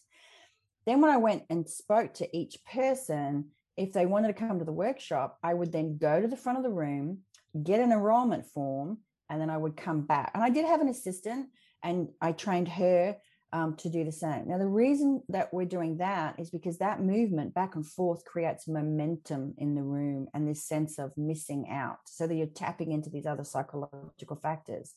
Then 0.86 1.02
when 1.02 1.12
I 1.12 1.17
went 1.17 1.43
and 1.50 1.69
spoke 1.69 2.13
to 2.15 2.38
each 2.38 2.58
person, 2.65 3.50
if 3.78 3.93
they 3.93 4.06
wanted 4.06 4.28
to 4.28 4.34
come 4.34 4.60
to 4.60 4.65
the 4.65 4.72
workshop, 4.72 5.38
I 5.43 5.54
would 5.54 5.72
then 5.72 5.98
go 5.98 6.22
to 6.22 6.28
the 6.28 6.38
front 6.38 6.58
of 6.58 6.63
the 6.63 6.69
room 6.69 7.19
get 7.62 7.80
an 7.80 7.91
enrollment 7.91 8.46
form, 8.48 9.00
and 9.30 9.39
then 9.39 9.50
I 9.50 9.58
would 9.58 9.78
come 9.78 10.02
back. 10.02 10.32
And 10.34 10.43
I 10.43 10.50
did 10.50 10.65
have 10.65 10.82
an 10.82 10.89
assistant, 10.89 11.50
and 11.84 12.10
I 12.22 12.32
trained 12.32 12.69
her 12.69 13.17
um, 13.52 13.76
to 13.78 13.89
do 13.89 14.04
the 14.04 14.12
same. 14.12 14.48
Now, 14.48 14.58
the 14.58 14.65
reason 14.65 15.22
that 15.30 15.54
we're 15.54 15.65
doing 15.65 15.98
that 15.98 16.39
is 16.39 16.50
because 16.50 16.80
that 16.80 17.04
movement 17.04 17.54
back 17.54 17.76
and 17.76 17.86
forth 17.86 18.26
creates 18.26 18.67
momentum 18.67 19.54
in 19.60 19.76
the 19.76 19.84
room 19.84 20.28
and 20.34 20.48
this 20.48 20.67
sense 20.67 20.98
of 20.98 21.12
missing 21.15 21.67
out, 21.69 22.00
so 22.06 22.26
that 22.26 22.34
you're 22.34 22.48
tapping 22.48 22.91
into 22.91 23.12
these 23.12 23.28
other 23.28 23.43
psychological 23.43 24.38
factors. 24.38 24.96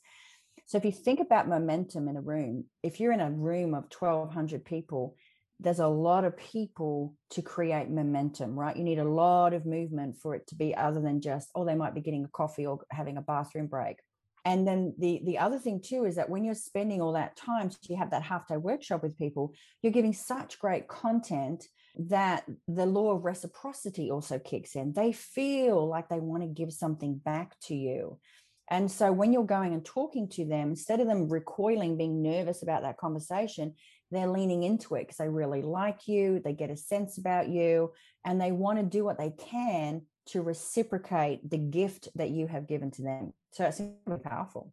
So, 0.65 0.79
if 0.79 0.85
you 0.85 0.93
think 0.93 1.21
about 1.21 1.49
momentum 1.49 2.09
in 2.09 2.17
a 2.17 2.23
room, 2.23 2.65
if 2.83 2.99
you're 2.99 3.13
in 3.13 3.21
a 3.21 3.31
room 3.31 3.75
of 3.75 3.85
1,200 3.97 4.65
people, 4.65 5.17
there's 5.59 5.81
a 5.81 5.89
lot 5.89 6.25
of 6.25 6.37
people 6.37 7.15
to 7.31 7.43
create 7.43 7.89
momentum, 7.89 8.59
right? 8.59 8.77
You 8.77 8.85
need 8.85 8.99
a 8.99 9.09
lot 9.09 9.55
of 9.55 9.65
movement 9.65 10.17
for 10.21 10.35
it 10.35 10.47
to 10.49 10.55
be 10.55 10.75
other 10.75 11.01
than 11.01 11.21
just, 11.21 11.51
oh, 11.55 11.65
they 11.65 11.75
might 11.75 11.95
be 11.95 12.03
getting 12.03 12.25
a 12.25 12.29
coffee 12.29 12.67
or 12.67 12.81
having 12.91 13.17
a 13.17 13.23
bathroom 13.23 13.67
break. 13.67 13.97
And 14.45 14.67
then 14.67 14.95
the 14.97 15.21
the 15.25 15.39
other 15.39 15.59
thing 15.59 15.81
too 15.81 16.05
is 16.05 16.15
that 16.17 16.31
when 16.31 16.45
you're 16.45 16.55
spending 16.55 17.03
all 17.03 17.15
that 17.15 17.37
time, 17.37 17.69
so 17.69 17.79
you 17.89 17.97
have 17.97 18.13
that 18.13 18.23
half 18.23 18.47
day 18.47 18.57
workshop 18.57 19.03
with 19.03 19.19
people, 19.19 19.53
you're 19.83 19.93
giving 19.93 20.13
such 20.13 20.61
great 20.61 20.87
content 20.87 21.65
that 21.99 22.45
the 22.69 22.87
law 22.87 23.13
of 23.17 23.25
reciprocity 23.25 24.09
also 24.11 24.39
kicks 24.39 24.77
in. 24.77 24.93
They 24.93 25.11
feel 25.11 25.89
like 25.89 26.09
they 26.09 26.21
want 26.21 26.45
to 26.45 26.49
give 26.49 26.73
something 26.73 27.17
back 27.17 27.59
to 27.63 27.75
you. 27.75 28.21
And 28.69 28.91
so 28.91 29.13
when 29.13 29.33
you're 29.33 29.45
going 29.45 29.75
and 29.75 29.85
talking 29.85 30.29
to 30.31 30.45
them, 30.45 30.71
instead 30.71 31.01
of 31.01 31.07
them 31.07 31.29
recoiling, 31.29 31.97
being 31.97 32.23
nervous 32.23 32.63
about 32.63 32.83
that 32.83 32.99
conversation, 32.99 33.75
they're 34.11 34.29
leaning 34.29 34.63
into 34.63 34.95
it 34.95 35.03
because 35.03 35.17
they 35.17 35.29
really 35.29 35.63
like 35.63 36.07
you, 36.07 36.41
they 36.45 36.53
get 36.53 36.71
a 36.71 36.77
sense 36.77 37.19
about 37.19 37.49
you, 37.49 37.93
and 38.25 38.41
they 38.41 38.53
want 38.53 38.79
to 38.79 38.85
do 38.85 39.05
what 39.05 39.19
they 39.19 39.31
can 39.31 40.03
to 40.27 40.43
reciprocate 40.43 41.49
the 41.49 41.59
gift 41.59 42.09
that 42.15 42.31
you 42.31 42.47
have 42.47 42.67
given 42.67 42.91
to 42.93 43.03
them. 43.03 43.33
So 43.53 43.65
it's 43.65 43.81
really 44.07 44.21
powerful. 44.21 44.73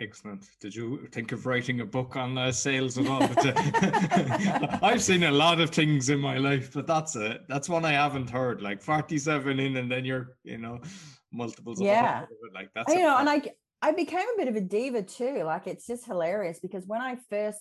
Excellent. 0.00 0.44
Did 0.60 0.74
you 0.74 1.06
think 1.12 1.30
of 1.30 1.46
writing 1.46 1.80
a 1.80 1.86
book 1.86 2.16
on 2.16 2.36
uh, 2.36 2.50
sales 2.50 2.98
at 2.98 3.06
all? 3.06 3.22
I've 4.82 5.02
seen 5.02 5.22
a 5.22 5.30
lot 5.30 5.60
of 5.60 5.70
things 5.70 6.08
in 6.08 6.18
my 6.18 6.36
life, 6.38 6.72
but 6.74 6.88
that's 6.88 7.14
it. 7.14 7.42
That's 7.48 7.68
one 7.68 7.84
I 7.84 7.92
haven't 7.92 8.28
heard. 8.28 8.60
Like 8.60 8.82
forty-seven 8.82 9.60
in, 9.60 9.76
and 9.76 9.90
then 9.90 10.04
you're, 10.04 10.36
you 10.42 10.58
know, 10.58 10.80
multiples. 11.32 11.80
Yeah. 11.80 12.24
Of 12.24 12.30
it. 12.30 12.54
Like 12.54 12.70
that's. 12.74 12.92
You 12.92 13.02
know, 13.02 13.18
and 13.18 13.30
I 13.30 13.42
I 13.82 13.92
became 13.92 14.26
a 14.34 14.36
bit 14.36 14.48
of 14.48 14.56
a 14.56 14.60
diva 14.60 15.02
too. 15.02 15.44
Like 15.44 15.68
it's 15.68 15.86
just 15.86 16.06
hilarious 16.06 16.58
because 16.58 16.86
when 16.86 17.00
I 17.00 17.16
first 17.30 17.60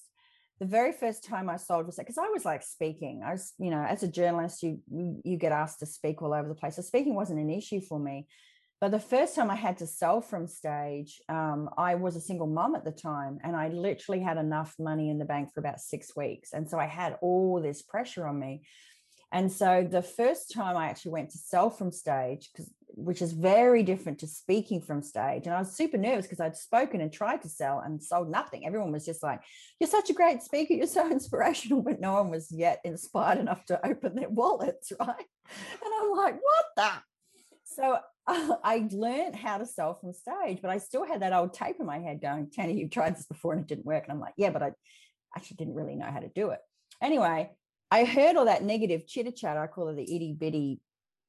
the 0.59 0.65
very 0.65 0.91
first 0.91 1.23
time 1.23 1.49
I 1.49 1.57
sold 1.57 1.85
was 1.85 1.97
because 1.97 2.17
I 2.17 2.29
was 2.29 2.45
like 2.45 2.63
speaking. 2.63 3.23
I 3.25 3.31
was, 3.31 3.53
you 3.57 3.71
know, 3.71 3.83
as 3.83 4.03
a 4.03 4.07
journalist, 4.07 4.63
you 4.63 4.79
you 4.89 5.37
get 5.37 5.51
asked 5.51 5.79
to 5.79 5.85
speak 5.85 6.21
all 6.21 6.33
over 6.33 6.47
the 6.47 6.55
place. 6.55 6.75
So 6.75 6.81
speaking 6.81 7.15
wasn't 7.15 7.39
an 7.39 7.49
issue 7.49 7.81
for 7.81 7.99
me. 7.99 8.27
But 8.79 8.91
the 8.91 8.99
first 8.99 9.33
time 9.35 9.49
I 9.49 9.55
had 9.55 9.77
to 9.77 9.87
sell 9.87 10.19
from 10.19 10.45
stage, 10.45 11.21
um, 11.29 11.69
I 11.77 11.95
was 11.95 12.17
a 12.17 12.21
single 12.21 12.47
mom 12.47 12.75
at 12.75 12.83
the 12.83 12.91
time, 12.91 13.39
and 13.41 13.55
I 13.55 13.69
literally 13.69 14.21
had 14.21 14.37
enough 14.37 14.75
money 14.77 15.09
in 15.09 15.19
the 15.19 15.25
bank 15.25 15.53
for 15.53 15.61
about 15.61 15.79
six 15.79 16.15
weeks, 16.15 16.51
and 16.51 16.69
so 16.69 16.77
I 16.77 16.87
had 16.87 17.17
all 17.21 17.61
this 17.61 17.81
pressure 17.81 18.27
on 18.27 18.39
me. 18.39 18.63
And 19.31 19.51
so 19.51 19.87
the 19.89 20.03
first 20.03 20.51
time 20.51 20.77
I 20.77 20.89
actually 20.89 21.13
went 21.13 21.31
to 21.31 21.37
sell 21.39 21.69
from 21.71 21.91
stage, 21.91 22.49
because 22.51 22.71
which 22.95 23.21
is 23.21 23.33
very 23.33 23.81
different 23.81 24.19
to 24.19 24.27
speaking 24.27 24.81
from 24.81 25.01
stage. 25.01 25.45
And 25.45 25.55
I 25.55 25.59
was 25.59 25.75
super 25.75 25.97
nervous 25.97 26.25
because 26.25 26.39
I'd 26.39 26.55
spoken 26.55 27.01
and 27.01 27.11
tried 27.11 27.41
to 27.41 27.49
sell 27.49 27.79
and 27.79 28.01
sold 28.01 28.29
nothing. 28.29 28.65
Everyone 28.65 28.91
was 28.91 29.05
just 29.05 29.23
like, 29.23 29.41
You're 29.79 29.89
such 29.89 30.09
a 30.09 30.13
great 30.13 30.41
speaker, 30.41 30.73
you're 30.73 30.87
so 30.87 31.09
inspirational, 31.11 31.81
but 31.81 31.99
no 31.99 32.13
one 32.13 32.29
was 32.29 32.51
yet 32.51 32.79
inspired 32.83 33.39
enough 33.39 33.65
to 33.65 33.85
open 33.85 34.15
their 34.15 34.29
wallets, 34.29 34.91
right? 34.99 35.09
And 35.09 35.93
I'm 36.01 36.11
like, 36.11 36.35
What 36.35 36.65
the? 36.77 36.89
So 37.65 37.97
uh, 38.27 38.55
I 38.63 38.87
learned 38.91 39.35
how 39.35 39.57
to 39.57 39.65
sell 39.65 39.95
from 39.95 40.13
stage, 40.13 40.59
but 40.61 40.69
I 40.69 40.77
still 40.77 41.05
had 41.05 41.21
that 41.23 41.33
old 41.33 41.53
tape 41.53 41.77
in 41.79 41.85
my 41.85 41.99
head 41.99 42.21
going, 42.21 42.49
Tanny, 42.51 42.79
you've 42.79 42.91
tried 42.91 43.15
this 43.15 43.25
before 43.25 43.53
and 43.53 43.61
it 43.61 43.67
didn't 43.67 43.85
work. 43.85 44.03
And 44.03 44.13
I'm 44.13 44.19
like, 44.19 44.35
Yeah, 44.37 44.51
but 44.51 44.61
I 44.61 44.71
actually 45.35 45.57
didn't 45.57 45.75
really 45.75 45.95
know 45.95 46.11
how 46.11 46.19
to 46.19 46.29
do 46.29 46.51
it. 46.51 46.59
Anyway, 47.01 47.49
I 47.89 48.05
heard 48.05 48.35
all 48.35 48.45
that 48.45 48.63
negative 48.63 49.07
chitter 49.07 49.31
chatter. 49.31 49.59
I 49.59 49.67
call 49.67 49.89
it 49.89 49.95
the 49.95 50.15
itty 50.15 50.33
bitty 50.33 50.79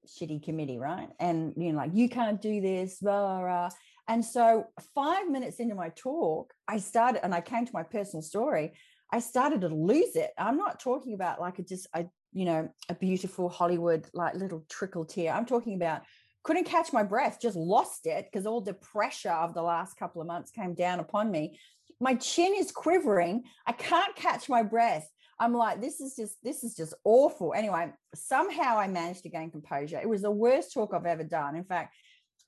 shitty 0.07 0.43
committee, 0.43 0.79
right? 0.79 1.09
And 1.19 1.55
you 1.57 1.73
know, 1.73 1.79
like 1.79 1.91
you 1.95 2.09
can't 2.09 2.41
do 2.41 2.61
this, 2.61 2.99
blah, 3.01 3.41
blah. 3.41 3.71
And 4.09 4.25
so, 4.25 4.67
five 4.95 5.31
minutes 5.31 5.61
into 5.61 5.75
my 5.75 5.91
talk, 5.91 6.53
I 6.69 6.79
started, 6.79 7.25
and 7.25 7.35
I 7.35 7.41
came 7.41 7.65
to 7.65 7.73
my 7.73 7.83
personal 7.83 8.23
story. 8.23 8.73
I 9.11 9.21
started 9.21 9.61
to 9.63 9.69
lose 9.69 10.17
it. 10.17 10.31
I'm 10.37 10.57
not 10.57 10.81
talking 10.81 11.15
about 11.15 11.41
like 11.41 11.59
a 11.59 11.63
just 11.63 11.87
a 11.95 12.07
you 12.33 12.45
know 12.45 12.69
a 12.89 12.95
beautiful 12.95 13.49
Hollywood 13.49 14.07
like 14.13 14.35
little 14.35 14.65
trickle 14.69 15.05
tear. 15.05 15.33
I'm 15.33 15.47
talking 15.47 15.75
about 15.75 16.03
couldn't 16.43 16.65
catch 16.65 16.93
my 16.93 17.03
breath, 17.03 17.39
just 17.41 17.57
lost 17.57 18.07
it 18.07 18.27
because 18.31 18.47
all 18.47 18.61
the 18.61 18.75
pressure 18.75 19.31
of 19.31 19.55
the 19.55 19.63
last 19.63 19.97
couple 19.97 20.21
of 20.21 20.29
months 20.29 20.51
came 20.51 20.75
down 20.75 21.01
upon 21.01 21.31
me. 21.31 21.59
My 22.01 22.15
chin 22.17 22.55
is 22.55 22.71
quivering. 22.71 23.45
I 23.67 23.73
can't 23.73 24.15
catch 24.15 24.49
my 24.49 24.63
breath. 24.63 25.09
I'm 25.39 25.55
like, 25.55 25.81
this 25.81 26.01
is 26.01 26.15
just 26.17 26.37
this 26.43 26.65
is 26.65 26.75
just 26.75 26.95
awful. 27.05 27.55
Anyway, 27.55 27.93
somehow 28.15 28.79
I 28.79 28.89
managed 28.89 29.23
to 29.23 29.29
gain 29.29 29.51
composure. 29.51 29.99
It 30.01 30.09
was 30.09 30.23
the 30.23 30.31
worst 30.31 30.73
talk 30.73 30.93
I've 30.95 31.07
ever 31.07 31.25
done. 31.25 31.57
In 31.57 31.65
fact, 31.65 31.95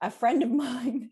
a 0.00 0.10
friend 0.10 0.42
of 0.42 0.50
mine 0.64 1.10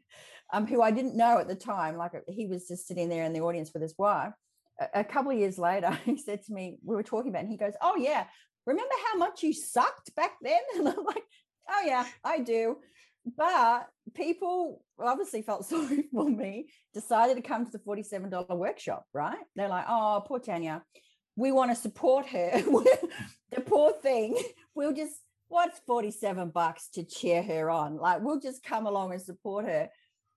um, 0.52 0.66
who 0.66 0.82
I 0.82 0.90
didn't 0.90 1.16
know 1.16 1.38
at 1.38 1.48
the 1.48 1.54
time, 1.54 1.96
like 1.96 2.12
he 2.28 2.46
was 2.46 2.68
just 2.68 2.86
sitting 2.86 3.08
there 3.08 3.24
in 3.24 3.32
the 3.32 3.40
audience 3.40 3.72
with 3.72 3.82
his 3.82 3.94
wife. 3.98 4.32
A, 4.80 5.00
a 5.00 5.04
couple 5.04 5.32
of 5.32 5.38
years 5.38 5.58
later, 5.58 5.90
he 6.04 6.16
said 6.16 6.42
to 6.44 6.52
me, 6.52 6.78
we 6.84 6.96
were 6.96 7.02
talking 7.02 7.30
about, 7.30 7.40
it, 7.40 7.42
and 7.44 7.50
he 7.50 7.58
goes, 7.58 7.74
"Oh 7.80 7.96
yeah, 7.96 8.24
remember 8.66 8.94
how 9.10 9.18
much 9.18 9.42
you 9.42 9.52
sucked 9.52 10.14
back 10.14 10.32
then?" 10.42 10.60
And 10.78 10.88
I'm 10.88 11.04
like, 11.04 11.24
"Oh 11.68 11.82
yeah, 11.84 12.06
I 12.24 12.40
do." 12.40 12.76
But 13.36 13.88
people 14.14 14.82
obviously 14.98 15.42
felt 15.42 15.64
sorry 15.66 16.04
for 16.12 16.28
me, 16.28 16.68
decided 16.92 17.36
to 17.36 17.42
come 17.42 17.64
to 17.64 17.72
the 17.72 17.78
$47 17.78 18.56
workshop, 18.56 19.06
right? 19.14 19.38
They're 19.56 19.68
like, 19.68 19.86
oh, 19.88 20.22
poor 20.26 20.38
Tanya, 20.38 20.82
we 21.36 21.52
want 21.52 21.70
to 21.70 21.76
support 21.76 22.26
her. 22.26 22.50
the 23.50 23.60
poor 23.64 23.92
thing, 23.92 24.36
we'll 24.74 24.94
just, 24.94 25.14
what's 25.48 25.80
47 25.86 26.50
bucks 26.50 26.88
to 26.94 27.04
cheer 27.04 27.42
her 27.42 27.70
on? 27.70 27.96
Like, 27.96 28.22
we'll 28.22 28.40
just 28.40 28.62
come 28.62 28.86
along 28.86 29.12
and 29.12 29.22
support 29.22 29.64
her 29.64 29.90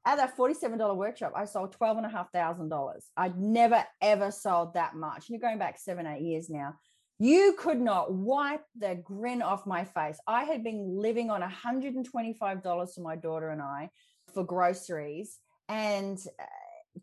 at 0.07 0.15
that 0.15 0.37
$47 0.37 0.95
workshop, 0.95 1.33
I 1.35 1.43
sold 1.43 1.77
$12,500. 1.77 2.93
I'd 3.17 3.37
never, 3.37 3.83
ever 4.01 4.31
sold 4.31 4.73
that 4.75 4.95
much. 4.95 5.25
You're 5.27 5.41
going 5.41 5.59
back 5.59 5.77
seven, 5.77 6.07
eight 6.07 6.21
years 6.21 6.49
now. 6.49 6.75
You 7.19 7.55
could 7.59 7.81
not 7.81 8.13
wipe 8.13 8.63
the 8.79 8.95
grin 9.03 9.41
off 9.41 9.65
my 9.65 9.83
face. 9.83 10.17
I 10.25 10.45
had 10.45 10.63
been 10.63 10.97
living 10.97 11.29
on 11.29 11.41
$125 11.41 12.93
for 12.95 13.01
my 13.01 13.17
daughter 13.17 13.49
and 13.49 13.61
I 13.61 13.89
for 14.33 14.45
groceries 14.45 15.39
and 15.67 16.17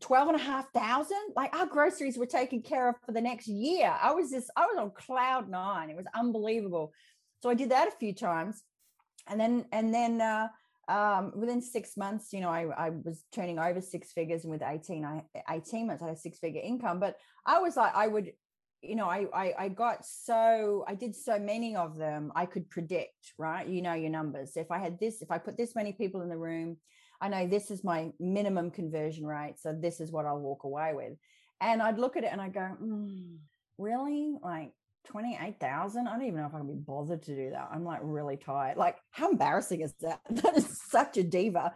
12 0.01 0.29
and 0.29 0.41
a 0.41 0.43
half 0.43 0.71
thousand. 0.73 1.33
Like 1.37 1.55
our 1.55 1.67
groceries 1.67 2.19
were 2.19 2.27
taken 2.27 2.63
care 2.63 2.89
of 2.89 2.97
for 3.05 3.13
the 3.13 3.21
next 3.21 3.49
year. 3.49 3.95
I 4.01 4.13
was 4.13 4.31
just, 4.31 4.51
I 4.57 4.67
was 4.67 4.77
on 4.79 4.91
cloud 4.91 5.49
nine. 5.49 5.91
It 5.91 5.97
was 5.97 6.07
unbelievable. 6.15 6.93
So 7.43 7.51
I 7.51 7.55
did 7.55 7.71
that 7.71 7.89
a 7.89 7.93
few 7.93 8.15
times. 8.15 8.63
And 9.27 9.41
then, 9.41 9.67
and 9.73 9.93
then, 9.93 10.21
uh, 10.21 10.49
um, 10.89 11.33
within 11.35 11.63
six 11.63 11.97
months, 11.97 12.33
you 12.33 12.41
know, 12.41 12.51
I, 12.51 12.67
I 12.77 12.91
was 12.91 13.25
turning 13.33 13.59
over 13.59 13.81
six 13.81 14.13
figures, 14.13 14.45
and 14.45 14.51
with 14.51 14.63
18, 14.63 15.05
I 15.05 15.23
18 15.51 15.87
months, 15.87 16.03
I 16.03 16.09
had 16.09 16.17
a 16.17 16.19
six 16.19 16.39
figure 16.39 16.61
income. 16.63 17.01
But 17.01 17.17
I 17.47 17.59
was 17.59 17.77
like, 17.77 17.95
I 17.95 18.07
would, 18.07 18.33
you 18.83 18.97
know, 18.97 19.09
I, 19.09 19.27
I 19.35 19.55
I 19.59 19.69
got 19.69 20.05
so 20.05 20.85
I 20.87 20.95
did 20.95 21.17
so 21.17 21.39
many 21.39 21.75
of 21.75 21.97
them, 21.97 22.33
I 22.37 22.47
could 22.47 22.69
predict, 22.69 23.33
right? 23.39 23.67
You 23.67 23.81
know 23.83 23.95
your 23.95 24.11
numbers. 24.11 24.57
If 24.57 24.71
I 24.71 24.79
had 24.79 24.99
this, 24.99 25.23
if 25.23 25.31
I 25.31 25.39
put 25.39 25.57
this 25.57 25.75
many 25.75 25.93
people 25.93 26.21
in 26.21 26.29
the 26.29 26.37
room, 26.37 26.77
I 27.25 27.29
know 27.29 27.47
this 27.47 27.71
is 27.71 27.83
my 27.83 28.13
minimum 28.21 28.71
conversion 28.71 29.27
rate, 29.27 29.55
so 29.59 29.73
this 29.73 29.99
is 29.99 30.13
what 30.13 30.27
I'll 30.27 30.39
walk 30.39 30.65
away 30.65 30.93
with. 30.93 31.15
And 31.59 31.81
I'd 31.81 31.99
look 31.99 32.19
at 32.19 32.25
it 32.25 32.31
and 32.31 32.39
I 32.39 32.51
go, 32.51 32.69
mm, 32.83 33.39
really? 33.79 34.37
Like 34.43 34.73
28,000. 35.07 36.07
I 36.07 36.13
don't 36.13 36.27
even 36.27 36.41
know 36.41 36.47
if 36.47 36.55
I 36.55 36.59
can 36.59 36.67
be 36.67 36.75
bothered 36.75 37.23
to 37.23 37.35
do 37.35 37.49
that. 37.53 37.71
I'm 37.73 37.83
like 37.83 38.01
really 38.03 38.37
tired. 38.37 38.77
Like, 38.77 38.99
how 39.11 39.31
embarrassing 39.31 39.81
is 39.81 39.95
that? 40.03 40.21
That 40.43 40.55
is 40.59 40.83
such 40.91 41.17
a 41.17 41.23
diva. 41.23 41.73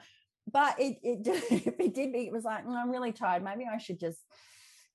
But 0.52 0.78
it 0.78 0.98
it, 1.02 1.26
it 1.80 1.94
did 1.94 2.12
be, 2.12 2.26
it 2.26 2.32
was 2.32 2.44
like, 2.44 2.66
mm, 2.66 2.76
I'm 2.76 2.90
really 2.90 3.12
tired. 3.12 3.42
Maybe 3.42 3.64
I 3.64 3.78
should 3.78 3.98
just 3.98 4.18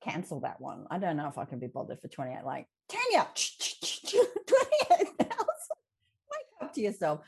cancel 0.03 0.41
that 0.41 0.61
one. 0.61 0.85
I 0.91 0.99
don't 0.99 1.17
know 1.17 1.29
if 1.29 1.39
I 1.39 1.45
can 1.45 1.57
be 1.57 1.65
bothered 1.65 1.99
for 1.99 2.09
28. 2.09 2.45
Like, 2.45 2.67
Tanya, 2.89 3.27
28,000. 3.33 5.17
Wake 5.17 5.39
up 6.61 6.73
to 6.73 6.81
yourself. 6.81 7.21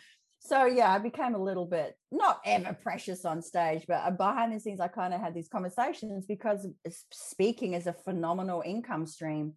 So 0.47 0.65
yeah, 0.65 0.91
I 0.91 0.99
became 0.99 1.33
a 1.33 1.41
little 1.41 1.65
bit 1.65 1.95
not 2.11 2.39
ever 2.45 2.73
precious 2.73 3.25
on 3.25 3.41
stage, 3.41 3.85
but 3.87 4.01
uh, 4.05 4.11
behind 4.11 4.53
the 4.53 4.59
scenes, 4.59 4.79
I 4.79 4.87
kind 4.87 5.13
of 5.13 5.19
had 5.19 5.33
these 5.33 5.47
conversations 5.47 6.25
because 6.27 6.67
speaking 7.11 7.73
is 7.73 7.87
a 7.87 7.93
phenomenal 7.93 8.61
income 8.65 9.07
stream 9.07 9.53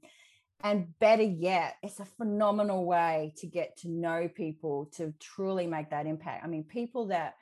and 0.64 0.98
better 0.98 1.22
yet, 1.22 1.76
it's 1.82 2.00
a 2.00 2.04
phenomenal 2.04 2.84
way 2.84 3.32
to 3.38 3.46
get 3.46 3.76
to 3.78 3.88
know 3.88 4.28
people 4.28 4.90
to 4.96 5.14
truly 5.20 5.66
make 5.68 5.90
that 5.90 6.06
impact. 6.06 6.44
I 6.44 6.48
mean, 6.48 6.64
people 6.64 7.06
that 7.08 7.34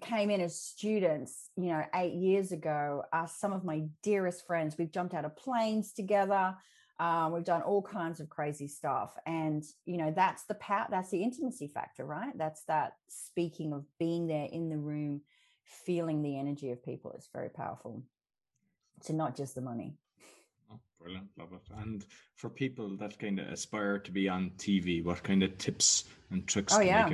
came 0.00 0.30
in 0.30 0.40
as 0.40 0.60
students, 0.60 1.50
you 1.56 1.68
know, 1.68 1.84
eight 1.94 2.14
years 2.14 2.50
ago 2.50 3.04
are 3.12 3.28
some 3.28 3.52
of 3.52 3.64
my 3.64 3.84
dearest 4.02 4.46
friends. 4.46 4.76
We've 4.76 4.90
jumped 4.90 5.14
out 5.14 5.24
of 5.24 5.36
planes 5.36 5.92
together. 5.92 6.56
Um, 7.00 7.32
we've 7.32 7.44
done 7.44 7.62
all 7.62 7.80
kinds 7.80 8.20
of 8.20 8.28
crazy 8.28 8.68
stuff. 8.68 9.16
And, 9.24 9.64
you 9.86 9.96
know, 9.96 10.12
that's 10.14 10.44
the 10.44 10.54
power, 10.56 10.86
that's 10.90 11.08
the 11.08 11.22
intimacy 11.22 11.66
factor, 11.66 12.04
right? 12.04 12.36
That's 12.36 12.62
that 12.64 12.92
speaking 13.08 13.72
of 13.72 13.86
being 13.98 14.26
there 14.26 14.48
in 14.52 14.68
the 14.68 14.76
room, 14.76 15.22
feeling 15.64 16.20
the 16.22 16.38
energy 16.38 16.72
of 16.72 16.84
people. 16.84 17.12
It's 17.12 17.30
very 17.32 17.48
powerful. 17.48 18.02
So, 19.00 19.14
not 19.14 19.34
just 19.34 19.54
the 19.54 19.62
money. 19.62 19.94
Brilliant, 21.00 21.28
love 21.38 21.54
it. 21.54 21.62
And 21.78 22.04
for 22.36 22.50
people 22.50 22.94
that 22.98 23.18
kind 23.18 23.40
of 23.40 23.48
aspire 23.48 23.98
to 23.98 24.12
be 24.12 24.28
on 24.28 24.50
TV, 24.58 25.02
what 25.02 25.22
kind 25.22 25.42
of 25.42 25.56
tips 25.56 26.04
and 26.30 26.46
tricks 26.46 26.74
oh, 26.76 26.80
yeah. 26.80 27.08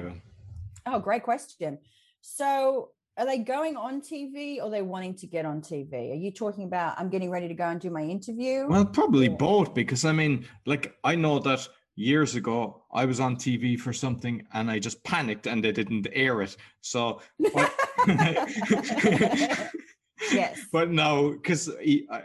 Oh, 0.86 0.98
great 0.98 1.22
question. 1.22 1.78
So, 2.20 2.90
are 3.18 3.24
they 3.24 3.38
going 3.38 3.76
on 3.76 4.00
TV 4.00 4.62
or 4.62 4.70
they 4.70 4.82
wanting 4.82 5.14
to 5.14 5.26
get 5.26 5.46
on 5.46 5.60
TV? 5.60 6.12
Are 6.12 6.14
you 6.14 6.30
talking 6.30 6.64
about 6.64 6.98
I'm 6.98 7.08
getting 7.08 7.30
ready 7.30 7.48
to 7.48 7.54
go 7.54 7.64
and 7.64 7.80
do 7.80 7.90
my 7.90 8.02
interview? 8.02 8.66
Well, 8.68 8.84
probably 8.84 9.28
or? 9.28 9.36
both 9.36 9.74
because 9.74 10.04
I 10.04 10.12
mean, 10.12 10.46
like 10.66 10.96
I 11.02 11.14
know 11.14 11.38
that 11.40 11.66
years 11.94 12.34
ago 12.34 12.82
I 12.92 13.06
was 13.06 13.20
on 13.20 13.36
TV 13.36 13.80
for 13.80 13.92
something 13.92 14.46
and 14.52 14.70
I 14.70 14.78
just 14.78 15.02
panicked 15.02 15.46
and 15.46 15.64
they 15.64 15.72
didn't 15.72 16.06
air 16.12 16.42
it. 16.42 16.56
So 16.82 17.22
yes. 20.32 20.60
But 20.72 20.90
no 20.90 21.30
because 21.30 21.70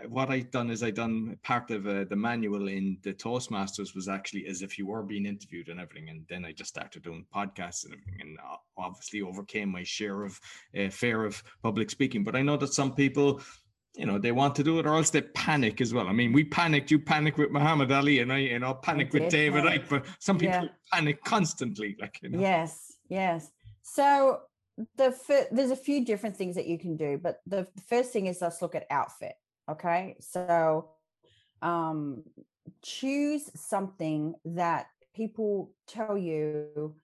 what 0.08 0.30
i 0.30 0.39
done 0.39 0.70
is 0.70 0.84
i 0.84 0.91
done 0.91 1.38
part 1.43 1.72
of 1.72 1.88
uh, 1.88 2.06
the 2.06 2.16
manual 2.16 2.68
in 2.68 2.97
the 3.04 3.14
toastmasters 3.14 3.95
was 3.95 4.08
actually 4.08 4.47
as 4.47 4.62
if 4.62 4.78
you 4.78 4.88
were 4.88 5.04
being 5.04 5.26
interviewed 5.26 5.70
and 5.70 5.80
everything 5.80 6.10
and 6.10 6.26
then 6.30 6.45
i 6.45 6.52
just 6.52 6.70
started 6.70 7.04
doing 7.04 7.26
podcasts 7.34 7.86
and 7.86 7.93
everything 7.93 8.18
and 8.22 8.38
uh, 8.39 8.56
obviously 8.78 9.22
overcame 9.22 9.70
my 9.70 9.84
share 9.84 10.24
of 10.24 10.39
uh, 10.80 10.89
fear 10.89 11.26
of 11.26 11.43
public 11.64 11.89
speaking. 11.89 12.24
But 12.24 12.36
i 12.36 12.41
know 12.41 12.58
that 12.58 12.74
some 12.74 12.93
people 12.93 13.41
you 13.95 14.06
know 14.06 14.18
they 14.18 14.32
want 14.32 14.56
to 14.56 14.64
do 14.64 14.80
it 14.80 14.86
or 14.86 14.95
else 14.95 15.10
they 15.10 15.22
panic 15.22 15.82
as 15.82 15.93
well. 15.93 16.08
I 16.08 16.14
mean 16.14 16.32
we 16.32 16.43
panicked 16.45 16.91
you 16.91 16.99
panic 16.99 17.38
with 17.38 17.52
muhammad 17.52 17.91
ali 17.91 18.20
and 18.20 18.32
i 18.32 18.38
you 18.38 18.60
know 18.60 18.74
panic 18.74 19.12
with 19.12 19.30
david 19.30 19.66
Icke, 19.66 19.89
but 19.89 20.06
some 20.20 20.38
people 20.38 20.64
yeah. 20.64 20.70
panic 20.93 21.22
constantly 21.24 21.97
like 21.99 22.18
you 22.22 22.30
know. 22.30 22.39
Yes 22.39 22.91
yes. 23.12 23.52
So 23.84 24.39
the 24.98 25.12
fir- 25.12 25.48
there's 25.52 25.72
a 25.72 25.76
few 25.76 26.06
different 26.06 26.38
things 26.38 26.56
that 26.56 26.68
you 26.68 26.78
can 26.78 26.96
do, 26.96 27.20
but 27.22 27.40
the, 27.46 27.68
the 27.76 27.82
first 27.82 28.12
thing 28.12 28.28
is 28.28 28.42
let's 28.42 28.62
look 28.62 28.76
at 28.76 28.88
outfit. 28.90 29.34
Okay, 29.70 30.16
so 30.20 30.90
um, 31.62 32.24
choose 32.84 33.50
something 33.56 34.34
that 34.46 34.88
people 35.16 35.72
tell 35.88 36.18
you 36.18 36.96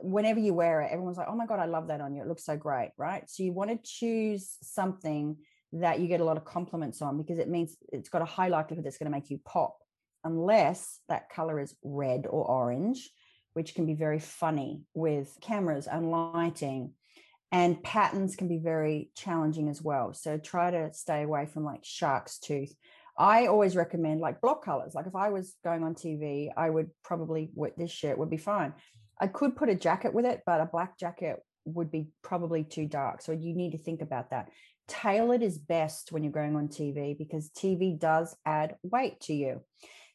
whenever 0.00 0.40
you 0.40 0.54
wear 0.54 0.80
it. 0.80 0.90
Everyone's 0.90 1.18
like, 1.18 1.28
"Oh 1.28 1.36
my 1.36 1.46
god, 1.46 1.60
I 1.60 1.66
love 1.66 1.88
that 1.88 2.00
on 2.00 2.14
you! 2.14 2.22
It 2.22 2.28
looks 2.28 2.44
so 2.44 2.56
great!" 2.56 2.92
Right? 2.96 3.28
So 3.28 3.42
you 3.42 3.52
want 3.52 3.70
to 3.70 3.78
choose 3.82 4.56
something 4.62 5.36
that 5.72 6.00
you 6.00 6.06
get 6.06 6.20
a 6.20 6.24
lot 6.24 6.36
of 6.36 6.44
compliments 6.44 7.02
on 7.02 7.18
because 7.18 7.38
it 7.38 7.48
means 7.48 7.76
it's 7.92 8.08
got 8.08 8.22
a 8.22 8.26
high 8.26 8.48
likelihood 8.48 8.86
it's 8.86 8.96
going 8.96 9.10
to 9.10 9.16
make 9.16 9.30
you 9.30 9.40
pop, 9.44 9.76
unless 10.22 11.00
that 11.08 11.30
color 11.30 11.60
is 11.60 11.74
red 11.82 12.26
or 12.28 12.48
orange 12.48 13.10
which 13.54 13.74
can 13.74 13.86
be 13.86 13.94
very 13.94 14.18
funny 14.18 14.82
with 14.94 15.36
cameras 15.40 15.86
and 15.86 16.10
lighting. 16.10 16.92
And 17.50 17.82
patterns 17.82 18.36
can 18.36 18.48
be 18.48 18.58
very 18.58 19.10
challenging 19.16 19.68
as 19.68 19.80
well. 19.80 20.12
So 20.12 20.38
try 20.38 20.70
to 20.70 20.92
stay 20.92 21.22
away 21.22 21.46
from 21.46 21.64
like 21.64 21.84
shark's 21.84 22.38
tooth. 22.38 22.74
I 23.16 23.46
always 23.46 23.76
recommend 23.76 24.20
like 24.20 24.40
block 24.40 24.64
colors. 24.64 24.94
Like 24.94 25.06
if 25.06 25.14
I 25.14 25.28
was 25.28 25.54
going 25.62 25.84
on 25.84 25.94
TV, 25.94 26.50
I 26.56 26.68
would 26.68 26.90
probably 27.04 27.50
this 27.76 27.92
shirt 27.92 28.18
would 28.18 28.30
be 28.30 28.36
fine. 28.36 28.74
I 29.20 29.28
could 29.28 29.54
put 29.54 29.68
a 29.68 29.74
jacket 29.76 30.12
with 30.12 30.24
it, 30.24 30.42
but 30.44 30.60
a 30.60 30.66
black 30.66 30.98
jacket 30.98 31.36
would 31.64 31.92
be 31.92 32.08
probably 32.22 32.64
too 32.64 32.86
dark. 32.86 33.22
So 33.22 33.30
you 33.30 33.54
need 33.54 33.72
to 33.72 33.78
think 33.78 34.02
about 34.02 34.30
that. 34.30 34.50
Tailored 34.88 35.42
is 35.42 35.56
best 35.56 36.10
when 36.10 36.24
you're 36.24 36.32
going 36.32 36.56
on 36.56 36.68
TV 36.68 37.16
because 37.16 37.50
TV 37.50 37.98
does 37.98 38.36
add 38.44 38.76
weight 38.82 39.20
to 39.22 39.32
you. 39.32 39.62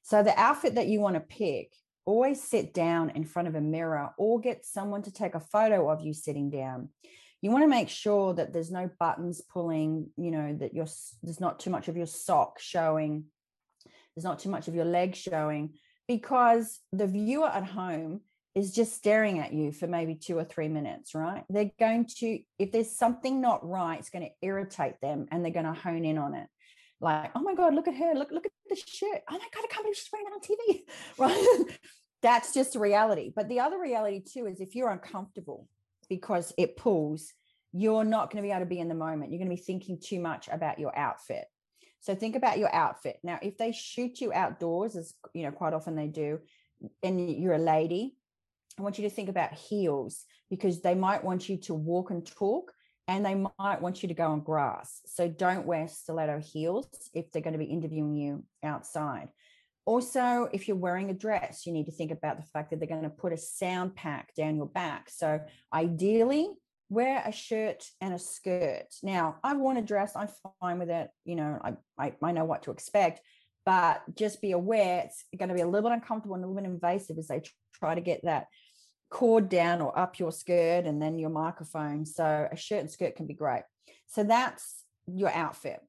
So 0.03 0.21
the 0.21 0.37
outfit 0.39 0.75
that 0.75 0.87
you 0.87 0.99
want 0.99 1.15
to 1.15 1.21
pick 1.21 1.71
always 2.09 2.41
sit 2.41 2.73
down 2.73 3.11
in 3.11 3.23
front 3.23 3.47
of 3.47 3.55
a 3.55 3.61
mirror 3.61 4.09
or 4.17 4.39
get 4.39 4.65
someone 4.65 5.01
to 5.01 5.11
take 5.11 5.35
a 5.35 5.39
photo 5.39 5.89
of 5.89 6.01
you 6.01 6.13
sitting 6.13 6.49
down 6.49 6.89
you 7.41 7.51
want 7.51 7.63
to 7.63 7.67
make 7.67 7.89
sure 7.89 8.33
that 8.33 8.51
there's 8.51 8.71
no 8.71 8.89
buttons 8.99 9.41
pulling 9.41 10.09
you 10.17 10.31
know 10.31 10.55
that 10.59 10.73
you're 10.73 10.87
there's 11.23 11.39
not 11.39 11.59
too 11.59 11.69
much 11.69 11.87
of 11.87 11.95
your 11.95 12.07
sock 12.07 12.59
showing 12.59 13.25
there's 14.15 14.25
not 14.25 14.39
too 14.39 14.49
much 14.49 14.67
of 14.67 14.75
your 14.75 14.85
leg 14.85 15.15
showing 15.15 15.73
because 16.07 16.79
the 16.91 17.07
viewer 17.07 17.47
at 17.47 17.63
home 17.63 18.21
is 18.55 18.73
just 18.73 18.95
staring 18.95 19.39
at 19.39 19.53
you 19.53 19.71
for 19.71 19.87
maybe 19.87 20.15
two 20.15 20.37
or 20.37 20.43
three 20.43 20.67
minutes, 20.67 21.13
right? 21.13 21.43
They're 21.49 21.71
going 21.79 22.07
to, 22.17 22.39
if 22.57 22.71
there's 22.71 22.97
something 22.97 23.39
not 23.39 23.67
right, 23.67 23.99
it's 23.99 24.09
going 24.09 24.25
to 24.25 24.45
irritate 24.45 24.99
them 25.01 25.27
and 25.31 25.45
they're 25.45 25.51
going 25.51 25.65
to 25.65 25.73
hone 25.73 26.03
in 26.03 26.17
on 26.17 26.33
it. 26.33 26.47
Like, 26.99 27.31
oh 27.35 27.41
my 27.41 27.53
God, 27.53 27.73
look 27.73 27.87
at 27.87 27.95
her. 27.95 28.13
Look, 28.15 28.31
look 28.31 28.45
at 28.45 28.51
the 28.69 28.75
shirt. 28.75 29.21
Oh 29.29 29.33
my 29.33 29.47
God, 29.53 29.63
I 29.63 29.67
can't 29.69 29.83
believe 29.83 29.95
she's 29.95 30.09
wearing 30.11 30.27
it 30.27 30.33
on 30.33 30.41
TV. 30.41 30.81
Right. 31.17 31.79
That's 32.21 32.53
just 32.53 32.75
a 32.75 32.79
reality. 32.79 33.31
But 33.35 33.49
the 33.49 33.61
other 33.61 33.79
reality 33.79 34.21
too 34.21 34.45
is 34.45 34.59
if 34.59 34.75
you're 34.75 34.89
uncomfortable 34.89 35.67
because 36.09 36.53
it 36.57 36.75
pulls, 36.75 37.33
you're 37.71 38.03
not 38.03 38.31
going 38.31 38.43
to 38.43 38.47
be 38.47 38.51
able 38.51 38.61
to 38.61 38.65
be 38.65 38.79
in 38.79 38.89
the 38.89 38.95
moment. 38.95 39.31
You're 39.31 39.39
going 39.39 39.49
to 39.49 39.55
be 39.55 39.61
thinking 39.61 39.99
too 40.03 40.19
much 40.19 40.49
about 40.51 40.79
your 40.79 40.97
outfit. 40.97 41.45
So 42.01 42.15
think 42.15 42.35
about 42.35 42.57
your 42.57 42.73
outfit. 42.73 43.19
Now, 43.23 43.39
if 43.41 43.57
they 43.57 43.71
shoot 43.71 44.21
you 44.21 44.33
outdoors, 44.33 44.95
as 44.95 45.13
you 45.33 45.43
know, 45.43 45.51
quite 45.51 45.73
often 45.73 45.95
they 45.95 46.07
do, 46.07 46.39
and 47.03 47.29
you're 47.39 47.53
a 47.53 47.57
lady, 47.57 48.15
I 48.77 48.81
want 48.81 48.97
you 48.97 49.03
to 49.03 49.13
think 49.13 49.29
about 49.29 49.53
heels 49.53 50.23
because 50.49 50.81
they 50.81 50.95
might 50.95 51.23
want 51.23 51.49
you 51.49 51.57
to 51.57 51.73
walk 51.73 52.11
and 52.11 52.25
talk 52.25 52.71
and 53.07 53.25
they 53.25 53.35
might 53.35 53.81
want 53.81 54.01
you 54.01 54.07
to 54.07 54.13
go 54.13 54.27
on 54.27 54.41
grass. 54.41 55.01
So 55.05 55.27
don't 55.27 55.65
wear 55.65 55.87
stiletto 55.87 56.39
heels 56.39 56.87
if 57.13 57.31
they're 57.31 57.41
going 57.41 57.53
to 57.53 57.59
be 57.59 57.65
interviewing 57.65 58.15
you 58.15 58.43
outside. 58.63 59.29
Also, 59.89 60.47
if 60.53 60.67
you're 60.67 60.77
wearing 60.77 61.09
a 61.09 61.15
dress, 61.15 61.65
you 61.65 61.73
need 61.73 61.87
to 61.87 61.91
think 61.91 62.11
about 62.11 62.37
the 62.37 62.45
fact 62.53 62.69
that 62.69 62.79
they're 62.79 62.87
going 62.87 63.01
to 63.01 63.09
put 63.09 63.33
a 63.33 63.37
sound 63.37 63.95
pack 63.95 64.35
down 64.35 64.55
your 64.55 64.67
back. 64.67 65.09
So 65.09 65.41
ideally, 65.73 66.47
wear 66.89 67.23
a 67.25 67.31
shirt 67.31 67.83
and 67.99 68.13
a 68.13 68.19
skirt. 68.19 68.85
Now, 69.01 69.37
I've 69.43 69.57
worn 69.57 69.77
a 69.77 69.81
dress, 69.81 70.11
I'm 70.15 70.29
fine 70.61 70.77
with 70.77 70.91
it. 70.91 71.09
You 71.25 71.37
know, 71.37 71.59
I, 71.63 71.73
I, 71.97 72.13
I 72.21 72.31
know 72.33 72.45
what 72.45 72.61
to 72.63 72.71
expect, 72.71 73.21
but 73.65 74.03
just 74.15 74.43
be 74.43 74.51
aware 74.51 75.05
it's 75.05 75.23
going 75.35 75.49
to 75.49 75.55
be 75.55 75.61
a 75.61 75.67
little 75.67 75.89
bit 75.89 75.95
uncomfortable 75.95 76.35
and 76.35 76.43
a 76.43 76.47
little 76.47 76.61
bit 76.61 76.69
invasive 76.69 77.17
as 77.17 77.29
they 77.29 77.41
try 77.73 77.95
to 77.95 78.01
get 78.01 78.23
that 78.25 78.45
cord 79.09 79.49
down 79.49 79.81
or 79.81 79.97
up 79.97 80.19
your 80.19 80.31
skirt 80.31 80.85
and 80.85 81.01
then 81.01 81.17
your 81.17 81.31
microphone. 81.31 82.05
So 82.05 82.47
a 82.51 82.55
shirt 82.55 82.81
and 82.81 82.91
skirt 82.91 83.15
can 83.15 83.25
be 83.25 83.33
great. 83.33 83.63
So 84.05 84.23
that's 84.23 84.83
your 85.07 85.31
outfit. 85.31 85.79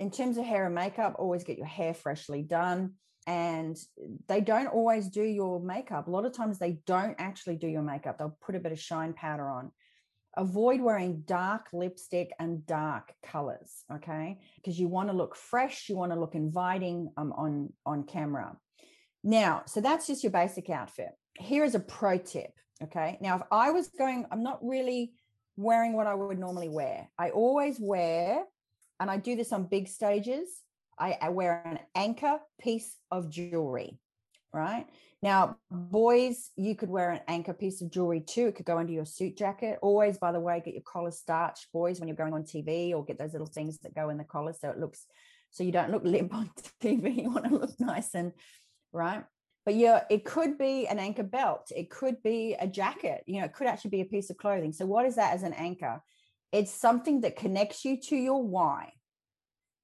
In 0.00 0.10
terms 0.10 0.36
of 0.36 0.44
hair 0.44 0.66
and 0.66 0.74
makeup, 0.74 1.14
always 1.16 1.44
get 1.44 1.58
your 1.58 1.66
hair 1.66 1.94
freshly 1.94 2.42
done. 2.42 2.94
And 3.26 3.76
they 4.28 4.40
don't 4.40 4.68
always 4.68 5.08
do 5.08 5.22
your 5.22 5.60
makeup. 5.60 6.06
A 6.06 6.10
lot 6.10 6.24
of 6.24 6.32
times 6.32 6.58
they 6.58 6.78
don't 6.86 7.16
actually 7.18 7.56
do 7.56 7.66
your 7.66 7.82
makeup. 7.82 8.18
They'll 8.18 8.38
put 8.40 8.54
a 8.54 8.60
bit 8.60 8.72
of 8.72 8.78
shine 8.80 9.14
powder 9.14 9.48
on. 9.48 9.72
Avoid 10.36 10.80
wearing 10.80 11.22
dark 11.26 11.68
lipstick 11.72 12.30
and 12.38 12.64
dark 12.66 13.12
colors, 13.22 13.84
okay? 13.92 14.38
Because 14.56 14.78
you 14.78 14.86
want 14.86 15.08
to 15.08 15.16
look 15.16 15.34
fresh, 15.34 15.88
you 15.88 15.96
want 15.96 16.12
to 16.12 16.20
look 16.20 16.34
inviting 16.34 17.10
um, 17.16 17.32
on 17.32 17.72
on 17.86 18.04
camera. 18.04 18.56
Now, 19.24 19.62
so 19.66 19.80
that's 19.80 20.06
just 20.06 20.22
your 20.22 20.32
basic 20.32 20.68
outfit 20.68 21.10
here 21.38 21.64
is 21.64 21.74
a 21.74 21.80
pro 21.80 22.18
tip. 22.18 22.52
Okay. 22.82 23.18
Now, 23.20 23.36
if 23.36 23.42
I 23.50 23.70
was 23.70 23.88
going, 23.88 24.26
I'm 24.30 24.42
not 24.42 24.58
really 24.62 25.12
wearing 25.56 25.94
what 25.94 26.06
I 26.06 26.14
would 26.14 26.38
normally 26.38 26.68
wear. 26.68 27.08
I 27.18 27.30
always 27.30 27.78
wear, 27.80 28.44
and 29.00 29.10
I 29.10 29.16
do 29.16 29.34
this 29.36 29.52
on 29.52 29.64
big 29.64 29.88
stages, 29.88 30.48
I, 30.98 31.28
wear 31.28 31.62
an 31.64 31.78
anchor 31.94 32.38
piece 32.60 32.96
of 33.10 33.30
jewelry. 33.30 33.98
Right. 34.52 34.86
Now, 35.22 35.58
boys, 35.70 36.50
you 36.56 36.74
could 36.74 36.88
wear 36.88 37.10
an 37.10 37.20
anchor 37.28 37.52
piece 37.52 37.82
of 37.82 37.90
jewelry 37.90 38.20
too. 38.20 38.46
It 38.46 38.54
could 38.54 38.64
go 38.64 38.78
under 38.78 38.92
your 38.92 39.04
suit 39.04 39.36
jacket. 39.36 39.78
Always, 39.82 40.18
by 40.18 40.32
the 40.32 40.40
way, 40.40 40.62
get 40.64 40.74
your 40.74 40.82
collar 40.82 41.10
starched, 41.10 41.66
boys, 41.72 42.00
when 42.00 42.08
you're 42.08 42.16
going 42.16 42.32
on 42.32 42.44
TV, 42.44 42.94
or 42.94 43.04
get 43.04 43.18
those 43.18 43.32
little 43.32 43.46
things 43.46 43.78
that 43.80 43.94
go 43.94 44.08
in 44.08 44.16
the 44.16 44.24
collar 44.24 44.54
so 44.54 44.70
it 44.70 44.78
looks 44.78 45.04
so 45.50 45.64
you 45.64 45.72
don't 45.72 45.90
look 45.90 46.04
limp 46.04 46.34
on 46.34 46.50
TV. 46.82 47.22
You 47.22 47.30
want 47.30 47.46
to 47.46 47.56
look 47.56 47.78
nice 47.78 48.14
and 48.14 48.32
right 48.92 49.24
but 49.66 49.74
yeah 49.74 50.04
it 50.08 50.24
could 50.24 50.56
be 50.56 50.86
an 50.86 50.98
anchor 50.98 51.22
belt 51.22 51.70
it 51.76 51.90
could 51.90 52.22
be 52.22 52.56
a 52.58 52.66
jacket 52.66 53.22
you 53.26 53.38
know 53.38 53.44
it 53.44 53.52
could 53.52 53.66
actually 53.66 53.90
be 53.90 54.00
a 54.00 54.06
piece 54.06 54.30
of 54.30 54.38
clothing 54.38 54.72
so 54.72 54.86
what 54.86 55.04
is 55.04 55.16
that 55.16 55.34
as 55.34 55.42
an 55.42 55.52
anchor 55.52 56.00
it's 56.52 56.72
something 56.72 57.20
that 57.20 57.36
connects 57.36 57.84
you 57.84 58.00
to 58.00 58.16
your 58.16 58.42
why 58.42 58.92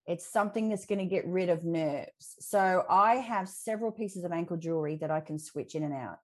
it's 0.06 0.30
something 0.30 0.68
that's 0.68 0.86
going 0.86 0.98
to 0.98 1.04
get 1.04 1.26
rid 1.26 1.48
of 1.48 1.64
nerves 1.64 2.36
so 2.40 2.84
i 2.88 3.16
have 3.16 3.48
several 3.48 3.92
pieces 3.92 4.24
of 4.24 4.32
ankle 4.32 4.56
jewelry 4.56 4.96
that 4.96 5.10
i 5.10 5.20
can 5.20 5.38
switch 5.38 5.74
in 5.74 5.82
and 5.82 5.94
out 5.94 6.18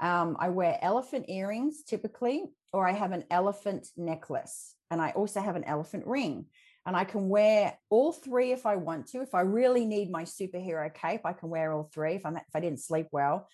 um, 0.00 0.36
i 0.40 0.48
wear 0.48 0.78
elephant 0.82 1.26
earrings 1.28 1.82
typically 1.82 2.44
or 2.72 2.86
i 2.88 2.92
have 2.92 3.12
an 3.12 3.24
elephant 3.30 3.88
necklace 3.96 4.74
and 4.90 5.00
i 5.00 5.10
also 5.10 5.40
have 5.40 5.56
an 5.56 5.64
elephant 5.64 6.06
ring 6.06 6.46
and 6.86 6.96
I 6.96 7.04
can 7.04 7.28
wear 7.28 7.76
all 7.90 8.12
three 8.12 8.52
if 8.52 8.64
I 8.64 8.76
want 8.76 9.08
to. 9.08 9.20
If 9.20 9.34
I 9.34 9.42
really 9.42 9.84
need 9.84 10.10
my 10.10 10.24
superhero 10.24 10.92
cape, 10.92 11.20
I 11.24 11.32
can 11.32 11.50
wear 11.50 11.72
all 11.72 11.90
three 11.92 12.14
if 12.14 12.24
I'm 12.24 12.36
if 12.36 12.42
I 12.54 12.60
didn't 12.60 12.80
sleep 12.80 13.08
well. 13.12 13.48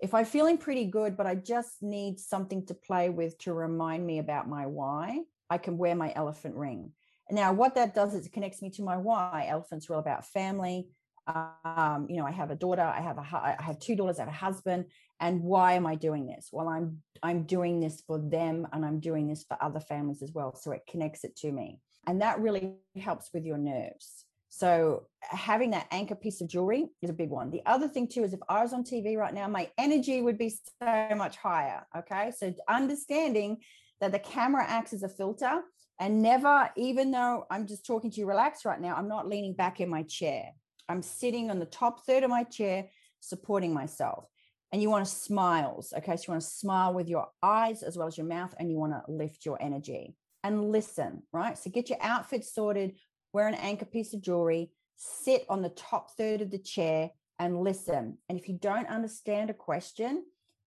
If 0.00 0.14
I'm 0.14 0.24
feeling 0.24 0.58
pretty 0.58 0.86
good, 0.86 1.16
but 1.16 1.26
I 1.26 1.36
just 1.36 1.82
need 1.82 2.18
something 2.18 2.66
to 2.66 2.74
play 2.74 3.08
with 3.10 3.38
to 3.40 3.52
remind 3.52 4.04
me 4.04 4.18
about 4.18 4.48
my 4.48 4.66
why, 4.66 5.20
I 5.48 5.58
can 5.58 5.78
wear 5.78 5.94
my 5.94 6.12
elephant 6.16 6.56
ring. 6.56 6.90
Now, 7.30 7.52
what 7.52 7.74
that 7.76 7.94
does 7.94 8.14
is 8.14 8.26
it 8.26 8.32
connects 8.32 8.62
me 8.62 8.70
to 8.70 8.82
my 8.82 8.96
why. 8.96 9.46
Elephants 9.48 9.88
are 9.88 9.94
all 9.94 10.00
about 10.00 10.26
family. 10.26 10.88
Um, 11.26 12.06
you 12.10 12.16
know, 12.16 12.26
I 12.26 12.32
have 12.32 12.50
a 12.50 12.56
daughter, 12.56 12.82
I 12.82 13.00
have 13.00 13.16
a 13.16 13.20
I 13.20 13.56
have 13.60 13.78
two 13.78 13.94
daughters, 13.94 14.18
I 14.18 14.22
have 14.22 14.28
a 14.28 14.36
husband, 14.36 14.86
and 15.20 15.40
why 15.40 15.74
am 15.74 15.86
I 15.86 15.94
doing 15.94 16.26
this? 16.26 16.48
Well, 16.50 16.68
I'm 16.68 17.00
I'm 17.22 17.44
doing 17.44 17.78
this 17.78 18.02
for 18.04 18.18
them, 18.18 18.66
and 18.72 18.84
I'm 18.84 18.98
doing 18.98 19.28
this 19.28 19.44
for 19.44 19.56
other 19.62 19.78
families 19.78 20.22
as 20.22 20.32
well. 20.32 20.56
So 20.56 20.72
it 20.72 20.82
connects 20.90 21.22
it 21.22 21.36
to 21.36 21.52
me. 21.52 21.78
And 22.08 22.20
that 22.22 22.40
really 22.40 22.74
helps 22.96 23.30
with 23.32 23.44
your 23.44 23.58
nerves. 23.58 24.24
So 24.48 25.06
having 25.20 25.70
that 25.70 25.86
anchor 25.90 26.14
piece 26.14 26.42
of 26.42 26.48
jewelry 26.48 26.86
is 27.00 27.08
a 27.08 27.14
big 27.14 27.30
one. 27.30 27.50
The 27.50 27.62
other 27.64 27.88
thing 27.88 28.06
too 28.06 28.22
is 28.22 28.34
if 28.34 28.40
I 28.50 28.62
was 28.62 28.74
on 28.74 28.84
TV 28.84 29.16
right 29.16 29.32
now, 29.32 29.48
my 29.48 29.70
energy 29.78 30.20
would 30.20 30.36
be 30.36 30.50
so 30.50 31.14
much 31.16 31.36
higher. 31.36 31.86
Okay. 31.96 32.32
So 32.36 32.52
understanding 32.68 33.58
that 34.02 34.12
the 34.12 34.18
camera 34.18 34.64
acts 34.66 34.92
as 34.92 35.04
a 35.04 35.08
filter 35.08 35.62
and 36.02 36.20
never, 36.20 36.68
even 36.76 37.12
though 37.12 37.46
I'm 37.48 37.68
just 37.68 37.86
talking 37.86 38.10
to 38.10 38.18
you 38.18 38.26
relaxed 38.26 38.64
right 38.64 38.80
now, 38.80 38.96
I'm 38.96 39.06
not 39.06 39.28
leaning 39.28 39.54
back 39.54 39.80
in 39.80 39.88
my 39.88 40.02
chair. 40.02 40.50
I'm 40.88 41.00
sitting 41.00 41.48
on 41.48 41.60
the 41.60 41.64
top 41.64 42.04
third 42.04 42.24
of 42.24 42.28
my 42.28 42.42
chair, 42.42 42.88
supporting 43.20 43.72
myself. 43.72 44.26
And 44.72 44.82
you 44.82 44.90
want 44.90 45.06
to 45.06 45.12
smiles. 45.12 45.92
Okay. 45.96 46.16
So 46.16 46.24
you 46.26 46.32
want 46.32 46.42
to 46.42 46.48
smile 46.48 46.92
with 46.92 47.08
your 47.08 47.28
eyes 47.40 47.84
as 47.84 47.96
well 47.96 48.08
as 48.08 48.18
your 48.18 48.26
mouth, 48.26 48.52
and 48.58 48.68
you 48.68 48.78
want 48.78 48.94
to 48.94 49.12
lift 49.12 49.46
your 49.46 49.62
energy 49.62 50.16
and 50.42 50.72
listen, 50.72 51.22
right? 51.32 51.56
So 51.56 51.70
get 51.70 51.88
your 51.88 51.98
outfit 52.02 52.44
sorted, 52.44 52.96
wear 53.32 53.46
an 53.46 53.54
anchor 53.54 53.84
piece 53.84 54.12
of 54.12 54.22
jewelry, 54.22 54.72
sit 54.96 55.44
on 55.48 55.62
the 55.62 55.68
top 55.68 56.10
third 56.16 56.40
of 56.40 56.50
the 56.50 56.58
chair 56.58 57.10
and 57.38 57.62
listen. 57.62 58.18
And 58.28 58.36
if 58.40 58.48
you 58.48 58.58
don't 58.60 58.88
understand 58.88 59.50
a 59.50 59.54
question, 59.54 60.24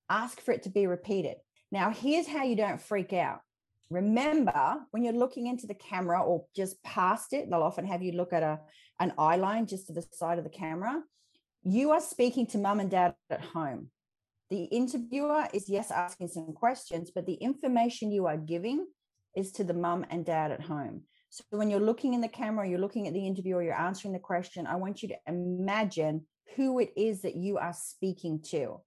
ask 0.10 0.40
for 0.40 0.54
it 0.54 0.64
to 0.64 0.70
be 0.70 0.88
repeated. 0.88 1.36
Now, 1.74 1.90
here's 1.90 2.26
how 2.26 2.44
you 2.44 2.56
don't 2.56 2.80
freak 2.80 3.12
out. 3.12 3.42
Remember, 3.90 4.78
when 4.92 5.04
you're 5.04 5.14
looking 5.14 5.48
into 5.48 5.68
the 5.68 5.76
camera 5.76 6.22
or 6.24 6.46
just 6.56 6.82
past 6.84 7.34
it, 7.34 7.50
they'll 7.50 7.62
often 7.62 7.86
have 7.86 8.02
you 8.02 8.14
look 8.14 8.34
at 8.34 8.44
a, 8.44 8.60
an 9.00 9.14
eye 9.18 9.36
line 9.36 9.68
just 9.68 9.88
to 9.88 9.94
the 9.94 10.06
side 10.14 10.38
of 10.38 10.44
the 10.44 10.50
camera. 10.50 11.02
You 11.64 11.92
are 11.92 12.02
speaking 12.02 12.48
to 12.48 12.58
mum 12.58 12.80
and 12.80 12.90
dad 12.90 13.16
at 13.30 13.42
home. 13.42 13.90
The 14.50 14.64
interviewer 14.66 15.48
is, 15.54 15.70
yes, 15.70 15.92
asking 15.92 16.30
some 16.30 16.54
questions, 16.54 17.12
but 17.14 17.26
the 17.26 17.34
information 17.34 18.12
you 18.12 18.28
are 18.28 18.38
giving 18.38 18.86
is 19.36 19.52
to 19.54 19.64
the 19.64 19.74
mum 19.74 20.06
and 20.10 20.26
dad 20.26 20.52
at 20.52 20.62
home. 20.62 21.04
So 21.30 21.44
when 21.50 21.70
you're 21.70 21.80
looking 21.80 22.14
in 22.14 22.22
the 22.22 22.28
camera, 22.28 22.68
you're 22.68 22.80
looking 22.80 23.08
at 23.08 23.14
the 23.14 23.26
interviewer, 23.26 23.62
you're 23.62 23.74
answering 23.74 24.14
the 24.14 24.20
question, 24.20 24.68
I 24.68 24.78
want 24.78 25.04
you 25.04 25.10
to 25.10 25.18
imagine 25.28 26.26
who 26.56 26.80
it 26.80 26.92
is 26.96 27.24
that 27.24 27.36
you 27.36 27.58
are 27.58 27.74
speaking 27.74 28.42
to. 28.52 28.80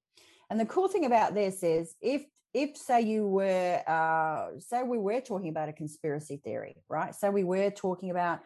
And 0.49 0.59
the 0.59 0.67
cool 0.67 0.89
thing 0.89 1.05
about 1.05 1.35
this 1.35 1.63
is 1.63 1.95
if 2.01 2.25
if 2.59 2.77
say 2.77 3.03
you 3.03 3.27
were 3.27 3.83
uh, 3.87 4.59
say 4.59 4.83
we 4.83 4.99
were 4.99 5.21
talking 5.21 5.49
about 5.49 5.69
a 5.69 5.73
conspiracy 5.73 6.41
theory, 6.45 6.77
right? 6.89 7.15
So 7.15 7.31
we 7.31 7.45
were 7.45 7.71
talking 7.71 8.11
about 8.11 8.41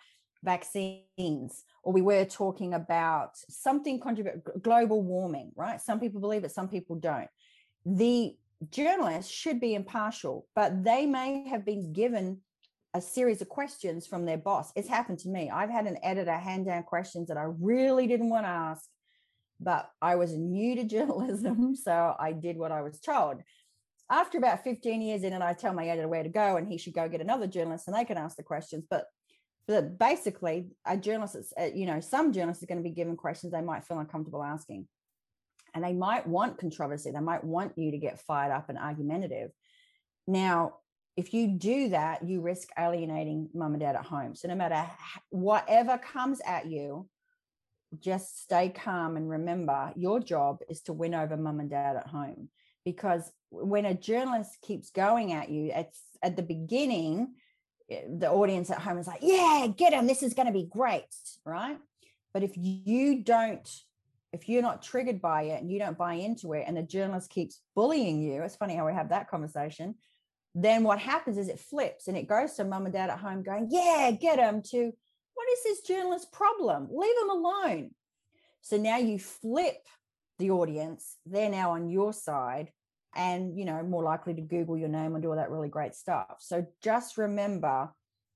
vaccines 0.45 1.65
or 1.83 1.93
we 1.93 2.03
were 2.03 2.25
talking 2.27 2.75
about 2.75 3.39
something 3.49 3.99
contribute 3.99 4.63
global 4.63 5.03
warming, 5.03 5.53
right? 5.57 5.81
Some 5.81 5.99
people 5.99 6.21
believe 6.21 6.45
it, 6.45 6.53
some 6.53 6.69
people 6.69 6.97
don't. 6.97 7.29
The 7.87 8.37
journalists 8.71 9.33
should 9.33 9.61
be 9.61 9.75
impartial, 9.75 10.47
but 10.55 10.85
they 10.85 11.07
may 11.07 11.49
have 11.49 11.65
been 11.65 11.93
given 11.93 12.41
a 12.95 13.01
series 13.01 13.41
of 13.41 13.49
questions 13.49 14.07
from 14.07 14.27
their 14.27 14.37
boss. 14.37 14.73
It's 14.77 14.89
happened 14.89 15.21
to 15.21 15.31
me. 15.31 15.49
I've 15.49 15.71
had 15.71 15.87
an 15.87 15.97
editor 16.03 16.37
hand 16.37 16.67
down 16.67 16.83
questions 16.83 17.29
that 17.29 17.39
I 17.39 17.47
really 17.59 18.07
didn't 18.07 18.29
want 18.29 18.45
to 18.45 18.51
ask, 18.51 18.85
but 19.59 19.91
I 20.03 20.17
was 20.17 20.35
new 20.35 20.77
to 20.77 20.85
journalism, 20.97 21.75
so 21.75 22.15
I 22.19 22.33
did 22.33 22.59
what 22.59 22.73
I 22.73 22.83
was 22.83 23.01
told. 23.01 23.43
After 24.13 24.39
about 24.39 24.63
15 24.63 25.01
years 25.01 25.25
in 25.25 25.33
it, 25.33 25.43
I 25.43 25.55
tell 25.55 25.73
my 25.73 25.89
editor 25.89 26.07
where 26.07 26.23
to 26.23 26.29
go, 26.29 26.57
and 26.57 26.69
he 26.69 26.77
should 26.77 26.93
go 26.93 27.09
get 27.09 27.23
another 27.23 27.47
journalist, 27.47 27.89
and 27.89 27.97
they 27.97 28.05
can 28.05 28.19
ask 28.19 28.37
the 28.37 28.43
questions. 28.43 28.85
But, 28.89 29.07
but 29.67 29.99
basically, 29.99 30.69
a 30.87 30.97
journalist, 30.97 31.35
is, 31.35 31.53
uh, 31.59 31.71
you 31.75 31.87
know, 31.87 31.99
some 32.01 32.33
journalists 32.33 32.63
are 32.63 32.67
going 32.67 32.83
to 32.83 32.89
be 32.89 32.95
given 32.95 33.17
questions 33.17 33.53
they 33.53 33.63
might 33.63 33.85
feel 33.85 33.99
uncomfortable 33.99 34.45
asking 34.45 34.87
and 35.75 35.83
they 35.83 35.93
might 35.93 36.27
want 36.27 36.59
controversy. 36.59 37.11
They 37.11 37.21
might 37.21 37.45
want 37.45 37.77
you 37.77 37.91
to 37.93 37.99
get 37.99 38.21
fired 38.21 38.53
up 38.53 38.69
and 38.69 38.79
argumentative. 38.79 39.51
Now, 40.27 40.77
if 41.17 41.35
you 41.35 41.49
do 41.49 41.91
that, 41.91 42.27
you 42.27 42.41
risk 42.41 42.69
alienating 42.79 43.49
mum 43.55 43.73
and 43.73 43.81
dad 43.81 43.97
at 43.97 44.05
home. 44.05 44.35
So 44.35 44.49
no 44.49 44.55
matter 44.55 44.91
whatever 45.31 45.99
comes 45.99 46.41
at 46.47 46.67
you, 46.67 47.09
just 48.01 48.43
stay 48.43 48.71
calm 48.71 49.17
and 49.17 49.29
remember 49.29 49.93
your 49.97 50.21
job 50.21 50.61
is 50.69 50.81
to 50.83 50.95
win 50.95 51.15
over 51.15 51.37
mum 51.37 51.61
and 51.61 51.69
dad 51.69 51.97
at 51.97 52.07
home. 52.07 52.49
Because 52.85 53.31
when 53.51 53.85
a 53.85 53.95
journalist 53.95 54.59
keeps 54.63 54.91
going 54.91 55.33
at 55.33 55.51
you, 55.51 55.71
it's 55.75 56.01
at 56.23 56.37
the 56.37 56.43
beginning, 56.43 57.35
eh, 57.91 58.03
the 58.19 58.31
audience 58.31 58.71
at 58.71 58.79
home 58.79 58.99
is 58.99 59.07
like, 59.07 59.21
yeah, 59.23 59.67
get 59.77 59.93
him. 59.93 60.07
This 60.07 60.23
is 60.23 60.35
going 60.35 60.47
to 60.47 60.53
be 60.53 60.69
great. 60.71 61.05
Right. 61.45 61.79
But 62.33 62.43
if 62.43 62.53
you 62.57 63.23
don't, 63.23 63.69
if 64.33 64.49
you're 64.49 64.63
not 64.63 64.83
triggered 64.83 65.21
by 65.21 65.43
it 65.43 65.61
and 65.61 65.71
you 65.71 65.79
don't 65.79 65.99
buy 65.99 66.15
into 66.15 66.55
it, 66.55 66.65
and 66.67 66.77
the 66.77 66.83
journalist 66.83 67.31
keeps 67.31 67.61
bullying 67.75 68.23
you, 68.23 68.43
it's 68.43 68.57
funny 68.57 68.75
how 68.75 68.87
we 68.87 68.95
have 68.95 69.11
that 69.11 69.29
conversation. 69.29 69.95
Then 70.55 70.83
what 70.83 70.99
happens 70.99 71.39
is 71.39 71.49
it 71.49 71.61
flips 71.61 72.09
and 72.09 72.17
it 72.17 72.29
goes 72.29 72.55
to 72.55 72.65
mum 72.65 72.85
and 72.85 72.93
dad 72.93 73.11
at 73.11 73.19
home 73.19 73.43
going, 73.43 73.69
yeah, 73.71 74.11
get 74.19 74.39
him 74.39 74.63
to 74.71 74.93
what 75.35 75.47
is 75.53 75.65
this 75.65 75.81
journalist 75.83 76.33
problem? 76.33 76.89
Leave 76.91 77.17
him 77.23 77.31
alone. 77.31 77.91
So 78.61 78.77
now 78.77 78.99
you 78.99 79.19
flip 79.19 79.87
the 80.43 80.51
audience, 80.51 81.17
they're 81.25 81.49
now 81.49 81.71
on 81.71 81.89
your 81.89 82.13
side 82.13 82.71
and 83.15 83.59
you 83.59 83.65
know 83.65 83.83
more 83.83 84.03
likely 84.03 84.35
to 84.35 84.41
google 84.41 84.77
your 84.77 84.89
name 84.89 85.15
and 85.15 85.23
do 85.23 85.31
all 85.31 85.37
that 85.37 85.51
really 85.51 85.69
great 85.69 85.95
stuff. 85.95 86.37
So 86.41 86.67
just 86.83 87.17
remember 87.17 87.91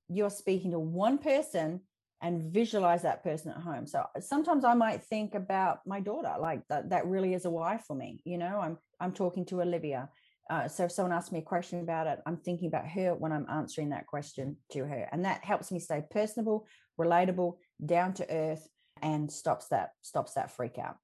you're 0.09 0.31
speaking 0.31 0.71
to 0.71 0.79
one 0.79 1.19
person 1.19 1.81
and 2.23 2.53
visualize 2.53 3.03
that 3.03 3.25
person 3.25 3.51
at 3.51 3.59
home. 3.59 3.87
So 3.87 4.05
sometimes 4.21 4.65
i 4.65 4.75
might 4.75 5.03
think 5.05 5.35
about 5.35 5.81
my 5.87 6.01
daughter 6.01 6.35
like 6.41 6.63
that 6.69 6.91
that 6.91 7.07
really 7.07 7.35
is 7.35 7.45
a 7.45 7.51
wife 7.51 7.85
for 7.87 7.97
me 7.97 8.21
you 8.25 8.39
know? 8.39 8.61
I'm 8.61 8.79
i'm 9.01 9.13
talking 9.13 9.45
to 9.47 9.63
olivia. 9.63 10.09
Uh, 10.49 10.69
so 10.69 10.85
if 10.85 10.93
someone 10.93 11.13
asks 11.13 11.33
me 11.33 11.41
a 11.41 11.53
question 11.55 11.81
about 11.81 12.07
it 12.07 12.21
i'm 12.27 12.37
thinking 12.37 12.69
about 12.69 12.87
her 12.87 13.15
when 13.15 13.33
i'm 13.33 13.47
answering 13.51 13.91
that 13.91 14.07
question 14.07 14.57
to 14.73 14.81
her. 14.85 15.09
And 15.11 15.25
that 15.25 15.45
helps 15.45 15.73
me 15.73 15.81
stay 15.81 16.05
personable 16.11 16.67
relatable 17.01 17.57
down 17.85 18.15
to 18.15 18.31
earth 18.31 18.69
and 19.03 19.31
stops 19.31 19.69
that 19.69 19.91
stops 20.03 20.35
that 20.35 20.51
freak 20.51 20.79
out 20.79 20.97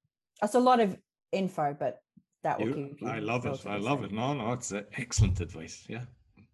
that's 0.43 0.55
a 0.57 0.61
lot 0.61 0.81
of 0.81 0.99
info 1.33 1.75
but 1.79 2.01
that 2.43 2.59
will 2.59 2.69
You- 2.69 2.75
keep 2.75 3.01
you 3.01 3.09
I 3.09 3.21
love 3.21 3.47
it. 3.47 3.65
I 3.67 3.77
love 3.77 4.03
it. 4.05 4.13
No, 4.13 4.35
no, 4.35 4.53
it's 4.53 4.73
uh, 4.73 4.83
excellent 4.97 5.41
advice. 5.41 5.85
Yeah. 5.89 6.05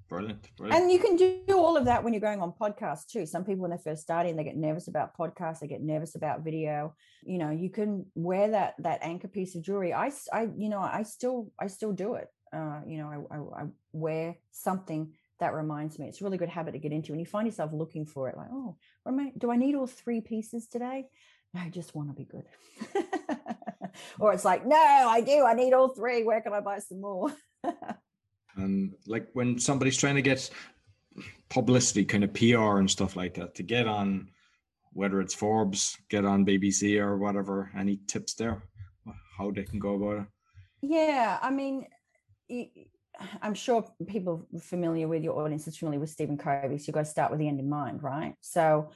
Brilliant. 0.09 0.51
Brilliant. 0.57 0.83
And 0.83 0.93
you 0.93 0.99
can 0.99 1.17
do 1.17 1.59
all 1.59 1.77
of 1.77 1.85
that 1.85 2.03
when 2.03 2.15
you're 2.15 2.21
going 2.21 2.41
on 2.41 2.53
podcasts 2.53 3.07
too. 3.07 3.27
Some 3.27 3.45
people, 3.45 3.63
when 3.63 3.71
they're 3.71 3.79
first 3.79 4.03
starting, 4.03 4.37
they 4.37 4.45
get 4.45 4.57
nervous 4.57 4.89
about 4.89 5.17
podcasts. 5.17 5.61
They 5.61 5.67
get 5.67 5.83
nervous 5.83 6.15
about 6.15 6.43
video. 6.45 6.95
You 7.23 7.39
know, 7.39 7.51
you 7.51 7.69
can 7.71 8.07
wear 8.15 8.51
that 8.51 8.75
that 8.79 9.01
anchor 9.03 9.29
piece 9.29 9.55
of 9.55 9.63
jewelry. 9.63 9.93
I, 9.93 10.11
I, 10.33 10.49
you 10.57 10.71
know, 10.71 10.81
I 10.81 11.03
still, 11.03 11.51
I 11.61 11.67
still 11.67 11.93
do 11.93 12.15
it. 12.15 12.29
Uh, 12.53 12.81
you 12.87 12.97
know, 12.99 13.27
I, 13.31 13.37
I, 13.37 13.63
I 13.63 13.67
wear 13.93 14.37
something 14.51 15.13
that 15.41 15.53
reminds 15.53 15.99
me. 15.99 16.09
It's 16.09 16.23
a 16.23 16.25
really 16.25 16.39
good 16.39 16.49
habit 16.49 16.73
to 16.73 16.79
get 16.79 16.93
into. 16.93 17.13
And 17.13 17.21
you 17.21 17.27
find 17.27 17.47
yourself 17.47 17.73
looking 17.75 18.07
for 18.07 18.29
it, 18.31 18.37
like, 18.37 18.49
oh, 18.51 18.77
what 19.03 19.13
am 19.13 19.21
I, 19.21 19.33
do 19.37 19.51
I 19.51 19.57
need 19.57 19.75
all 19.75 19.87
three 19.87 20.23
pieces 20.23 20.69
today? 20.69 21.07
No, 21.53 21.61
I 21.61 21.69
just 21.69 21.95
want 21.95 22.09
to 22.09 22.15
be 22.15 22.25
good. 22.25 22.45
or 24.19 24.33
it's 24.33 24.45
like, 24.45 24.67
no, 24.67 24.77
I 24.77 25.21
do. 25.21 25.45
I 25.45 25.55
need 25.55 25.73
all 25.73 25.89
three. 25.89 26.23
Where 26.23 26.41
can 26.41 26.53
I 26.53 26.61
buy 26.61 26.79
some 26.79 27.01
more? 27.01 27.33
and 27.65 27.75
um, 28.57 28.95
like 29.07 29.29
when 29.33 29.59
somebody's 29.59 29.97
trying 29.97 30.17
to 30.17 30.23
get 30.23 30.51
publicity, 31.49 32.05
kind 32.05 32.25
of 32.25 32.35
PR 32.35 32.79
and 32.79 32.91
stuff 32.91 33.17
like 33.17 33.35
that, 33.35 33.55
to 33.57 33.63
get 33.63 33.87
on, 33.87 34.29
whether 34.93 35.21
it's 35.21 35.35
Forbes, 35.35 35.97
get 36.09 36.25
on 36.25 36.47
BBC 36.47 37.01
or 37.01 37.17
whatever, 37.17 37.71
any 37.77 38.01
tips 38.07 38.35
there? 38.35 38.63
How 39.37 39.51
they 39.51 39.65
can 39.65 39.79
go 39.79 39.95
about 39.95 40.23
it? 40.23 40.27
Yeah, 40.83 41.39
I 41.41 41.51
mean, 41.51 41.87
I'm 43.43 43.55
sure 43.55 43.85
people 44.07 44.47
familiar 44.61 45.09
with 45.09 45.25
your 45.25 45.41
audience 45.41 45.67
is 45.67 45.77
familiar 45.77 46.01
with 46.01 46.11
Stephen 46.11 46.37
Covey. 46.37 46.79
So 46.79 46.85
you've 46.89 46.95
got 46.95 47.05
to 47.05 47.11
start 47.11 47.31
with 47.31 47.41
the 47.41 47.49
end 47.49 47.61
in 47.61 47.69
mind, 47.69 48.03
right? 48.03 48.35
So, 48.41 48.91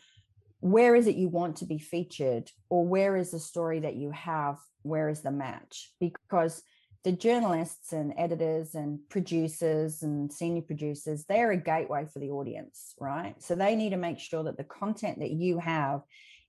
where 0.63 0.95
is 0.95 1.09
it 1.09 1.17
you 1.17 1.29
want 1.29 1.57
to 1.57 1.67
be 1.67 1.79
featured, 1.79 2.49
or 2.71 2.87
where 2.87 3.17
is 3.17 3.33
the 3.33 3.41
story 3.41 3.81
that 3.81 3.97
you 3.97 4.13
have? 4.13 4.59
Where 4.83 5.09
is 5.09 5.21
the 5.21 5.33
match? 5.33 5.91
Because 5.99 6.63
the 7.03 7.11
journalists 7.11 7.93
and 7.93 8.15
editors 8.17 8.77
and 8.77 9.01
producers 9.09 10.05
and 10.05 10.33
senior 10.33 10.63
producers, 10.63 11.25
they're 11.25 11.51
a 11.51 11.57
gateway 11.57 12.07
for 12.13 12.21
the 12.21 12.31
audience, 12.31 12.95
right? 13.01 13.35
So 13.43 13.57
they 13.57 13.75
need 13.75 13.91
to 13.91 13.97
make 13.97 14.21
sure 14.21 14.45
that 14.45 14.57
the 14.57 14.63
content 14.63 15.19
that 15.19 15.33
you 15.33 15.59
have 15.59 16.03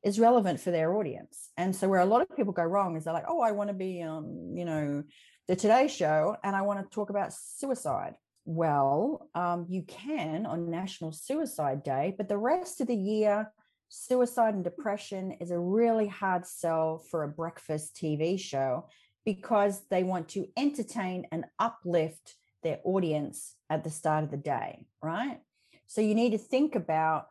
is 0.04 0.20
relevant 0.20 0.60
for 0.60 0.70
their 0.70 0.96
audience. 0.96 1.50
And 1.58 1.76
so 1.76 1.90
where 1.90 2.02
a 2.02 2.06
lot 2.06 2.22
of 2.22 2.36
people 2.36 2.54
go 2.54 2.62
wrong 2.62 2.96
is 2.96 3.06
they're 3.06 3.14
like, 3.16 3.26
oh, 3.28 3.42
I 3.42 3.54
want 3.54 3.70
to 3.70 3.74
be 3.74 4.04
on, 4.04 4.56
you 4.56 4.66
know, 4.66 5.04
the 5.48 5.56
Today 5.56 5.88
Show 5.88 6.38
and 6.44 6.56
I 6.56 6.62
want 6.62 6.80
to 6.80 6.96
talk 6.96 7.10
about 7.10 7.34
suicide. 7.34 8.14
Well, 8.46 9.28
um, 9.34 9.66
you 9.70 9.82
can 9.82 10.46
on 10.46 10.70
National 10.70 11.12
Suicide 11.14 11.82
Day, 11.82 12.14
but 12.16 12.30
the 12.30 12.38
rest 12.38 12.80
of 12.80 12.86
the 12.86 12.96
year, 12.96 13.52
suicide 13.94 14.56
and 14.56 14.64
depression 14.64 15.34
is 15.40 15.52
a 15.52 15.60
really 15.60 16.08
hard 16.08 16.48
sell 16.48 16.98
for 16.98 17.24
a 17.24 17.28
breakfast 17.28 17.96
TV 17.96 18.40
show 18.40 18.88
because 19.24 19.84
they 19.92 20.04
want 20.04 20.28
to 20.30 20.48
entertain 20.58 21.28
and 21.32 21.46
uplift 21.60 22.36
their 22.64 22.80
audience 22.84 23.56
at 23.70 23.84
the 23.84 23.92
start 23.92 24.24
of 24.24 24.32
the 24.32 24.38
day, 24.38 24.88
right? 25.02 25.40
So 25.86 26.02
you 26.02 26.16
need 26.16 26.32
to 26.32 26.40
think 26.40 26.76
about 26.76 27.28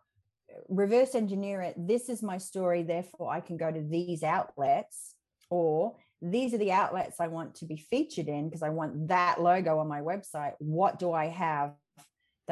uh, 0.50 0.60
reverse 0.68 1.16
engineer 1.16 1.62
it. 1.62 1.74
This 1.76 2.08
is 2.08 2.22
my 2.22 2.38
story, 2.38 2.84
therefore 2.84 3.32
I 3.32 3.40
can 3.40 3.56
go 3.56 3.72
to 3.72 3.82
these 3.82 4.22
outlets, 4.22 5.14
or 5.50 5.96
these 6.20 6.54
are 6.54 6.58
the 6.58 6.72
outlets 6.72 7.18
I 7.18 7.26
want 7.26 7.56
to 7.56 7.64
be 7.64 7.76
featured 7.76 8.28
in 8.28 8.48
because 8.48 8.62
I 8.62 8.68
want 8.68 9.08
that 9.08 9.42
logo 9.42 9.78
on 9.80 9.88
my 9.88 10.00
website. 10.00 10.52
What 10.60 11.00
do 11.00 11.12
I 11.12 11.26
have 11.26 11.72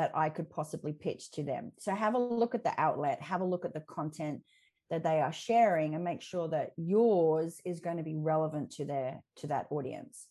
that 0.01 0.12
I 0.14 0.30
could 0.30 0.48
possibly 0.48 0.94
pitch 0.94 1.30
to 1.32 1.42
them? 1.42 1.72
So 1.78 1.94
have 1.94 2.14
a 2.14 2.18
look 2.18 2.55
at 2.55 2.64
the 2.64 2.72
outlet, 2.78 3.20
have 3.20 3.42
a 3.42 3.44
look 3.44 3.66
at 3.66 3.74
the 3.74 3.80
content 3.80 4.40
that 4.88 5.05
they 5.05 5.20
are 5.20 5.32
sharing 5.32 5.94
and 5.94 6.03
make 6.03 6.22
sure 6.22 6.48
that 6.48 6.70
yours 6.78 7.61
is 7.66 7.80
going 7.80 7.98
to 7.98 8.03
be 8.03 8.16
relevant 8.16 8.70
to 8.72 8.86
their 8.86 9.20
to 9.36 9.48
that 9.48 9.66
audience. 9.70 10.26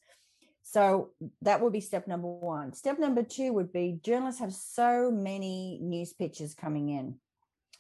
So 0.63 1.11
that 1.43 1.61
would 1.61 1.71
be 1.71 1.81
step 1.81 2.07
number 2.07 2.27
1. 2.27 2.73
Step 2.73 2.97
number 2.97 3.21
2 3.21 3.53
would 3.53 3.71
be 3.71 3.99
journalists 4.03 4.41
have 4.41 4.53
so 4.53 5.11
many 5.11 5.79
news 5.81 6.13
pitches 6.13 6.55
coming 6.55 6.89
in 6.89 7.19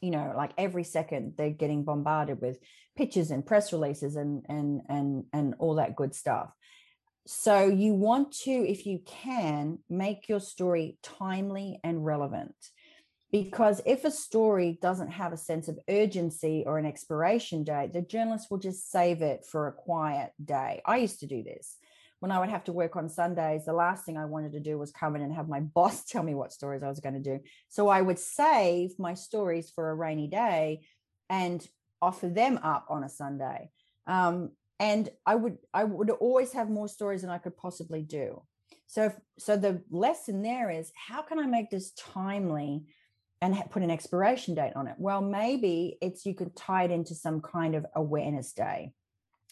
you 0.01 0.11
know 0.11 0.33
like 0.35 0.51
every 0.57 0.83
second 0.83 1.33
they're 1.37 1.49
getting 1.49 1.83
bombarded 1.83 2.39
with 2.41 2.57
pitches 2.95 3.31
and 3.31 3.45
press 3.45 3.73
releases 3.73 4.15
and 4.15 4.45
and 4.47 4.81
and 4.87 5.25
and 5.33 5.55
all 5.59 5.75
that 5.75 5.95
good 5.95 6.15
stuff 6.15 6.53
so 7.31 7.67
you 7.67 7.93
want 7.93 8.31
to 8.31 8.49
if 8.49 8.87
you 8.87 8.99
can 9.05 9.77
make 9.87 10.27
your 10.27 10.39
story 10.39 10.97
timely 11.03 11.79
and 11.83 12.03
relevant 12.03 12.55
because 13.31 13.83
if 13.85 14.03
a 14.03 14.09
story 14.09 14.79
doesn't 14.81 15.11
have 15.11 15.31
a 15.31 15.37
sense 15.37 15.67
of 15.67 15.77
urgency 15.87 16.63
or 16.65 16.79
an 16.79 16.87
expiration 16.87 17.63
date 17.63 17.93
the 17.93 18.01
journalist 18.01 18.47
will 18.49 18.57
just 18.57 18.91
save 18.91 19.21
it 19.21 19.45
for 19.45 19.67
a 19.67 19.71
quiet 19.71 20.31
day 20.43 20.81
i 20.87 20.97
used 20.97 21.19
to 21.19 21.27
do 21.27 21.43
this 21.43 21.77
when 22.19 22.31
I 22.31 22.39
would 22.39 22.49
have 22.49 22.65
to 22.65 22.73
work 22.73 22.97
on 22.97 23.07
Sundays, 23.07 23.63
the 23.63 23.71
last 23.71 24.05
thing 24.05 24.17
I 24.17 24.25
wanted 24.25 24.51
to 24.51 24.59
do 24.59 24.77
was 24.77 24.91
come 24.91 25.15
in 25.15 25.21
and 25.21 25.33
have 25.33 25.47
my 25.47 25.59
boss 25.75 26.03
tell 26.03 26.21
me 26.21 26.35
what 26.35 26.51
stories 26.51 26.83
I 26.83 26.89
was 26.89 26.99
going 26.99 27.15
to 27.15 27.21
do. 27.21 27.39
So 27.69 27.87
I 27.87 28.01
would 28.01 28.19
save 28.19 28.99
my 28.99 29.13
stories 29.13 29.71
for 29.73 29.89
a 29.89 29.95
rainy 29.95 30.27
day 30.27 30.81
and 31.29 31.65
offer 32.01 32.27
them 32.27 32.59
up 32.61 32.87
on 32.89 33.05
a 33.05 33.09
Sunday. 33.09 33.69
Um, 34.05 34.51
and 34.79 35.09
I 35.25 35.35
would 35.35 35.57
I 35.73 35.83
would 35.83 36.09
always 36.09 36.53
have 36.53 36.69
more 36.69 36.87
stories 36.87 37.21
than 37.21 37.29
I 37.29 37.37
could 37.37 37.57
possibly 37.57 38.01
do. 38.01 38.41
So 38.87 39.05
if, 39.05 39.13
so 39.37 39.55
the 39.55 39.83
lesson 39.91 40.41
there 40.41 40.69
is 40.69 40.91
how 40.95 41.21
can 41.21 41.39
I 41.39 41.45
make 41.45 41.69
this 41.69 41.91
timely 41.91 42.85
and 43.41 43.55
ha- 43.55 43.67
put 43.69 43.83
an 43.83 43.91
expiration 43.91 44.55
date 44.55 44.73
on 44.75 44.87
it? 44.87 44.95
Well, 44.97 45.21
maybe 45.21 45.97
it's 46.01 46.25
you 46.25 46.33
could 46.33 46.55
tie 46.55 46.85
it 46.85 46.91
into 46.91 47.13
some 47.13 47.41
kind 47.41 47.75
of 47.75 47.85
awareness 47.95 48.53
day. 48.53 48.93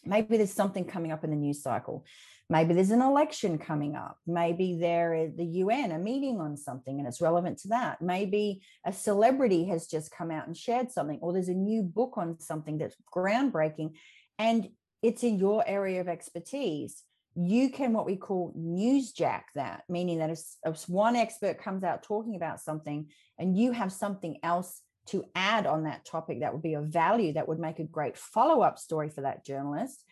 Maybe 0.05 0.38
there's 0.38 0.53
something 0.53 0.86
coming 0.86 1.11
up 1.11 1.23
in 1.23 1.30
the 1.30 1.36
news 1.36 1.61
cycle 1.61 2.05
maybe 2.49 2.73
there's 2.73 2.91
an 2.91 3.01
election 3.01 3.57
coming 3.57 3.95
up 3.95 4.17
maybe 4.25 4.78
there 4.80 5.13
is 5.13 5.36
the 5.36 5.45
un 5.45 5.91
a 5.91 5.99
meeting 5.99 6.39
on 6.39 6.55
something 6.55 6.99
and 6.99 7.07
it's 7.07 7.21
relevant 7.21 7.57
to 7.57 7.69
that 7.69 8.01
maybe 8.01 8.61
a 8.86 8.93
celebrity 8.93 9.65
has 9.65 9.88
just 9.88 10.11
come 10.11 10.32
out 10.32 10.47
and 10.47 10.55
shared 10.55 10.91
something 10.91 11.19
or 11.21 11.34
there's 11.34 11.49
a 11.49 11.53
new 11.53 11.84
book 11.84 12.13
on 12.17 12.39
something 12.39 12.78
that's 12.78 12.95
groundbreaking 13.13 13.91
and 14.39 14.69
it's 15.02 15.24
in 15.24 15.38
your 15.38 15.64
area 15.68 16.02
of 16.02 16.08
expertise 16.08 17.04
you 17.36 17.70
can 17.70 17.93
what 17.93 18.06
we 18.06 18.16
call 18.16 18.54
newsjack 18.58 19.43
that 19.54 19.84
meaning 19.88 20.20
that 20.20 20.30
if, 20.30 20.39
if 20.66 20.89
one 20.89 21.16
expert 21.16 21.62
comes 21.62 21.84
out 21.84 22.04
talking 22.04 22.36
about 22.36 22.60
something 22.60 23.08
and 23.38 23.58
you 23.58 23.72
have 23.72 23.91
something 23.91 24.38
else 24.41 24.82
to 25.06 25.24
add 25.36 25.66
on 25.66 25.84
that 25.84 26.04
topic 26.04 26.41
that 26.41 26.52
would 26.52 26.64
be 26.64 26.74
of 26.74 26.86
value 26.86 27.34
that 27.34 27.48
would 27.48 27.60
make 27.60 27.80
a 27.80 27.84
great 27.84 28.18
follow-up 28.18 28.80
story 28.80 29.10
for 29.10 29.22
that 29.22 29.45
journalist 29.45 30.04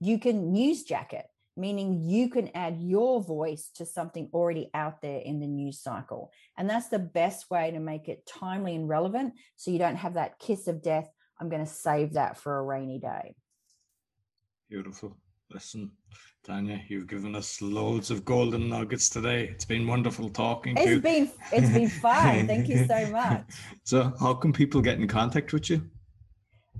you 0.00 0.18
can 0.18 0.52
newsjack 0.52 1.12
it 1.12 1.24
meaning 1.56 2.00
you 2.02 2.28
can 2.28 2.50
add 2.54 2.80
your 2.80 3.22
voice 3.22 3.70
to 3.76 3.86
something 3.86 4.28
already 4.32 4.70
out 4.74 5.00
there 5.02 5.20
in 5.20 5.40
the 5.40 5.46
news 5.46 5.80
cycle. 5.80 6.32
And 6.58 6.68
that's 6.68 6.88
the 6.88 6.98
best 6.98 7.50
way 7.50 7.70
to 7.70 7.78
make 7.78 8.08
it 8.08 8.26
timely 8.26 8.74
and 8.74 8.88
relevant 8.88 9.34
so 9.56 9.70
you 9.70 9.78
don't 9.78 9.96
have 9.96 10.14
that 10.14 10.38
kiss 10.38 10.66
of 10.66 10.82
death. 10.82 11.08
I'm 11.40 11.48
going 11.48 11.64
to 11.64 11.70
save 11.70 12.14
that 12.14 12.38
for 12.38 12.58
a 12.58 12.62
rainy 12.62 12.98
day. 12.98 13.34
Beautiful. 14.74 15.16
Listen, 15.52 15.92
Tanya, 16.42 16.80
you've 16.88 17.06
given 17.06 17.36
us 17.36 17.62
loads 17.62 18.10
of 18.10 18.24
golden 18.24 18.68
nuggets 18.68 19.08
today. 19.08 19.44
It's 19.44 19.64
been 19.64 19.86
wonderful 19.86 20.28
talking 20.28 20.74
to 20.74 20.82
you. 20.82 20.96
It's 20.96 21.00
been 21.00 21.30
it's 21.52 21.70
been 21.72 21.88
fun. 22.02 22.48
Thank 22.48 22.68
you 22.68 22.84
so 22.84 23.06
much. 23.12 23.44
So, 23.84 24.12
how 24.18 24.34
can 24.34 24.52
people 24.52 24.80
get 24.80 24.98
in 24.98 25.06
contact 25.06 25.52
with 25.52 25.70
you? 25.70 25.88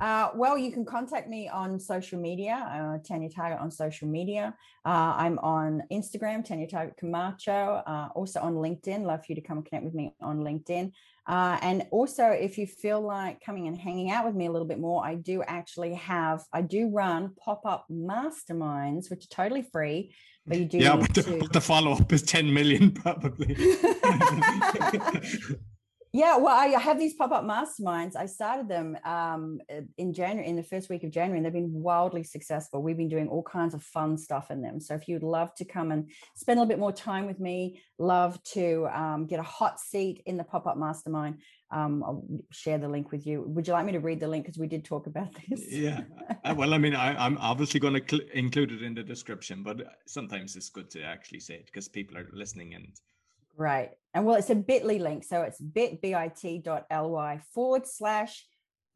Uh, 0.00 0.30
well, 0.34 0.58
you 0.58 0.72
can 0.72 0.84
contact 0.84 1.28
me 1.28 1.48
on 1.48 1.78
social 1.78 2.18
media, 2.18 2.54
uh, 2.68 2.98
Tanya 3.06 3.28
Targett 3.30 3.62
on 3.62 3.70
social 3.70 4.08
media. 4.08 4.52
Uh, 4.84 5.14
I'm 5.16 5.38
on 5.38 5.84
Instagram, 5.92 6.44
Tanya 6.44 6.66
Targett 6.66 6.96
Camacho, 6.96 7.80
uh, 7.86 8.08
also 8.16 8.40
on 8.40 8.54
LinkedIn. 8.54 9.04
Love 9.04 9.20
for 9.20 9.26
you 9.28 9.36
to 9.36 9.40
come 9.40 9.58
and 9.58 9.66
connect 9.66 9.84
with 9.84 9.94
me 9.94 10.16
on 10.20 10.40
LinkedIn. 10.40 10.90
Uh, 11.26 11.58
and 11.62 11.86
also, 11.90 12.26
if 12.26 12.58
you 12.58 12.66
feel 12.66 13.00
like 13.00 13.40
coming 13.44 13.66
and 13.66 13.78
hanging 13.78 14.10
out 14.10 14.26
with 14.26 14.34
me 14.34 14.46
a 14.46 14.52
little 14.52 14.68
bit 14.68 14.78
more, 14.78 15.04
I 15.04 15.14
do 15.14 15.42
actually 15.42 15.94
have, 15.94 16.44
I 16.52 16.60
do 16.60 16.90
run 16.90 17.32
pop 17.42 17.62
up 17.64 17.86
masterminds, 17.90 19.10
which 19.10 19.24
are 19.24 19.34
totally 19.34 19.66
free. 19.72 20.14
But 20.46 20.58
you 20.58 20.66
do 20.66 20.78
yeah, 20.78 20.96
but 20.96 21.14
the, 21.14 21.22
to- 21.22 21.48
the 21.50 21.60
follow 21.60 21.92
up 21.92 22.12
is 22.12 22.22
10 22.22 22.52
million 22.52 22.92
probably. 22.92 23.56
Yeah, 26.16 26.36
well, 26.36 26.54
I 26.54 26.66
have 26.78 26.96
these 26.96 27.14
pop 27.14 27.32
up 27.32 27.42
masterminds. 27.42 28.14
I 28.14 28.26
started 28.26 28.68
them 28.68 28.96
um, 29.04 29.60
uh, 29.68 29.80
in 29.98 30.12
January, 30.14 30.48
in 30.48 30.54
the 30.54 30.62
first 30.62 30.88
week 30.88 31.02
of 31.02 31.10
January, 31.10 31.38
and 31.38 31.44
they've 31.44 31.52
been 31.52 31.72
wildly 31.72 32.22
successful. 32.22 32.84
We've 32.84 32.96
been 32.96 33.08
doing 33.08 33.26
all 33.26 33.42
kinds 33.42 33.74
of 33.74 33.82
fun 33.82 34.16
stuff 34.16 34.52
in 34.52 34.62
them. 34.62 34.78
So, 34.78 34.94
if 34.94 35.08
you'd 35.08 35.24
love 35.24 35.52
to 35.56 35.64
come 35.64 35.90
and 35.90 36.08
spend 36.36 36.58
a 36.58 36.62
little 36.62 36.68
bit 36.68 36.78
more 36.78 36.92
time 36.92 37.26
with 37.26 37.40
me, 37.40 37.80
love 37.98 38.40
to 38.52 38.86
um, 38.94 39.26
get 39.26 39.40
a 39.40 39.42
hot 39.42 39.80
seat 39.80 40.22
in 40.24 40.36
the 40.36 40.44
pop 40.44 40.68
up 40.68 40.76
mastermind, 40.76 41.40
um, 41.72 42.04
I'll 42.04 42.24
share 42.52 42.78
the 42.78 42.86
link 42.88 43.10
with 43.10 43.26
you. 43.26 43.42
Would 43.48 43.66
you 43.66 43.72
like 43.72 43.84
me 43.84 43.90
to 43.90 43.98
read 43.98 44.20
the 44.20 44.28
link? 44.28 44.44
Because 44.44 44.56
we 44.56 44.68
did 44.68 44.84
talk 44.84 45.08
about 45.08 45.30
this. 45.48 45.64
yeah. 45.68 46.02
Uh, 46.44 46.54
Well, 46.56 46.74
I 46.74 46.78
mean, 46.78 46.94
I, 46.94 47.16
I'm 47.16 47.38
obviously 47.38 47.80
going 47.80 47.94
to 47.94 48.04
cl- 48.08 48.28
include 48.32 48.70
it 48.70 48.82
in 48.84 48.94
the 48.94 49.02
description, 49.02 49.64
but 49.64 49.82
sometimes 50.06 50.54
it's 50.54 50.70
good 50.70 50.90
to 50.90 51.02
actually 51.02 51.40
say 51.40 51.54
it 51.54 51.66
because 51.66 51.88
people 51.88 52.16
are 52.16 52.28
listening 52.32 52.74
and 52.74 52.86
Right. 53.56 53.90
And 54.14 54.24
well, 54.24 54.36
it's 54.36 54.50
a 54.50 54.54
bit.ly 54.54 54.98
link. 54.98 55.24
So 55.24 55.42
it's 55.42 55.60
bit, 55.60 56.00
bit.ly 56.00 57.40
forward 57.52 57.86
slash 57.86 58.46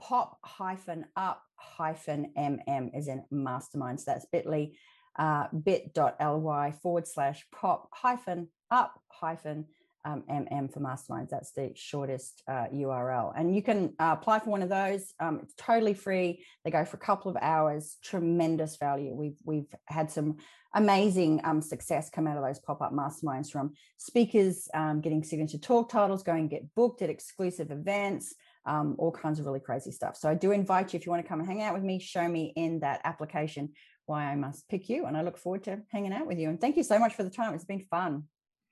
pop 0.00 0.38
hyphen 0.44 1.06
up 1.16 1.42
hyphen 1.56 2.32
mm 2.38 2.96
is 2.96 3.08
in 3.08 3.24
mastermind. 3.30 4.00
So 4.00 4.12
that's 4.12 4.26
bit.ly, 4.26 4.70
uh, 5.18 5.48
bit.ly 5.48 6.72
forward 6.80 7.08
slash 7.08 7.44
pop 7.52 7.88
hyphen 7.92 8.48
up 8.70 9.00
hyphen 9.08 9.66
um, 10.04 10.22
mm 10.28 10.72
for 10.72 10.80
masterminds. 10.80 11.30
That's 11.30 11.52
the 11.52 11.72
shortest 11.74 12.42
uh, 12.48 12.66
URL. 12.72 13.32
And 13.36 13.54
you 13.54 13.62
can 13.62 13.94
uh, 13.98 14.16
apply 14.18 14.40
for 14.40 14.50
one 14.50 14.62
of 14.62 14.68
those. 14.68 15.12
Um, 15.20 15.40
it's 15.42 15.54
totally 15.54 15.94
free. 15.94 16.44
They 16.64 16.70
go 16.70 16.84
for 16.84 16.96
a 16.96 17.00
couple 17.00 17.30
of 17.30 17.36
hours. 17.40 17.96
Tremendous 18.02 18.76
value. 18.76 19.14
We've 19.14 19.38
we've 19.44 19.72
had 19.86 20.10
some 20.10 20.36
amazing 20.74 21.40
um, 21.44 21.62
success 21.62 22.10
come 22.10 22.26
out 22.26 22.36
of 22.36 22.44
those 22.44 22.58
pop-up 22.58 22.92
masterminds 22.92 23.50
from 23.50 23.72
speakers 23.96 24.68
um, 24.74 25.00
getting 25.00 25.24
signature 25.24 25.58
talk 25.58 25.88
titles 25.88 26.22
going 26.22 26.46
get 26.46 26.74
booked 26.74 27.00
at 27.00 27.08
exclusive 27.08 27.70
events 27.70 28.34
um, 28.66 28.94
all 28.98 29.10
kinds 29.10 29.38
of 29.38 29.46
really 29.46 29.60
crazy 29.60 29.90
stuff 29.90 30.14
so 30.14 30.28
i 30.28 30.34
do 30.34 30.52
invite 30.52 30.92
you 30.92 30.98
if 30.98 31.06
you 31.06 31.10
want 31.10 31.24
to 31.24 31.28
come 31.28 31.40
and 31.40 31.48
hang 31.48 31.62
out 31.62 31.72
with 31.72 31.82
me 31.82 31.98
show 31.98 32.28
me 32.28 32.52
in 32.54 32.80
that 32.80 33.00
application 33.04 33.70
why 34.04 34.24
i 34.24 34.36
must 34.36 34.68
pick 34.68 34.90
you 34.90 35.06
and 35.06 35.16
i 35.16 35.22
look 35.22 35.38
forward 35.38 35.64
to 35.64 35.80
hanging 35.90 36.12
out 36.12 36.26
with 36.26 36.38
you 36.38 36.50
and 36.50 36.60
thank 36.60 36.76
you 36.76 36.82
so 36.82 36.98
much 36.98 37.14
for 37.14 37.22
the 37.22 37.30
time 37.30 37.54
it's 37.54 37.64
been 37.64 37.84
fun 37.90 38.24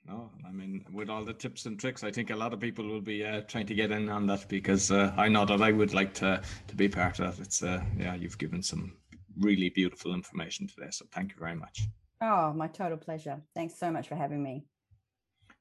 No, 0.07 0.31
I 0.47 0.53
mean, 0.53 0.85
with 0.93 1.11
all 1.11 1.25
the 1.25 1.33
tips 1.33 1.67
and 1.67 1.79
tricks, 1.81 2.05
I 2.05 2.11
think 2.13 2.31
a 2.31 2.37
lot 2.37 2.53
of 2.53 2.61
people 2.61 2.87
will 2.87 3.01
be 3.01 3.25
uh, 3.25 3.41
trying 3.43 3.67
to 3.67 3.75
get 3.75 3.91
in 3.91 4.09
on 4.09 4.27
that 4.29 4.49
because 4.49 4.91
uh, 4.93 5.13
I 5.17 5.29
know 5.29 5.45
that 5.45 5.61
I 5.61 5.73
would 5.73 5.95
like 5.95 6.15
to 6.15 6.41
to 6.69 6.75
be 6.77 6.89
part 6.89 7.19
of 7.19 7.37
that. 7.37 7.43
It's 7.45 7.63
uh, 7.63 7.83
yeah, 7.99 8.15
you've 8.15 8.39
given 8.39 8.63
some 8.63 8.93
really 9.39 9.71
beautiful 9.71 10.15
information 10.15 10.67
today, 10.69 10.89
so 10.91 11.07
thank 11.13 11.33
you 11.33 11.39
very 11.39 11.57
much. 11.57 11.83
oh 12.23 12.53
my 12.55 12.67
total 12.69 12.97
pleasure 12.97 13.37
thanks 13.55 13.75
so 13.79 13.91
much 13.91 14.09
for 14.09 14.15
having 14.15 14.43
me 14.43 14.65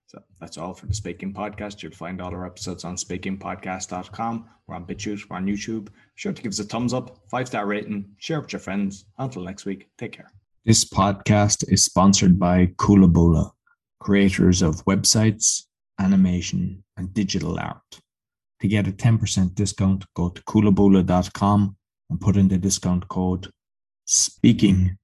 So 0.08 0.20
that's 0.40 0.58
all 0.58 0.74
for 0.74 0.86
the 0.86 0.94
Speaking 0.94 1.34
Podcast. 1.34 1.82
You'll 1.82 1.92
find 1.92 2.22
all 2.22 2.34
our 2.34 2.46
episodes 2.46 2.84
on 2.86 2.96
speakingpodcast.com. 2.96 4.46
We're 4.68 4.76
on 4.76 4.86
BitChute, 4.86 5.30
we're 5.30 5.38
on 5.38 5.48
YouTube. 5.48 5.86
Be 5.86 5.92
sure 6.16 6.32
to 6.34 6.42
give 6.42 6.52
us 6.52 6.60
a 6.60 6.64
thumbs 6.64 6.94
up, 6.94 7.18
five 7.30 7.48
star 7.48 7.66
rating, 7.66 8.06
share 8.18 8.40
with 8.42 8.54
your 8.54 8.60
friends. 8.60 9.06
Until 9.18 9.44
next 9.44 9.66
week, 9.66 9.90
take 9.98 10.14
care. 10.14 10.32
This 10.64 10.86
podcast 10.86 11.66
is 11.72 11.84
sponsored 11.84 12.40
by 12.40 12.68
Coolaboola, 12.78 13.52
creators 14.00 14.62
of 14.62 14.84
websites, 14.86 15.64
animation, 16.00 16.84
and 16.98 17.14
digital 17.14 17.60
art. 17.60 18.00
To 18.62 18.68
get 18.68 18.88
a 18.88 18.92
10% 18.92 19.54
discount, 19.56 20.06
go 20.16 20.30
to 20.30 20.42
coolaboola.com 20.44 21.76
and 22.10 22.22
put 22.22 22.38
in 22.38 22.48
the 22.48 22.58
discount 22.58 23.08
code 23.08 23.50
SPEAKING. 24.06 24.98